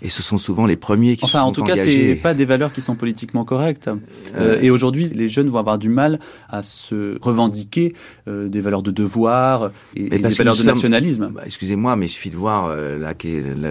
Et 0.06 0.08
ce 0.08 0.22
sont 0.22 0.38
souvent 0.38 0.66
les 0.66 0.76
premiers 0.76 1.16
qui 1.16 1.24
enfin, 1.24 1.40
sont 1.40 1.48
en 1.48 1.52
tout 1.52 1.64
cas, 1.64 1.74
c'est 1.74 2.14
pas 2.14 2.32
des 2.32 2.44
valeurs 2.44 2.72
qui 2.72 2.80
sont 2.80 2.94
politiquement 2.94 3.44
correctes. 3.44 3.90
Euh, 4.36 4.60
et 4.62 4.70
aujourd'hui, 4.70 5.08
les 5.08 5.26
jeunes 5.26 5.48
vont 5.48 5.58
avoir 5.58 5.78
du 5.78 5.88
mal 5.88 6.20
à 6.48 6.62
se 6.62 7.20
revendiquer 7.20 7.92
euh, 8.28 8.48
des 8.48 8.60
valeurs 8.60 8.84
de 8.84 8.92
devoir 8.92 9.72
et, 9.96 10.08
des 10.08 10.18
valeurs 10.18 10.56
de 10.56 10.62
nationalisme. 10.62 11.32
Bah, 11.34 11.42
excusez-moi, 11.44 11.96
mais 11.96 12.06
il 12.06 12.10
suffit 12.10 12.30
de 12.30 12.36
voir 12.36 12.66
euh, 12.66 12.96
la, 12.96 13.14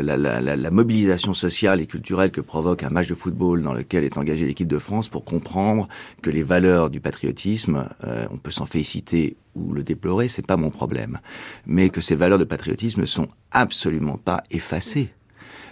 la, 0.02 0.18
la, 0.18 0.56
la, 0.58 0.72
mobilisation 0.72 1.34
sociale 1.34 1.80
et 1.80 1.86
culturelle 1.86 2.32
que 2.32 2.42
provoque 2.42 2.84
un 2.84 2.90
match 2.90 3.08
de 3.08 3.16
football 3.16 3.62
dans 3.62 3.74
lequel 3.74 4.04
est 4.04 4.18
engagée 4.18 4.46
l'équipe 4.46 4.68
de 4.68 4.78
France 4.78 5.08
pour 5.08 5.24
comprendre 5.24 5.88
que 6.22 6.30
les 6.30 6.44
valeurs 6.44 6.90
du 6.90 7.00
patriotisme, 7.00 7.88
euh, 8.04 8.26
on 8.30 8.36
peut 8.36 8.52
s'en 8.52 8.66
féliciter 8.66 9.38
ou 9.56 9.72
le 9.72 9.84
déplorer, 9.84 10.28
c'est 10.28 10.46
pas 10.46 10.58
mon 10.58 10.70
problème, 10.70 11.20
mais 11.66 11.88
que 11.88 12.02
ces 12.02 12.16
valeurs 12.16 12.40
de 12.40 12.44
patriotisme 12.44 13.00
ne 13.00 13.06
sont 13.06 13.30
absolument 13.52 14.18
pas 14.18 14.44
effacées. 14.52 15.12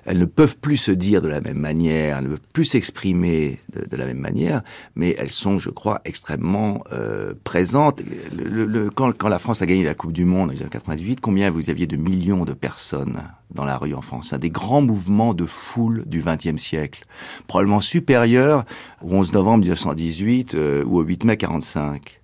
Elles 0.06 0.18
ne 0.18 0.26
peuvent 0.26 0.58
plus 0.58 0.78
se 0.78 0.92
dire 0.92 1.22
de 1.22 1.28
la 1.28 1.42
même 1.42 1.58
manière, 1.58 2.18
elles 2.18 2.26
ne 2.26 2.30
peuvent 2.30 2.40
plus 2.52 2.66
s'exprimer 2.66 3.60
de, 3.74 3.96
la 3.96 4.06
même 4.06 4.20
manière, 4.20 4.62
mais 4.96 5.16
elles 5.18 5.32
sont, 5.32 5.60
je 5.60 5.70
crois, 5.70 6.02
extrêmement 6.06 6.84
euh, 6.92 7.34
présentes. 7.44 8.02
Quand, 8.96 9.28
la 9.28 9.40
France 9.40 9.62
a 9.62 9.66
gagné 9.66 9.84
la 9.84 9.96
Coupe 9.96 10.14
du 10.14 10.26
Monde 10.26 10.50
en 10.50 10.54
1998, 10.54 11.22
combien 11.22 11.50
vous 11.50 11.70
aviez 11.70 11.88
de 11.88 11.98
millions 11.98 12.46
de 12.46 12.54
personnes 12.54 13.18
dans 13.52 13.66
la 13.66 13.78
rue 13.78 13.94
en 13.94 14.02
France? 14.02 14.34
Un 14.34 14.40
des 14.40 14.50
grands 14.50 14.82
mouvements 14.82 15.34
de 15.34 15.46
foule 15.46 16.04
du 16.06 16.22
XXe 16.22 16.62
siècle, 16.62 17.06
probablement 17.48 17.82
supérieur 17.82 18.66
au 19.02 19.14
11 19.14 19.34
novembre 19.34 19.60
1918 19.60 20.56
euh, 20.56 20.84
ou 20.86 20.98
au 20.98 21.04
8 21.04 21.24
mai 21.24 21.38
45 21.38 22.23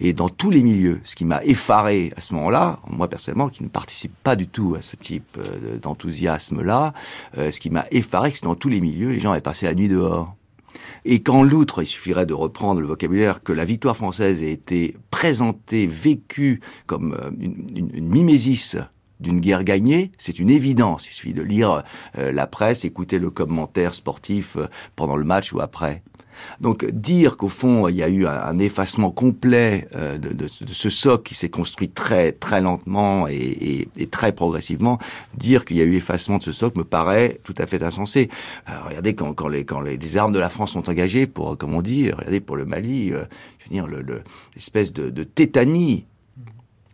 et 0.00 0.14
dans 0.14 0.30
tous 0.30 0.50
les 0.50 0.62
milieux. 0.62 1.00
Ce 1.04 1.14
qui 1.14 1.24
m'a 1.24 1.44
effaré 1.44 2.12
à 2.16 2.20
ce 2.20 2.34
moment-là, 2.34 2.80
moi 2.88 3.08
personnellement, 3.08 3.50
qui 3.50 3.62
ne 3.62 3.68
participe 3.68 4.14
pas 4.24 4.34
du 4.34 4.48
tout 4.48 4.74
à 4.76 4.82
ce 4.82 4.96
type 4.96 5.38
euh, 5.38 5.78
d'enthousiasme-là, 5.78 6.94
euh, 7.38 7.50
ce 7.52 7.60
qui 7.60 7.70
m'a 7.70 7.84
effaré, 7.90 8.30
c'est 8.30 8.40
que 8.40 8.46
dans 8.46 8.54
tous 8.54 8.70
les 8.70 8.80
milieux, 8.80 9.10
les 9.10 9.20
gens 9.20 9.32
avaient 9.32 9.40
passé 9.40 9.66
la 9.66 9.74
nuit 9.74 9.88
dehors. 9.88 10.34
Et 11.04 11.22
qu'en 11.22 11.42
l'outre, 11.42 11.82
il 11.82 11.86
suffirait 11.86 12.26
de 12.26 12.34
reprendre 12.34 12.80
le 12.80 12.86
vocabulaire, 12.86 13.42
que 13.42 13.52
la 13.52 13.64
victoire 13.64 13.96
française 13.96 14.42
ait 14.42 14.52
été 14.52 14.96
présentée, 15.10 15.86
vécue 15.86 16.60
comme 16.86 17.14
euh, 17.14 17.30
une, 17.38 17.90
une, 17.94 18.08
mimésis 18.08 18.76
d'une 19.18 19.40
guerre 19.40 19.64
gagnée, 19.64 20.12
c'est 20.16 20.38
une 20.38 20.48
évidence. 20.48 21.06
Il 21.06 21.12
suffit 21.12 21.34
de 21.34 21.42
lire 21.42 21.82
la 22.16 22.46
presse, 22.46 22.86
écouter 22.86 23.18
le 23.18 23.28
commentaire 23.28 23.92
sportif 23.92 24.56
pendant 24.96 25.14
le 25.14 25.24
match 25.24 25.52
ou 25.52 25.60
après. 25.60 26.02
Donc 26.60 26.84
dire 26.86 27.36
qu'au 27.36 27.48
fond 27.48 27.88
il 27.88 27.96
y 27.96 28.02
a 28.02 28.08
eu 28.08 28.26
un, 28.26 28.58
effacement 28.58 29.10
complet 29.10 29.88
euh, 29.94 30.18
de, 30.18 30.46
ce 30.48 30.90
socle 30.90 31.22
qui 31.22 31.34
s'est 31.34 31.48
construit 31.48 31.88
très 31.88 32.32
très 32.32 32.60
lentement 32.60 33.26
et, 33.28 33.88
très 34.10 34.32
progressivement, 34.32 34.98
dire 35.36 35.64
qu'il 35.64 35.76
y 35.76 35.80
a 35.80 35.84
eu 35.84 35.94
effacement 35.94 36.38
de 36.38 36.42
ce 36.42 36.52
socle 36.52 36.78
me 36.78 36.84
paraît 36.84 37.38
tout 37.44 37.54
à 37.58 37.66
fait 37.66 37.82
insensé. 37.82 38.28
regardez 38.86 39.14
quand, 39.14 39.48
les, 39.48 39.64
quand 39.64 39.80
les, 39.80 40.16
armes 40.16 40.32
de 40.32 40.38
la 40.38 40.48
France 40.48 40.72
sont 40.72 40.88
engagées 40.90 41.26
pour, 41.26 41.56
comme 41.56 41.74
on 41.74 41.82
dit, 41.82 42.10
regardez 42.10 42.40
pour 42.40 42.56
le 42.56 42.64
Mali, 42.64 43.12
euh, 43.12 43.24
je 43.58 43.64
veux 43.64 43.88
dire 43.88 44.14
l'espèce 44.54 44.92
de, 44.92 45.10
de 45.10 45.24
tétanie 45.24 46.04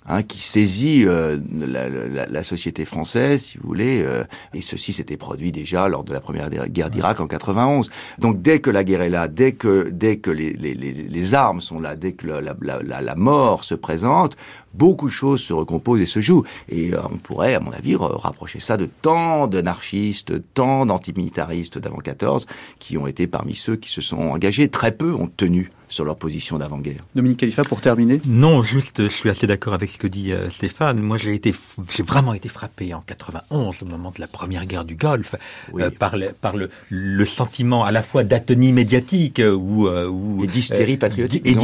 Hein, 0.09 0.23
qui 0.23 0.39
saisit 0.39 1.05
euh, 1.05 1.37
la, 1.53 1.89
la, 1.89 2.27
la, 2.27 2.43
société 2.45 2.85
française, 2.85 3.43
si 3.43 3.59
vous 3.59 3.67
voulez, 3.67 4.05
euh, 4.07 4.23
et 4.55 4.61
ceci 4.61 4.93
s'était 4.93 5.17
produit 5.17 5.51
déjà 5.51 5.89
lors 5.89 6.05
de 6.05 6.13
la 6.13 6.21
première 6.21 6.49
guerre 6.49 6.91
d'Irak 6.91 7.19
en 7.19 7.27
91. 7.27 7.91
Donc 8.21 8.41
dès 8.41 8.61
que 8.61 8.71
la 8.71 8.85
guerre 8.85 9.03
est 9.03 9.11
là, 9.11 9.27
dès 9.27 9.51
que 9.51 9.89
dès 9.91 10.19
que 10.19 10.31
les, 10.31 10.53
les, 10.53 10.75
les 10.75 11.35
armes 11.35 11.61
sont 11.61 11.81
là, 11.81 11.97
dès 11.97 12.13
que 12.13 12.29
la, 12.29 12.55
la, 12.61 13.15
mort 13.17 13.65
se 13.65 13.75
présente, 13.75 14.37
beaucoup 14.75 15.07
de 15.07 15.13
choses 15.13 15.41
se 15.41 15.53
recomposent 15.53 16.01
et 16.01 16.07
se 16.07 16.21
jouent. 16.21 16.45
Et 16.69 16.95
euh, 16.95 17.01
on 17.11 17.17
pourrait, 17.17 17.55
à 17.55 17.61
mon 17.61 17.73
avis, 17.73 17.97
rapprocher 17.97 18.61
ça 18.61 18.77
de 18.77 18.89
tant 19.03 19.49
d'anarchistes, 19.49 20.35
tant 20.55 20.87
d'antimilitaristes 20.87 21.79
d'avant 21.79 21.99
14 21.99 22.47
qui 22.79 22.97
ont 22.97 23.09
été 23.09 23.27
parmi 23.27 23.57
ceux 23.57 23.75
qui 23.75 23.91
se 23.91 24.01
sont 24.01 24.19
engagés. 24.19 24.69
Très 24.69 24.93
peu 24.93 25.13
ont 25.13 25.27
tenu 25.27 25.73
sur 25.89 26.05
leur 26.05 26.17
position 26.17 26.59
d'avant-guerre. 26.59 27.05
Dominique 27.15 27.39
Khalifa, 27.39 27.63
pour 27.63 27.81
terminer 27.81 28.21
Non, 28.27 28.63
juste, 28.63 29.05
je 29.05 29.15
suis 29.15 29.31
assez 29.31 29.47
d'accord 29.47 29.75
avec 29.75 29.89
ce 29.89 29.99
que 29.99 30.07
dit 30.07 30.33
euh, 30.33 30.51
Stéphane. 30.51 31.01
Moi, 31.01 31.19
j'ai 31.19 31.35
été, 31.35 31.55
j'ai 31.91 32.03
vraiment 32.03 32.35
été 32.35 32.49
frappé 32.49 32.95
en 32.95 33.01
91, 33.01 33.83
au 33.83 33.87
moment 33.87 34.13
de 34.15 34.21
la 34.21 34.27
première 34.27 34.67
guerre 34.67 34.85
du 34.85 34.97
Golfe, 34.97 35.37
euh, 35.75 35.91
par, 35.91 36.17
le, 36.17 36.31
par 36.33 36.57
le, 36.57 36.71
le, 36.91 37.25
sentiment 37.25 37.85
à 37.85 37.93
la 37.93 38.03
fois 38.03 38.25
d'atonie 38.25 38.73
médiatique 38.73 39.41
ou, 39.41 39.89
ou 39.89 40.45
et 40.45 40.47
d'hystérie 40.47 40.97
patriotique, 40.97 41.47
et 41.47 41.57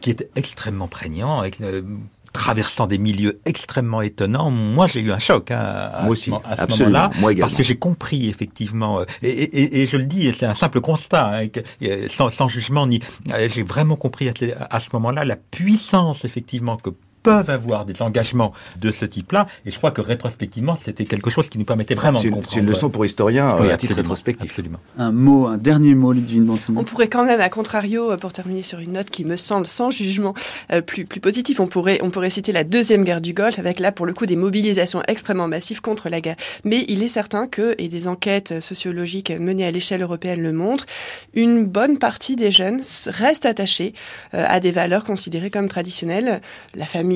qui 0.00 0.10
était 0.10 0.30
extrêmement 0.34 0.88
prégnant 0.88 1.42
traversant 2.32 2.86
des 2.86 2.98
milieux 2.98 3.40
extrêmement 3.44 4.02
étonnants, 4.02 4.50
moi 4.50 4.86
j'ai 4.86 5.00
eu 5.00 5.12
un 5.12 5.18
choc 5.18 5.50
hein, 5.50 5.58
à, 5.58 6.02
moi 6.02 6.12
aussi, 6.12 6.30
à 6.44 6.56
ce 6.56 6.84
moment-là, 6.84 7.10
parce 7.40 7.54
que 7.54 7.62
j'ai 7.62 7.76
compris 7.76 8.28
effectivement, 8.28 9.00
euh, 9.00 9.04
et, 9.22 9.28
et, 9.28 9.82
et, 9.82 9.86
je 9.86 9.96
le 9.96 10.04
dis, 10.04 10.32
c'est 10.32 10.46
un 10.46 10.54
simple 10.54 10.80
constat, 10.80 11.30
hein, 11.34 11.48
euh, 11.82 12.06
sans, 12.08 12.30
sans, 12.30 12.48
jugement 12.48 12.86
ni, 12.86 13.00
euh, 13.32 13.48
j'ai 13.52 13.62
vraiment 13.62 13.96
compris 13.96 14.28
à, 14.28 14.32
à 14.70 14.80
ce 14.80 14.90
moment-là 14.92 15.24
la 15.24 15.36
puissance 15.36 16.24
effectivement 16.24 16.76
que 16.76 16.90
peuvent 17.22 17.50
avoir 17.50 17.84
des 17.84 18.02
engagements 18.02 18.52
de 18.80 18.90
ce 18.90 19.04
type-là. 19.04 19.46
Et 19.66 19.70
je 19.70 19.78
crois 19.78 19.90
que 19.90 20.00
rétrospectivement, 20.00 20.76
c'était 20.76 21.04
quelque 21.04 21.30
chose 21.30 21.48
qui 21.48 21.58
nous 21.58 21.64
permettait 21.64 21.94
vraiment 21.94 22.20
de 22.20 22.28
comprendre. 22.28 22.48
C'est 22.50 22.60
une 22.60 22.66
leçon 22.66 22.90
pour 22.90 23.04
historiens 23.04 23.56
oui, 23.60 23.70
à 23.70 23.76
titre 23.76 23.94
rétrospectif. 23.94 24.50
Absolument. 24.50 24.78
Un 24.98 25.12
mot, 25.12 25.46
un 25.46 25.58
dernier 25.58 25.94
mot, 25.94 26.12
Ludwig 26.12 26.42
Bantini. 26.42 26.78
On 26.78 26.84
pourrait 26.84 27.08
quand 27.08 27.24
même, 27.24 27.40
à 27.40 27.48
contrario, 27.48 28.12
euh, 28.12 28.16
pour 28.16 28.32
terminer 28.32 28.62
sur 28.62 28.78
une 28.78 28.92
note 28.92 29.10
qui 29.10 29.24
me 29.24 29.36
semble 29.36 29.66
sans 29.66 29.90
jugement 29.90 30.34
euh, 30.72 30.80
plus, 30.80 31.04
plus 31.04 31.20
positif, 31.20 31.60
on 31.60 31.66
pourrait, 31.66 31.98
on 32.02 32.10
pourrait 32.10 32.30
citer 32.30 32.52
la 32.52 32.64
deuxième 32.64 33.04
guerre 33.04 33.20
du 33.20 33.32
Golfe, 33.32 33.58
avec 33.58 33.80
là, 33.80 33.92
pour 33.92 34.06
le 34.06 34.14
coup, 34.14 34.26
des 34.26 34.36
mobilisations 34.36 35.02
extrêmement 35.08 35.48
massives 35.48 35.80
contre 35.80 36.08
la 36.08 36.20
guerre. 36.20 36.36
Mais 36.64 36.84
il 36.88 37.02
est 37.02 37.08
certain 37.08 37.46
que, 37.46 37.74
et 37.78 37.88
des 37.88 38.08
enquêtes 38.08 38.60
sociologiques 38.60 39.30
menées 39.30 39.66
à 39.66 39.70
l'échelle 39.70 40.02
européenne 40.02 40.40
le 40.40 40.52
montrent, 40.52 40.86
une 41.34 41.64
bonne 41.64 41.98
partie 41.98 42.36
des 42.36 42.50
jeunes 42.50 42.80
restent 43.06 43.46
attachés 43.46 43.94
euh, 44.34 44.44
à 44.48 44.60
des 44.60 44.70
valeurs 44.70 45.04
considérées 45.04 45.50
comme 45.50 45.68
traditionnelles. 45.68 46.40
La 46.74 46.86
famille, 46.86 47.09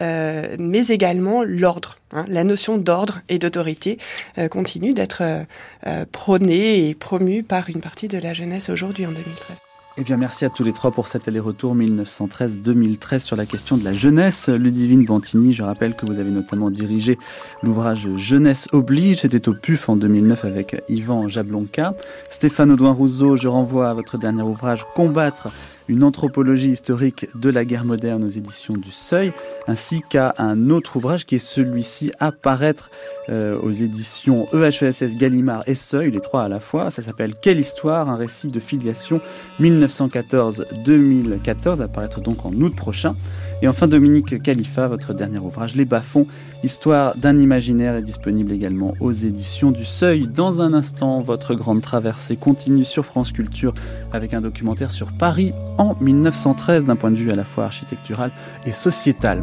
euh, 0.00 0.56
mais 0.58 0.86
également 0.86 1.42
l'ordre. 1.44 1.96
Hein. 2.12 2.24
La 2.28 2.44
notion 2.44 2.78
d'ordre 2.78 3.20
et 3.28 3.38
d'autorité 3.38 3.98
euh, 4.38 4.48
continue 4.48 4.94
d'être 4.94 5.22
euh, 5.22 6.04
prônée 6.12 6.88
et 6.88 6.94
promue 6.94 7.42
par 7.42 7.68
une 7.68 7.80
partie 7.80 8.08
de 8.08 8.18
la 8.18 8.32
jeunesse 8.32 8.70
aujourd'hui 8.70 9.06
en 9.06 9.12
2013. 9.12 9.58
Eh 9.98 10.04
bien, 10.04 10.18
merci 10.18 10.44
à 10.44 10.50
tous 10.50 10.62
les 10.62 10.74
trois 10.74 10.90
pour 10.90 11.08
cet 11.08 11.26
aller-retour 11.26 11.74
1913-2013 11.74 13.18
sur 13.20 13.34
la 13.34 13.46
question 13.46 13.78
de 13.78 13.84
la 13.84 13.94
jeunesse. 13.94 14.50
Ludivine 14.50 15.06
Bantini, 15.06 15.54
je 15.54 15.62
rappelle 15.62 15.94
que 15.94 16.04
vous 16.04 16.18
avez 16.18 16.30
notamment 16.30 16.68
dirigé 16.68 17.16
l'ouvrage 17.62 18.06
Jeunesse 18.14 18.68
oblige. 18.72 19.20
C'était 19.20 19.48
au 19.48 19.54
PUF 19.54 19.88
en 19.88 19.96
2009 19.96 20.44
avec 20.44 20.82
Yvan 20.90 21.28
Jablonka. 21.28 21.94
Stéphane 22.28 22.72
Audouin-Rousseau, 22.72 23.36
je 23.36 23.48
renvoie 23.48 23.88
à 23.88 23.94
votre 23.94 24.18
dernier 24.18 24.42
ouvrage 24.42 24.84
Combattre 24.94 25.48
une 25.88 26.04
anthropologie 26.04 26.70
historique 26.70 27.26
de 27.34 27.50
la 27.50 27.64
guerre 27.64 27.84
moderne 27.84 28.24
aux 28.24 28.28
éditions 28.28 28.74
du 28.74 28.90
Seuil, 28.90 29.32
ainsi 29.66 30.02
qu'à 30.08 30.34
un 30.38 30.70
autre 30.70 30.96
ouvrage 30.96 31.26
qui 31.26 31.34
est 31.36 31.38
celui-ci 31.38 32.10
à 32.18 32.32
paraître 32.32 32.90
euh, 33.28 33.56
aux 33.60 33.70
éditions 33.70 34.48
EHESS 34.52 35.16
Gallimard 35.16 35.62
et 35.66 35.74
Seuil, 35.74 36.10
les 36.10 36.20
trois 36.20 36.44
à 36.44 36.48
la 36.48 36.60
fois. 36.60 36.90
Ça 36.90 37.02
s'appelle 37.02 37.34
Quelle 37.40 37.60
histoire 37.60 38.08
Un 38.08 38.16
récit 38.16 38.48
de 38.48 38.60
filiation 38.60 39.20
1914-2014, 39.60 41.82
à 41.82 41.88
paraître 41.88 42.20
donc 42.20 42.44
en 42.44 42.52
août 42.52 42.74
prochain. 42.74 43.14
Et 43.62 43.68
enfin, 43.68 43.86
Dominique 43.86 44.42
Khalifa, 44.42 44.86
votre 44.86 45.14
dernier 45.14 45.38
ouvrage, 45.38 45.74
Les 45.76 45.86
bas-fonds, 45.86 46.26
histoire 46.62 47.16
d'un 47.16 47.38
imaginaire, 47.38 47.94
est 47.94 48.02
disponible 48.02 48.52
également 48.52 48.94
aux 49.00 49.12
éditions 49.12 49.70
du 49.70 49.84
Seuil. 49.84 50.26
Dans 50.26 50.60
un 50.60 50.74
instant, 50.74 51.22
votre 51.22 51.54
grande 51.54 51.80
traversée 51.80 52.36
continue 52.36 52.82
sur 52.82 53.06
France 53.06 53.32
Culture 53.32 53.72
avec 54.12 54.34
un 54.34 54.42
documentaire 54.42 54.90
sur 54.90 55.16
Paris 55.16 55.52
en 55.78 55.96
1913 56.00 56.84
d'un 56.84 56.96
point 56.96 57.10
de 57.10 57.16
vue 57.16 57.32
à 57.32 57.36
la 57.36 57.44
fois 57.44 57.64
architectural 57.64 58.30
et 58.66 58.72
sociétal. 58.72 59.42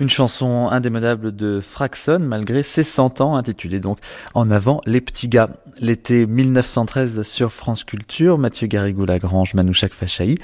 Une 0.00 0.08
chanson 0.08 0.68
indémodable 0.70 1.36
de 1.36 1.60
Fraxon 1.60 2.20
malgré 2.20 2.62
ses 2.62 2.84
100 2.84 3.20
ans, 3.20 3.36
intitulée 3.36 3.80
donc 3.80 3.98
En 4.32 4.50
avant 4.50 4.80
les 4.86 5.02
petits 5.02 5.28
gars. 5.28 5.50
L'été 5.78 6.24
1913 6.24 7.20
sur 7.20 7.52
France 7.52 7.84
Culture, 7.84 8.38
Mathieu 8.38 8.66
Garrigou-Lagrange, 8.66 9.52
Manouchak 9.52 9.92
Fachaï, 9.92 10.36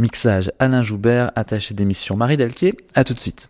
mixage 0.00 0.50
Alain 0.58 0.82
Joubert, 0.82 1.30
attaché 1.36 1.74
d'émission 1.74 2.16
Marie 2.16 2.36
Delquier. 2.36 2.76
À 2.96 3.04
tout 3.04 3.14
de 3.14 3.20
suite. 3.20 3.48